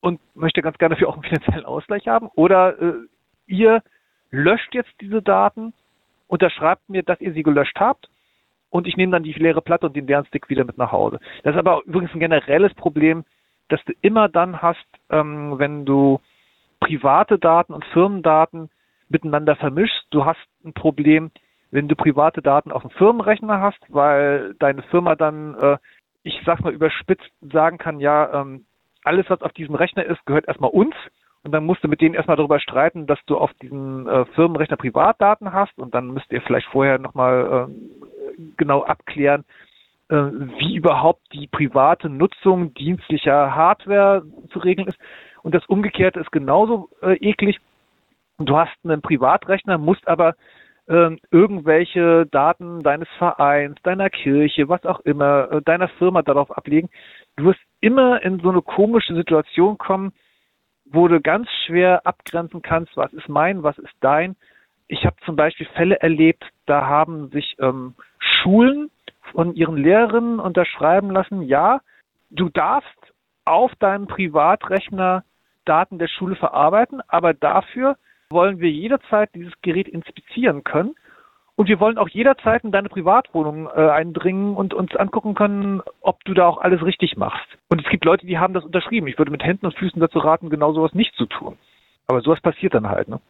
und 0.00 0.20
möchte 0.34 0.62
ganz 0.62 0.78
gerne 0.78 0.94
dafür 0.94 1.08
auch 1.08 1.14
einen 1.14 1.22
finanziellen 1.28 1.64
Ausgleich 1.64 2.08
haben 2.08 2.28
oder 2.34 2.80
äh, 2.80 2.94
ihr 3.46 3.82
löscht 4.30 4.74
jetzt 4.74 4.92
diese 5.00 5.22
Daten, 5.22 5.72
unterschreibt 6.28 6.88
mir, 6.88 7.02
dass 7.02 7.20
ihr 7.20 7.32
sie 7.32 7.42
gelöscht 7.42 7.78
habt 7.80 8.08
und 8.70 8.86
ich 8.86 8.96
nehme 8.96 9.12
dann 9.12 9.24
die 9.24 9.32
leere 9.32 9.62
Platte 9.62 9.86
und 9.86 9.96
den 9.96 10.06
leeren 10.06 10.26
Stick 10.26 10.48
wieder 10.48 10.64
mit 10.64 10.78
nach 10.78 10.92
Hause. 10.92 11.18
Das 11.42 11.54
ist 11.54 11.58
aber 11.58 11.82
übrigens 11.84 12.14
ein 12.14 12.20
generelles 12.20 12.72
Problem, 12.74 13.24
dass 13.68 13.82
du 13.84 13.92
immer 14.00 14.28
dann 14.28 14.62
hast, 14.62 14.86
ähm, 15.10 15.58
wenn 15.58 15.84
du 15.84 16.20
private 16.80 17.38
Daten 17.38 17.72
und 17.74 17.84
Firmendaten 17.86 18.70
miteinander 19.08 19.56
vermischst. 19.56 20.06
Du 20.10 20.24
hast 20.24 20.40
ein 20.64 20.72
Problem, 20.72 21.30
wenn 21.70 21.88
du 21.88 21.94
private 21.94 22.42
Daten 22.42 22.72
auf 22.72 22.82
dem 22.82 22.90
Firmenrechner 22.90 23.60
hast, 23.60 23.80
weil 23.88 24.54
deine 24.58 24.82
Firma 24.82 25.14
dann 25.14 25.54
äh, 25.54 25.76
ich 26.22 26.40
sag 26.44 26.60
mal 26.60 26.72
überspitzt 26.72 27.30
sagen 27.40 27.78
kann, 27.78 28.00
ja, 28.00 28.40
ähm, 28.40 28.66
alles, 29.04 29.28
was 29.30 29.42
auf 29.42 29.52
diesem 29.52 29.74
Rechner 29.74 30.04
ist, 30.04 30.24
gehört 30.26 30.46
erstmal 30.48 30.70
uns. 30.70 30.94
Und 31.42 31.52
dann 31.52 31.64
musst 31.64 31.82
du 31.82 31.88
mit 31.88 32.02
denen 32.02 32.14
erstmal 32.14 32.36
darüber 32.36 32.60
streiten, 32.60 33.06
dass 33.06 33.18
du 33.26 33.38
auf 33.38 33.52
diesem 33.62 34.06
äh, 34.06 34.26
Firmenrechner 34.34 34.76
Privatdaten 34.76 35.52
hast. 35.52 35.78
Und 35.78 35.94
dann 35.94 36.08
müsst 36.08 36.30
ihr 36.32 36.42
vielleicht 36.42 36.66
vorher 36.66 36.98
nochmal 36.98 37.70
äh, 37.70 38.42
genau 38.58 38.82
abklären, 38.82 39.44
äh, 40.10 40.16
wie 40.16 40.76
überhaupt 40.76 41.22
die 41.32 41.46
private 41.46 42.10
Nutzung 42.10 42.74
dienstlicher 42.74 43.54
Hardware 43.54 44.22
zu 44.52 44.58
regeln 44.58 44.88
ist. 44.88 44.98
Und 45.42 45.54
das 45.54 45.64
Umgekehrte 45.66 46.20
ist 46.20 46.30
genauso 46.30 46.90
äh, 47.00 47.14
eklig. 47.14 47.58
Du 48.38 48.58
hast 48.58 48.76
einen 48.84 49.00
Privatrechner, 49.00 49.78
musst 49.78 50.06
aber 50.08 50.34
äh, 50.90 51.16
irgendwelche 51.30 52.26
Daten 52.26 52.80
deines 52.80 53.08
Vereins, 53.16 53.76
deiner 53.84 54.10
Kirche, 54.10 54.68
was 54.68 54.84
auch 54.84 55.00
immer, 55.00 55.50
äh, 55.52 55.62
deiner 55.62 55.88
Firma 55.88 56.22
darauf 56.22 56.50
ablegen. 56.50 56.90
Du 57.36 57.44
wirst 57.44 57.60
immer 57.80 58.22
in 58.22 58.40
so 58.40 58.50
eine 58.50 58.60
komische 58.60 59.14
Situation 59.14 59.78
kommen, 59.78 60.12
wo 60.84 61.06
du 61.06 61.20
ganz 61.20 61.48
schwer 61.64 62.04
abgrenzen 62.04 62.60
kannst, 62.60 62.96
was 62.96 63.12
ist 63.12 63.28
mein, 63.28 63.62
was 63.62 63.78
ist 63.78 63.94
dein. 64.00 64.34
Ich 64.88 65.06
habe 65.06 65.14
zum 65.24 65.36
Beispiel 65.36 65.66
Fälle 65.76 66.00
erlebt, 66.00 66.44
da 66.66 66.86
haben 66.86 67.30
sich 67.30 67.54
ähm, 67.60 67.94
Schulen 68.18 68.90
von 69.30 69.54
ihren 69.54 69.76
Lehrerinnen 69.76 70.40
unterschreiben 70.40 71.12
lassen, 71.12 71.42
ja, 71.42 71.80
du 72.30 72.48
darfst 72.48 73.14
auf 73.44 73.72
deinem 73.76 74.08
Privatrechner 74.08 75.22
Daten 75.64 76.00
der 76.00 76.08
Schule 76.08 76.34
verarbeiten, 76.34 77.00
aber 77.06 77.32
dafür 77.32 77.96
wollen 78.30 78.60
wir 78.60 78.70
jederzeit 78.70 79.30
dieses 79.34 79.52
Gerät 79.62 79.88
inspizieren 79.88 80.64
können. 80.64 80.94
Und 81.56 81.68
wir 81.68 81.78
wollen 81.78 81.98
auch 81.98 82.08
jederzeit 82.08 82.64
in 82.64 82.72
deine 82.72 82.88
Privatwohnung 82.88 83.66
äh, 83.66 83.90
eindringen 83.90 84.56
und 84.56 84.72
uns 84.72 84.96
angucken 84.96 85.34
können, 85.34 85.82
ob 86.00 86.24
du 86.24 86.32
da 86.32 86.46
auch 86.46 86.58
alles 86.58 86.82
richtig 86.82 87.18
machst. 87.18 87.46
Und 87.68 87.82
es 87.82 87.90
gibt 87.90 88.06
Leute, 88.06 88.26
die 88.26 88.38
haben 88.38 88.54
das 88.54 88.64
unterschrieben. 88.64 89.08
Ich 89.08 89.18
würde 89.18 89.30
mit 89.30 89.44
Händen 89.44 89.66
und 89.66 89.76
Füßen 89.76 90.00
dazu 90.00 90.20
raten, 90.20 90.48
genau 90.48 90.72
sowas 90.72 90.94
nicht 90.94 91.14
zu 91.16 91.26
tun. 91.26 91.58
Aber 92.06 92.22
sowas 92.22 92.40
passiert 92.40 92.72
dann 92.72 92.88
halt. 92.88 93.08
Ne? 93.08 93.20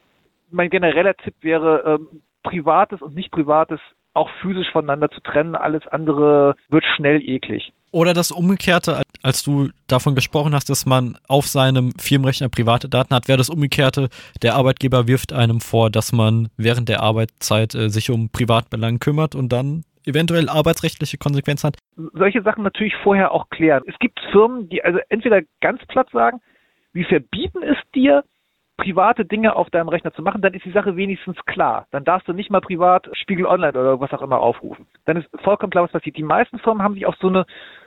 Mein 0.53 0.71
genereller 0.71 1.15
Tipp 1.15 1.35
wäre, 1.41 1.83
ähm, 1.85 2.23
Privates 2.45 3.03
und 3.03 3.17
nicht 3.17 3.33
Privates 3.33 3.81
auch 4.15 4.31
physisch 4.41 4.71
voneinander 4.73 5.11
zu 5.11 5.21
trennen. 5.21 5.55
Alles 5.55 5.87
andere 5.87 6.57
wird 6.69 6.85
schnell 6.97 7.23
eklig. 7.23 7.73
Oder 7.93 8.15
das 8.15 8.31
Umgekehrte, 8.31 9.03
als 9.23 9.43
du 9.43 9.69
davon 9.89 10.15
gesprochen 10.15 10.55
hast, 10.55 10.71
dass 10.71 10.87
man 10.87 11.19
auf 11.27 11.47
seinem 11.47 11.93
Firmenrechner 11.99 12.49
private 12.49 12.89
Daten 12.89 13.15
hat, 13.15 13.27
wäre 13.27 13.39
das 13.39 13.51
Umgekehrte, 13.51 14.09
der 14.43 14.55
Arbeitgeber 14.55 15.09
wirft 15.09 15.33
einem 15.33 15.61
vor, 15.61 15.91
dass 15.91 16.13
man 16.13 16.49
während 16.57 16.89
der 16.89 17.03
Arbeitszeit 17.03 17.75
äh, 17.75 17.89
sich 17.89 18.11
um 18.11 18.31
Privatbelangen 18.31 19.01
kümmert 19.01 19.35
und 19.35 19.51
dann 19.53 19.83
eventuell 20.07 20.49
arbeitsrechtliche 20.49 21.19
Konsequenzen 21.19 21.69
hat. 21.69 21.79
Solche 22.15 22.43
Sachen 22.43 22.63
natürlich 22.63 22.95
vorher 23.03 23.33
auch 23.33 23.51
klären. 23.51 23.83
Es 23.87 23.99
gibt 23.99 24.21
Firmen, 24.31 24.69
die 24.69 24.83
also 24.85 25.01
entweder 25.09 25.43
ganz 25.61 25.85
platt 25.87 26.09
sagen, 26.13 26.41
wir 26.93 27.07
verbieten 27.07 27.63
es 27.63 27.77
dir, 27.95 28.25
private 28.81 29.25
Dinge 29.25 29.55
auf 29.55 29.69
deinem 29.71 29.89
Rechner 29.89 30.13
zu 30.13 30.23
machen, 30.23 30.41
dann 30.41 30.55
ist 30.55 30.65
die 30.65 30.73
Sache 30.73 30.97
wenigstens 30.97 31.37
klar. 31.45 31.87
Dann 31.91 32.05
darfst 32.05 32.27
du 32.27 32.33
nicht 32.33 32.51
mal 32.51 32.61
privat 32.61 33.09
Spiegel 33.13 33.47
Online 33.47 33.79
oder 33.79 34.01
was 34.01 34.13
auch 34.13 34.23
immer 34.23 34.41
aufrufen. 34.41 34.87
Dann 35.05 35.19
ist 35.19 35.29
vollkommen 35.43 35.71
klar, 35.71 35.85
was 35.85 35.93
passiert. 35.93 36.17
Die 36.17 36.23
meisten 36.23 36.59
Firmen 36.59 36.83
haben 36.83 36.95
sich 36.95 37.07
auf 37.07 37.17
so 37.17 37.29
eine, 37.29 37.45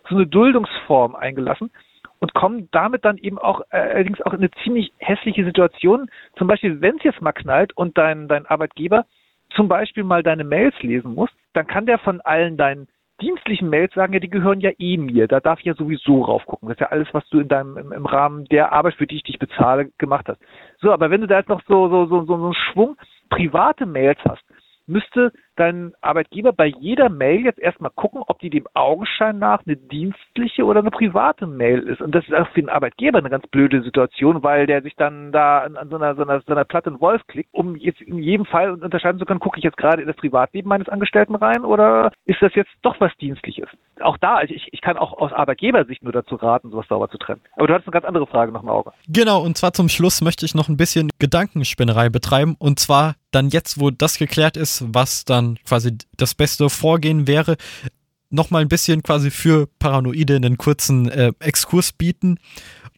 so 0.07 0.15
eine 0.15 0.27
Duldungsform 0.27 1.15
eingelassen 1.15 1.71
und 2.19 2.33
kommen 2.33 2.69
damit 2.71 3.03
dann 3.05 3.17
eben 3.17 3.39
auch 3.39 3.61
äh, 3.71 3.77
allerdings 3.77 4.21
auch 4.21 4.33
in 4.33 4.39
eine 4.39 4.51
ziemlich 4.63 4.93
hässliche 4.99 5.43
Situation. 5.43 6.09
Zum 6.37 6.47
Beispiel, 6.47 6.79
wenn 6.79 6.97
es 6.97 7.03
jetzt 7.03 7.21
mal 7.21 7.33
knallt 7.33 7.75
und 7.75 7.97
dein, 7.97 8.27
dein 8.27 8.45
Arbeitgeber 8.45 9.05
zum 9.55 9.67
Beispiel 9.67 10.03
mal 10.03 10.23
deine 10.23 10.43
Mails 10.43 10.75
lesen 10.81 11.15
muss, 11.15 11.29
dann 11.53 11.67
kann 11.67 11.85
der 11.85 11.99
von 11.99 12.21
allen 12.21 12.57
deinen 12.57 12.87
dienstlichen 13.21 13.69
Mails 13.69 13.93
sagen 13.93 14.13
ja, 14.13 14.19
die 14.19 14.29
gehören 14.29 14.59
ja 14.59 14.71
eh 14.77 14.97
mir. 14.97 15.27
Da 15.27 15.39
darf 15.39 15.59
ich 15.59 15.65
ja 15.65 15.73
sowieso 15.75 16.21
raufgucken. 16.23 16.67
Das 16.67 16.75
ist 16.75 16.81
ja 16.81 16.87
alles, 16.87 17.07
was 17.13 17.27
du 17.29 17.39
in 17.39 17.47
deinem 17.47 17.77
im, 17.77 17.91
im 17.91 18.05
Rahmen 18.05 18.45
der 18.45 18.71
Arbeit, 18.71 18.95
für 18.95 19.07
die 19.07 19.17
ich 19.17 19.23
dich 19.23 19.39
bezahle, 19.39 19.89
gemacht 19.97 20.27
hast. 20.27 20.41
So, 20.79 20.91
aber 20.91 21.09
wenn 21.09 21.21
du 21.21 21.27
da 21.27 21.37
jetzt 21.37 21.49
noch 21.49 21.61
so 21.67 21.89
so 21.89 22.05
so 22.05 22.21
so, 22.21 22.37
so 22.37 22.43
einen 22.45 22.53
Schwung 22.53 22.97
private 23.29 23.85
Mails 23.85 24.19
hast, 24.27 24.43
müsste 24.87 25.31
dein 25.55 25.93
Arbeitgeber 26.01 26.53
bei 26.53 26.67
jeder 26.67 27.09
Mail 27.09 27.41
jetzt 27.41 27.59
erstmal 27.59 27.91
gucken, 27.91 28.23
ob 28.27 28.39
die 28.39 28.49
dem 28.49 28.67
Augenschein 28.73 29.39
nach 29.39 29.61
eine 29.65 29.77
dienstliche 29.77 30.65
oder 30.65 30.79
eine 30.79 30.91
private 30.91 31.47
Mail 31.47 31.79
ist. 31.79 32.01
Und 32.01 32.13
das 32.13 32.25
ist 32.25 32.33
auch 32.33 32.47
für 32.49 32.61
den 32.61 32.69
Arbeitgeber 32.69 33.19
eine 33.19 33.29
ganz 33.29 33.45
blöde 33.47 33.81
Situation, 33.83 34.43
weil 34.43 34.67
der 34.67 34.81
sich 34.81 34.95
dann 34.95 35.31
da 35.31 35.59
an, 35.59 35.89
so, 35.89 35.95
einer, 35.95 36.15
so, 36.15 36.23
einer, 36.23 36.41
so 36.41 36.51
einer 36.51 36.65
Platte 36.65 36.89
in 36.89 37.01
Wolf 37.01 37.21
klickt, 37.27 37.49
um 37.53 37.75
jetzt 37.75 38.01
in 38.01 38.19
jedem 38.19 38.45
Fall 38.45 38.71
unterscheiden 38.71 39.19
zu 39.19 39.25
können, 39.25 39.39
gucke 39.39 39.57
ich 39.57 39.63
jetzt 39.63 39.77
gerade 39.77 40.01
in 40.01 40.07
das 40.07 40.17
Privatleben 40.17 40.69
meines 40.69 40.89
Angestellten 40.89 41.35
rein 41.35 41.63
oder 41.63 42.11
ist 42.25 42.41
das 42.41 42.53
jetzt 42.55 42.71
doch 42.81 42.99
was 42.99 43.11
Dienstliches? 43.17 43.67
Auch 44.01 44.17
da, 44.17 44.35
also 44.35 44.53
ich, 44.53 44.69
ich 44.71 44.81
kann 44.81 44.97
auch 44.97 45.13
aus 45.13 45.31
Arbeitgebersicht 45.31 46.03
nur 46.03 46.13
dazu 46.13 46.35
raten, 46.35 46.71
sowas 46.71 46.87
sauber 46.87 47.09
zu 47.09 47.17
trennen. 47.17 47.41
Aber 47.55 47.67
du 47.67 47.73
hattest 47.73 47.87
eine 47.87 47.93
ganz 47.93 48.05
andere 48.05 48.27
Frage 48.27 48.51
noch 48.51 48.63
im 48.63 48.69
Auge. 48.69 48.91
Genau, 49.07 49.41
und 49.43 49.57
zwar 49.57 49.73
zum 49.73 49.89
Schluss 49.89 50.21
möchte 50.21 50.45
ich 50.45 50.55
noch 50.55 50.67
ein 50.67 50.77
bisschen 50.77 51.09
Gedankenspinnerei 51.19 52.09
betreiben 52.09 52.55
und 52.57 52.79
zwar 52.79 53.15
dann 53.31 53.49
jetzt, 53.49 53.79
wo 53.79 53.89
das 53.89 54.17
geklärt 54.17 54.57
ist, 54.57 54.85
was 54.93 55.25
dann 55.25 55.42
quasi 55.65 55.97
das 56.17 56.33
beste 56.33 56.69
Vorgehen 56.69 57.27
wäre, 57.27 57.57
nochmal 58.29 58.63
ein 58.63 58.69
bisschen 58.69 59.03
quasi 59.03 59.31
für 59.31 59.67
Paranoide 59.79 60.35
einen 60.35 60.57
kurzen 60.57 61.09
äh, 61.09 61.31
Exkurs 61.39 61.91
bieten. 61.91 62.39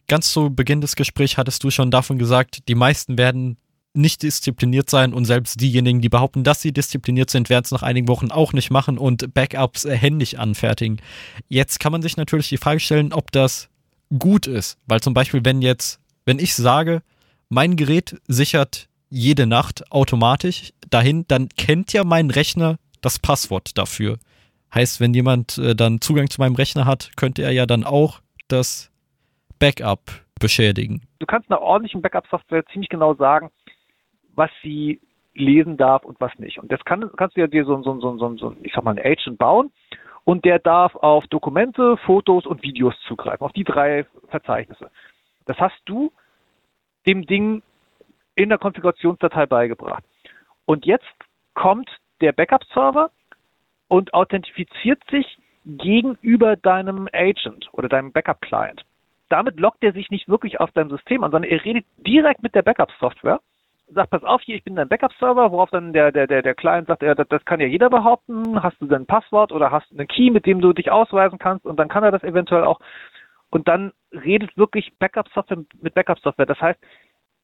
Ganz 0.08 0.32
zu 0.32 0.50
Beginn 0.50 0.80
des 0.80 0.96
Gesprächs 0.96 1.36
hattest 1.36 1.62
du 1.64 1.70
schon 1.70 1.90
davon 1.90 2.18
gesagt, 2.18 2.68
die 2.68 2.74
meisten 2.74 3.18
werden 3.18 3.58
nicht 3.96 4.22
diszipliniert 4.22 4.90
sein 4.90 5.14
und 5.14 5.24
selbst 5.24 5.60
diejenigen, 5.60 6.00
die 6.00 6.08
behaupten, 6.08 6.44
dass 6.44 6.60
sie 6.60 6.72
diszipliniert 6.72 7.30
sind, 7.30 7.48
werden 7.48 7.64
es 7.64 7.70
nach 7.70 7.82
einigen 7.82 8.08
Wochen 8.08 8.30
auch 8.30 8.52
nicht 8.52 8.70
machen 8.70 8.98
und 8.98 9.32
Backups 9.34 9.84
äh, 9.84 9.96
händisch 9.96 10.34
anfertigen. 10.34 10.98
Jetzt 11.48 11.80
kann 11.80 11.92
man 11.92 12.02
sich 12.02 12.16
natürlich 12.16 12.48
die 12.48 12.58
Frage 12.58 12.80
stellen, 12.80 13.12
ob 13.12 13.32
das 13.32 13.68
gut 14.18 14.46
ist, 14.46 14.78
weil 14.86 15.00
zum 15.00 15.14
Beispiel, 15.14 15.44
wenn 15.44 15.62
jetzt, 15.62 15.98
wenn 16.24 16.38
ich 16.38 16.54
sage, 16.54 17.02
mein 17.48 17.76
Gerät 17.76 18.20
sichert 18.28 18.88
jede 19.08 19.46
Nacht 19.46 19.90
automatisch 19.90 20.72
dahin, 20.90 21.24
dann 21.28 21.48
kennt 21.48 21.92
ja 21.92 22.04
mein 22.04 22.30
Rechner 22.30 22.76
das 23.00 23.18
Passwort 23.18 23.78
dafür. 23.78 24.18
Heißt, 24.74 25.00
wenn 25.00 25.14
jemand 25.14 25.58
äh, 25.58 25.74
dann 25.74 26.00
Zugang 26.00 26.28
zu 26.28 26.40
meinem 26.40 26.56
Rechner 26.56 26.86
hat, 26.86 27.10
könnte 27.16 27.42
er 27.42 27.52
ja 27.52 27.66
dann 27.66 27.84
auch 27.84 28.20
das 28.48 28.90
Backup 29.58 30.00
beschädigen. 30.40 31.02
Du 31.18 31.26
kannst 31.26 31.50
einer 31.50 31.62
ordentlichen 31.62 32.02
Backup-Software 32.02 32.66
ziemlich 32.66 32.90
genau 32.90 33.14
sagen, 33.14 33.50
was 34.34 34.50
sie 34.62 35.00
lesen 35.34 35.76
darf 35.76 36.04
und 36.04 36.20
was 36.20 36.32
nicht. 36.38 36.58
Und 36.58 36.72
das 36.72 36.84
kann, 36.84 37.10
kannst 37.16 37.36
du 37.36 37.48
dir 37.48 37.64
so, 37.64 37.82
so, 37.82 38.00
so, 38.00 38.18
so, 38.18 38.36
so, 38.36 38.56
ich 38.62 38.72
sag 38.74 38.84
mal, 38.84 38.90
einen 38.96 39.06
Agent 39.06 39.38
bauen 39.38 39.70
und 40.24 40.44
der 40.44 40.58
darf 40.58 40.94
auf 40.96 41.26
Dokumente, 41.28 41.96
Fotos 41.98 42.46
und 42.46 42.62
Videos 42.62 42.94
zugreifen, 43.06 43.44
auf 43.44 43.52
die 43.52 43.64
drei 43.64 44.06
Verzeichnisse. 44.28 44.90
Das 45.46 45.58
hast 45.58 45.80
du 45.84 46.12
dem 47.06 47.26
Ding 47.26 47.62
in 48.36 48.48
der 48.48 48.58
Konfigurationsdatei 48.58 49.46
beigebracht. 49.46 50.04
Und 50.64 50.86
jetzt 50.86 51.04
kommt 51.54 51.90
der 52.20 52.32
Backup-Server 52.32 53.10
und 53.88 54.14
authentifiziert 54.14 55.02
sich 55.10 55.38
gegenüber 55.64 56.56
deinem 56.56 57.08
Agent 57.12 57.68
oder 57.72 57.88
deinem 57.88 58.12
Backup-Client. 58.12 58.84
Damit 59.28 59.58
lockt 59.58 59.82
er 59.82 59.92
sich 59.92 60.10
nicht 60.10 60.28
wirklich 60.28 60.60
auf 60.60 60.70
dein 60.72 60.88
System 60.88 61.24
an, 61.24 61.32
sondern 61.32 61.50
er 61.50 61.64
redet 61.64 61.84
direkt 61.96 62.42
mit 62.42 62.54
der 62.54 62.62
Backup-Software 62.62 63.40
sagt, 63.88 64.10
pass 64.10 64.24
auf, 64.24 64.42
hier, 64.42 64.56
ich 64.56 64.64
bin 64.64 64.76
dein 64.76 64.88
Backup-Server, 64.88 65.52
worauf 65.52 65.70
dann 65.70 65.92
der, 65.92 66.10
der, 66.10 66.26
der, 66.26 66.42
der 66.42 66.54
Client 66.54 66.88
sagt, 66.88 67.02
ja, 67.02 67.14
das, 67.14 67.28
das 67.28 67.44
kann 67.44 67.60
ja 67.60 67.66
jeder 67.66 67.88
behaupten, 67.88 68.62
hast 68.62 68.80
du 68.80 68.86
dein 68.86 69.06
Passwort 69.06 69.52
oder 69.52 69.70
hast 69.70 69.90
du 69.90 69.96
einen 69.96 70.08
Key, 70.08 70.30
mit 70.30 70.46
dem 70.46 70.60
du 70.60 70.72
dich 70.72 70.90
ausweisen 70.90 71.38
kannst 71.38 71.64
und 71.66 71.76
dann 71.78 71.88
kann 71.88 72.02
er 72.02 72.10
das 72.10 72.24
eventuell 72.24 72.64
auch. 72.64 72.80
Und 73.50 73.68
dann 73.68 73.92
redet 74.12 74.56
wirklich 74.56 74.92
Backup-Software 74.98 75.58
mit 75.80 75.94
Backup-Software. 75.94 76.46
Das 76.46 76.60
heißt, 76.60 76.80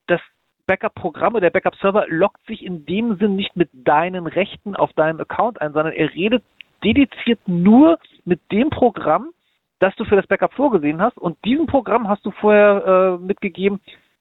das 0.09 0.21
Backup-Programm 0.67 1.35
oder 1.35 1.43
der 1.43 1.51
Backup-Server 1.51 2.07
lockt 2.09 2.45
sich 2.47 2.65
in 2.65 2.87
dem 2.87 3.17
Sinn 3.17 3.37
nicht 3.37 3.57
mit 3.57 3.71
deinen 3.73 4.27
Rechten 4.27 4.77
auf 4.77 4.93
deinem 4.93 5.21
Account 5.21 5.61
ein, 5.61 5.73
sondern 5.73 5.93
er 5.93 6.13
redet 6.15 6.43
dediziert 6.85 7.41
nur 7.47 7.99
mit 8.25 8.41
dem 8.51 8.71
Programm, 8.71 9.31
das 9.79 9.95
du 9.97 10.05
für 10.05 10.17
das 10.17 10.27
Backup 10.27 10.53
vorgesehen 10.55 11.01
hast. 11.01 11.19
Und 11.19 11.43
diesem 11.45 11.67
Programm 11.67 12.09
hast 12.09 12.25
du 12.25 12.31
vorher 12.31 13.19
äh, 13.21 13.25
mitgegeben, 13.25 13.81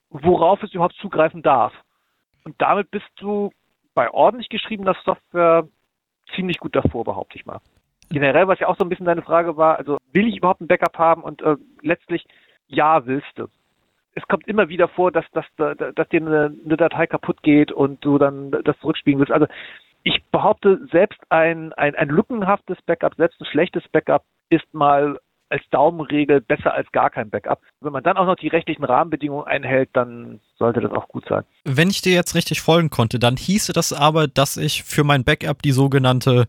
worauf 0.09 0.61
es 0.63 0.73
überhaupt 0.73 0.95
zugreifen 0.95 1.41
darf. 1.41 1.73
Und 2.43 2.55
damit 2.59 2.91
bist 2.91 3.09
du 3.17 3.51
bei 3.93 4.09
ordentlich 4.11 4.49
geschriebener 4.49 4.95
Software 5.03 5.67
ziemlich 6.35 6.59
gut 6.59 6.75
davor, 6.75 7.03
behaupte 7.03 7.37
ich 7.37 7.45
mal. 7.45 7.59
Generell, 8.09 8.47
was 8.47 8.59
ja 8.59 8.67
auch 8.67 8.77
so 8.77 8.83
ein 8.83 8.89
bisschen 8.89 9.05
deine 9.05 9.21
Frage 9.21 9.57
war, 9.57 9.77
also 9.77 9.97
will 10.11 10.27
ich 10.27 10.37
überhaupt 10.37 10.61
ein 10.61 10.67
Backup 10.67 10.97
haben? 10.97 11.23
Und 11.23 11.41
äh, 11.41 11.55
letztlich, 11.81 12.25
ja, 12.67 13.05
willst 13.05 13.31
du. 13.35 13.47
Es 14.13 14.23
kommt 14.27 14.47
immer 14.47 14.69
wieder 14.69 14.87
vor, 14.89 15.11
dass, 15.11 15.25
dass, 15.31 15.45
dass 15.57 16.09
dir 16.09 16.21
eine, 16.21 16.53
eine 16.65 16.77
Datei 16.77 17.07
kaputt 17.07 17.41
geht 17.43 17.71
und 17.71 18.03
du 18.03 18.17
dann 18.17 18.51
das 18.51 18.77
zurückspielen 18.79 19.19
willst. 19.19 19.31
Also 19.31 19.47
ich 20.03 20.23
behaupte, 20.31 20.79
selbst 20.91 21.19
ein, 21.29 21.73
ein, 21.73 21.95
ein 21.95 22.09
lückenhaftes 22.09 22.77
Backup, 22.85 23.15
selbst 23.15 23.39
ein 23.39 23.45
schlechtes 23.45 23.87
Backup 23.89 24.23
ist 24.49 24.73
mal 24.73 25.19
als 25.49 25.63
Daumenregel 25.69 26.41
besser 26.41 26.73
als 26.73 26.89
gar 26.91 27.09
kein 27.09 27.29
Backup. 27.29 27.61
Wenn 27.81 27.91
man 27.91 28.03
dann 28.03 28.17
auch 28.17 28.25
noch 28.25 28.37
die 28.37 28.47
rechtlichen 28.47 28.85
Rahmenbedingungen 28.85 29.45
einhält, 29.45 29.89
dann 29.93 30.39
sollte 30.57 30.79
das 30.79 30.91
auch 30.91 31.07
gut 31.09 31.25
sein. 31.27 31.43
Wenn 31.65 31.89
ich 31.89 32.01
dir 32.01 32.13
jetzt 32.13 32.35
richtig 32.35 32.61
folgen 32.61 32.89
konnte, 32.89 33.19
dann 33.19 33.35
hieße 33.35 33.73
das 33.73 33.91
aber, 33.91 34.27
dass 34.27 34.55
ich 34.57 34.83
für 34.83 35.03
mein 35.03 35.25
Backup 35.25 35.61
die 35.61 35.73
sogenannte 35.73 36.47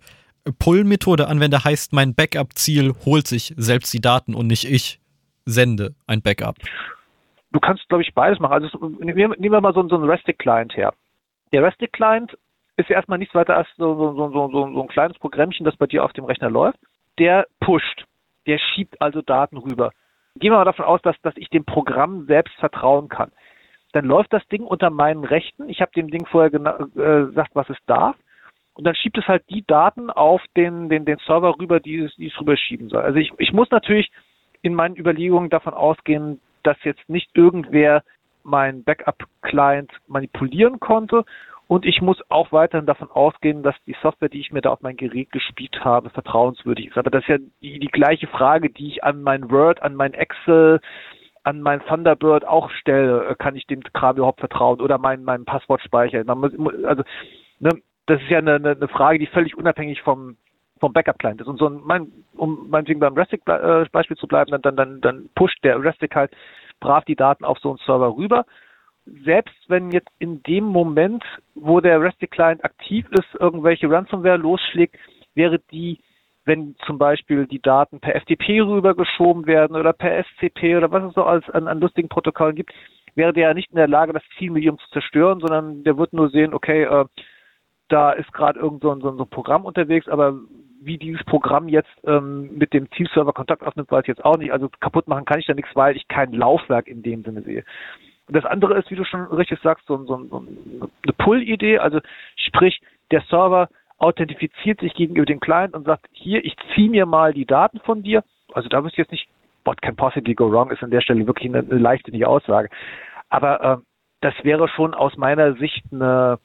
Pull-Methode 0.59 1.29
anwende, 1.29 1.65
heißt 1.65 1.93
mein 1.93 2.15
Backup-Ziel 2.15 2.95
holt 3.05 3.27
sich 3.27 3.55
selbst 3.57 3.93
die 3.93 4.01
Daten 4.01 4.35
und 4.35 4.47
nicht 4.47 4.71
ich 4.71 5.01
sende 5.45 5.95
ein 6.07 6.23
Backup. 6.23 6.57
Du 7.53 7.61
kannst, 7.61 7.89
glaube 7.89 8.03
ich, 8.03 8.15
beides 8.15 8.39
machen. 8.41 8.53
Also 8.53 8.89
nehmen 9.01 9.37
wir 9.39 9.61
mal 9.61 9.75
so, 9.75 9.87
so 9.89 9.97
einen 9.97 10.09
Restic-Client 10.09 10.77
her. 10.77 10.95
Der 11.53 11.63
Restic-Client 11.63 12.37
ist 12.77 12.89
ja 12.89 12.97
erstmal 12.97 13.19
nichts 13.19 13.35
weiter 13.35 13.57
als 13.57 13.69
so, 13.77 13.95
so, 13.95 14.31
so, 14.31 14.49
so, 14.51 14.83
ein 14.83 14.89
kleines 14.89 15.19
Programmchen, 15.19 15.65
das 15.65 15.77
bei 15.77 15.87
dir 15.87 16.05
auf 16.05 16.13
dem 16.15 16.25
Rechner 16.25 16.51
läuft. 16.51 16.79
Der 17.19 17.47
pusht 17.61 18.07
der 18.47 18.59
schiebt 18.59 19.01
also 19.01 19.23
Daten 19.23 19.57
rüber. 19.57 19.93
Gehen 20.37 20.53
wir 20.53 20.59
mal 20.59 20.65
davon 20.65 20.85
aus, 20.85 21.03
dass, 21.03 21.21
dass 21.23 21.37
ich 21.37 21.49
dem 21.51 21.65
Programm 21.65 22.27
selbst 22.27 22.55
vertrauen 22.57 23.09
kann. 23.09 23.33
Dann 23.93 24.07
läuft 24.07 24.33
das 24.33 24.47
Ding 24.49 24.63
unter 24.63 24.91
meinen 24.91 25.25
Rechten. 25.25 25.69
Ich 25.69 25.81
habe 25.81 25.93
dem 25.95 26.11
Ding 26.11 26.27
vorher 26.27 26.53
äh, 26.53 27.27
gesagt, 27.27 27.51
was 27.55 27.69
es 27.69 27.77
darf. 27.87 28.17
Und 28.75 28.85
dann 28.85 28.95
schiebt 28.95 29.19
es 29.19 29.29
halt 29.29 29.45
die 29.51 29.65
Daten 29.67 30.09
auf 30.09 30.43
den, 30.57 30.89
den, 30.89 31.05
den 31.05 31.19
Server 31.27 31.59
rüber, 31.59 31.79
die 31.79 31.99
es, 31.99 32.15
die 32.17 32.29
es 32.29 32.41
rüberschieben 32.41 32.89
soll. 32.89 33.03
Also 33.03 33.19
ich, 33.19 33.31
ich 33.37 33.53
muss 33.53 33.71
natürlich 33.71 34.11
in 34.63 34.75
meinen 34.75 34.97
Überlegungen 34.97 35.51
davon 35.51 35.75
ausgehen, 35.75 36.41
dass 36.63 36.77
jetzt 36.85 37.09
nicht 37.09 37.31
irgendwer 37.35 38.03
mein 38.43 38.83
Backup-Client 38.85 39.93
manipulieren 40.09 40.81
konnte 40.81 41.25
und 41.73 41.87
ich 41.87 42.03
muss 42.03 42.21
auch 42.29 42.53
weiterhin 42.53 42.85
davon 42.85 43.11
ausgehen, 43.11 43.63
dass 43.63 43.75
die 43.87 43.97
Software, 44.03 44.29
die 44.29 44.41
ich 44.41 44.53
mir 44.53 44.61
da 44.61 44.73
auf 44.73 44.83
mein 44.83 44.99
Gerät 44.99 45.33
gespielt 45.33 45.83
habe, 45.83 46.11
vertrauenswürdig 46.11 46.89
ist. 46.89 46.99
Aber 46.99 47.11
das 47.11 47.23
ist 47.23 47.29
ja 47.29 47.39
die, 47.63 47.79
die 47.79 47.89
gleiche 47.89 48.27
Frage, 48.27 48.69
die 48.69 48.89
ich 48.89 49.05
an 49.05 49.23
mein 49.23 49.51
Word, 49.51 49.81
an 49.83 49.95
mein 49.95 50.13
Excel, 50.13 50.81
an 51.45 51.63
mein 51.63 51.81
Thunderbird 51.87 52.45
auch 52.45 52.71
stelle. 52.73 53.35
Kann 53.39 53.57
ich 53.57 53.67
dem 53.67 53.83
Kram 53.83 54.17
überhaupt 54.17 54.41
vertrauen 54.41 54.83
oder 54.83 54.99
mein, 54.99 55.25
meinem 55.25 55.47
Passwortspeicher? 55.47 56.25
Also, 56.27 57.05
ne, 57.59 57.71
das 58.05 58.21
ist 58.21 58.29
ja 58.29 58.39
eine, 58.39 58.57
eine 58.57 58.89
Frage, 58.89 59.19
die 59.19 59.27
völlig 59.29 59.57
unabhängig 59.57 60.03
vom, 60.03 60.37
vom 60.83 60.93
Backup-Client 60.93 61.41
ist. 61.41 61.47
Und 61.47 61.59
so 61.59 61.69
ein, 61.69 61.81
mein, 61.85 62.13
um 62.35 62.69
meinetwegen 62.69 63.01
beim 63.01 63.15
Restic-Beispiel 63.15 64.17
zu 64.17 64.27
bleiben, 64.27 64.51
dann, 64.51 64.63
dann, 64.63 64.77
dann, 64.77 65.01
dann 65.01 65.31
pusht 65.35 65.63
der 65.65 65.83
Restic 65.83 66.15
halt 66.15 66.33
brav 66.81 67.05
die 67.05 67.17
Daten 67.17 67.45
auf 67.45 67.59
so 67.61 67.71
einen 67.71 67.79
Server 67.87 68.17
rüber 68.17 68.45
selbst 69.05 69.55
wenn 69.69 69.91
jetzt 69.91 70.11
in 70.19 70.43
dem 70.43 70.65
Moment, 70.65 71.25
wo 71.55 71.81
der 71.81 72.01
Resty 72.01 72.27
Client 72.27 72.65
aktiv 72.65 73.07
ist, 73.11 73.35
irgendwelche 73.39 73.91
Ransomware 73.91 74.37
losschlägt, 74.37 74.97
wäre 75.35 75.59
die, 75.71 75.99
wenn 76.45 76.77
zum 76.87 76.99
Beispiel 76.99 77.47
die 77.47 77.61
Daten 77.61 78.01
per 78.01 78.15
FTP 78.21 78.61
rübergeschoben 78.61 79.47
werden 79.47 79.77
oder 79.77 79.93
per 79.93 80.25
SCP 80.25 80.77
oder 80.77 80.91
was 80.91 81.05
es 81.05 81.15
so 81.15 81.25
als 81.25 81.49
an, 81.51 81.69
an 81.69 81.81
lustigen 81.81 82.09
Protokollen 82.09 82.55
gibt, 82.55 82.73
wäre 83.15 83.33
der 83.33 83.49
ja 83.49 83.55
nicht 83.55 83.71
in 83.71 83.77
der 83.77 83.89
Lage, 83.89 84.13
das 84.13 84.23
Zielmedium 84.39 84.79
zu 84.79 84.89
zerstören, 84.91 85.41
sondern 85.41 85.85
der 85.85 85.99
wird 85.99 86.13
nur 86.13 86.31
sehen, 86.31 86.55
okay, 86.55 86.85
äh, 86.85 87.05
da 87.89 88.13
ist 88.13 88.33
gerade 88.33 88.59
irgend 88.59 88.83
so 88.83 88.91
ein, 88.91 89.01
so 89.01 89.11
ein 89.11 89.29
Programm 89.29 89.65
unterwegs, 89.65 90.09
aber 90.09 90.39
wie 90.85 90.99
dieses 90.99 91.25
Programm 91.25 91.69
jetzt 91.69 91.91
ähm, 92.05 92.57
mit 92.57 92.73
dem 92.73 92.91
Zielserver 92.93 93.33
Kontakt 93.33 93.63
aufnimmt, 93.63 93.91
weiß 93.91 94.03
ich 94.03 94.09
jetzt 94.09 94.25
auch 94.25 94.37
nicht. 94.37 94.53
Also 94.53 94.69
kaputt 94.81 95.09
machen 95.09 95.25
kann 95.25 95.39
ich 95.39 95.47
da 95.47 95.55
nichts, 95.55 95.75
weil 95.75 95.97
ich 95.97 96.09
kein 96.09 96.33
Laufwerk 96.33 96.89
in 96.89 97.03
dem 97.03 97.23
Sinne 97.23 97.43
sehe. 97.43 97.65
Und 98.27 98.37
das 98.37 98.45
andere 98.45 98.79
ist, 98.79 98.91
wie 98.91 98.97
du 98.97 99.05
schon 99.05 99.25
richtig 99.27 99.61
sagst, 99.63 99.87
so, 99.87 99.97
so, 100.05 100.25
so 100.25 100.39
eine 100.39 101.13
Pull-Idee, 101.19 101.79
also 101.79 102.01
sprich, 102.37 102.81
der 103.11 103.23
Server 103.29 103.69
authentifiziert 103.99 104.81
sich 104.81 104.95
gegenüber 104.95 105.27
dem 105.27 105.41
Client 105.41 105.75
und 105.75 105.85
sagt, 105.85 106.07
hier, 106.13 106.45
ich 106.45 106.57
ziehe 106.75 106.91
mir 106.91 107.07
mal 107.07 107.33
die 107.33 107.47
Daten 107.47 107.79
von 107.81 108.03
dir. 108.03 108.25
Also 108.53 108.69
da 108.69 108.83
wüsste 108.83 108.95
ich 108.95 109.05
jetzt 109.05 109.13
nicht, 109.13 109.29
what 109.65 109.81
can 109.83 109.97
possibly 109.97 110.35
go 110.35 110.51
wrong, 110.51 110.71
ist 110.71 110.83
an 110.83 110.91
der 110.91 111.01
Stelle 111.01 111.27
wirklich 111.27 111.49
eine, 111.49 111.61
eine 111.61 111.79
leichte 111.79 112.27
Aussage. 112.27 112.69
Aber 113.29 113.61
äh, 113.61 113.77
das 114.21 114.35
wäre 114.43 114.69
schon 114.69 114.95
aus 114.95 115.17
meiner 115.17 115.55
Sicht 115.55 115.85
eine, 115.93 116.39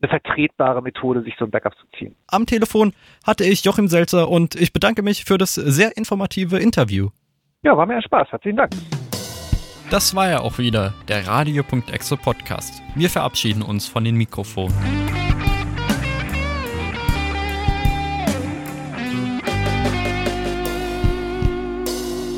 eine 0.00 0.08
vertretbare 0.08 0.82
Methode, 0.82 1.22
sich 1.22 1.34
so 1.38 1.44
ein 1.44 1.50
Backup 1.50 1.74
zu 1.76 1.86
ziehen. 1.98 2.14
Am 2.28 2.46
Telefon 2.46 2.92
hatte 3.26 3.44
ich 3.44 3.64
Joachim 3.64 3.88
Selzer 3.88 4.28
und 4.28 4.54
ich 4.54 4.72
bedanke 4.72 5.02
mich 5.02 5.24
für 5.24 5.38
das 5.38 5.54
sehr 5.54 5.96
informative 5.96 6.58
Interview. 6.58 7.10
Ja, 7.62 7.76
war 7.76 7.86
mir 7.86 7.96
ein 7.96 8.02
Spaß. 8.02 8.28
Herzlichen 8.30 8.56
Dank. 8.56 8.72
Das 9.90 10.14
war 10.14 10.30
ja 10.30 10.40
auch 10.40 10.58
wieder 10.58 10.94
der 11.08 11.26
Radio.exe 11.26 12.16
Podcast. 12.16 12.80
Wir 12.94 13.10
verabschieden 13.10 13.62
uns 13.62 13.88
von 13.88 14.04
den 14.04 14.14
Mikrofonen. 14.14 14.74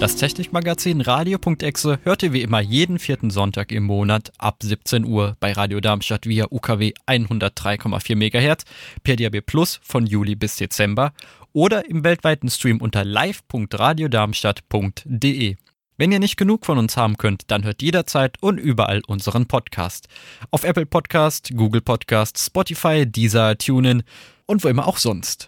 Das 0.02 0.16
Technikmagazin 0.16 1.00
Radio.exe 1.00 2.00
hört 2.02 2.24
ihr 2.24 2.32
wie 2.32 2.42
immer 2.42 2.58
jeden 2.58 2.98
vierten 2.98 3.30
Sonntag 3.30 3.70
im 3.70 3.84
Monat 3.84 4.32
ab 4.36 4.56
17 4.60 5.04
Uhr 5.04 5.36
bei 5.38 5.52
Radio 5.52 5.78
Darmstadt 5.78 6.26
via 6.26 6.46
UKW 6.50 6.92
103,4 7.06 8.16
MHz, 8.16 8.64
per 9.04 9.14
DAB 9.14 9.42
Plus 9.42 9.78
von 9.80 10.04
Juli 10.04 10.34
bis 10.34 10.56
Dezember 10.56 11.12
oder 11.52 11.88
im 11.88 12.02
weltweiten 12.02 12.50
Stream 12.50 12.80
unter 12.80 13.04
live.radiodarmstadt.de. 13.04 15.56
Wenn 15.96 16.10
ihr 16.10 16.18
nicht 16.18 16.36
genug 16.36 16.66
von 16.66 16.78
uns 16.78 16.96
haben 16.96 17.16
könnt, 17.16 17.52
dann 17.52 17.62
hört 17.62 17.80
jederzeit 17.80 18.42
und 18.42 18.58
überall 18.58 19.02
unseren 19.06 19.46
Podcast. 19.46 20.08
Auf 20.50 20.64
Apple 20.64 20.86
Podcast, 20.86 21.52
Google 21.54 21.80
Podcast, 21.80 22.38
Spotify, 22.38 23.06
Deezer, 23.06 23.56
TuneIn 23.56 24.02
und 24.46 24.64
wo 24.64 24.68
immer 24.68 24.88
auch 24.88 24.98
sonst. 24.98 25.46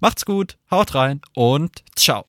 Macht's 0.01 0.26
gut, 0.26 0.58
haut 0.70 0.95
rein 0.95 1.22
und 1.34 1.84
ciao. 1.95 2.26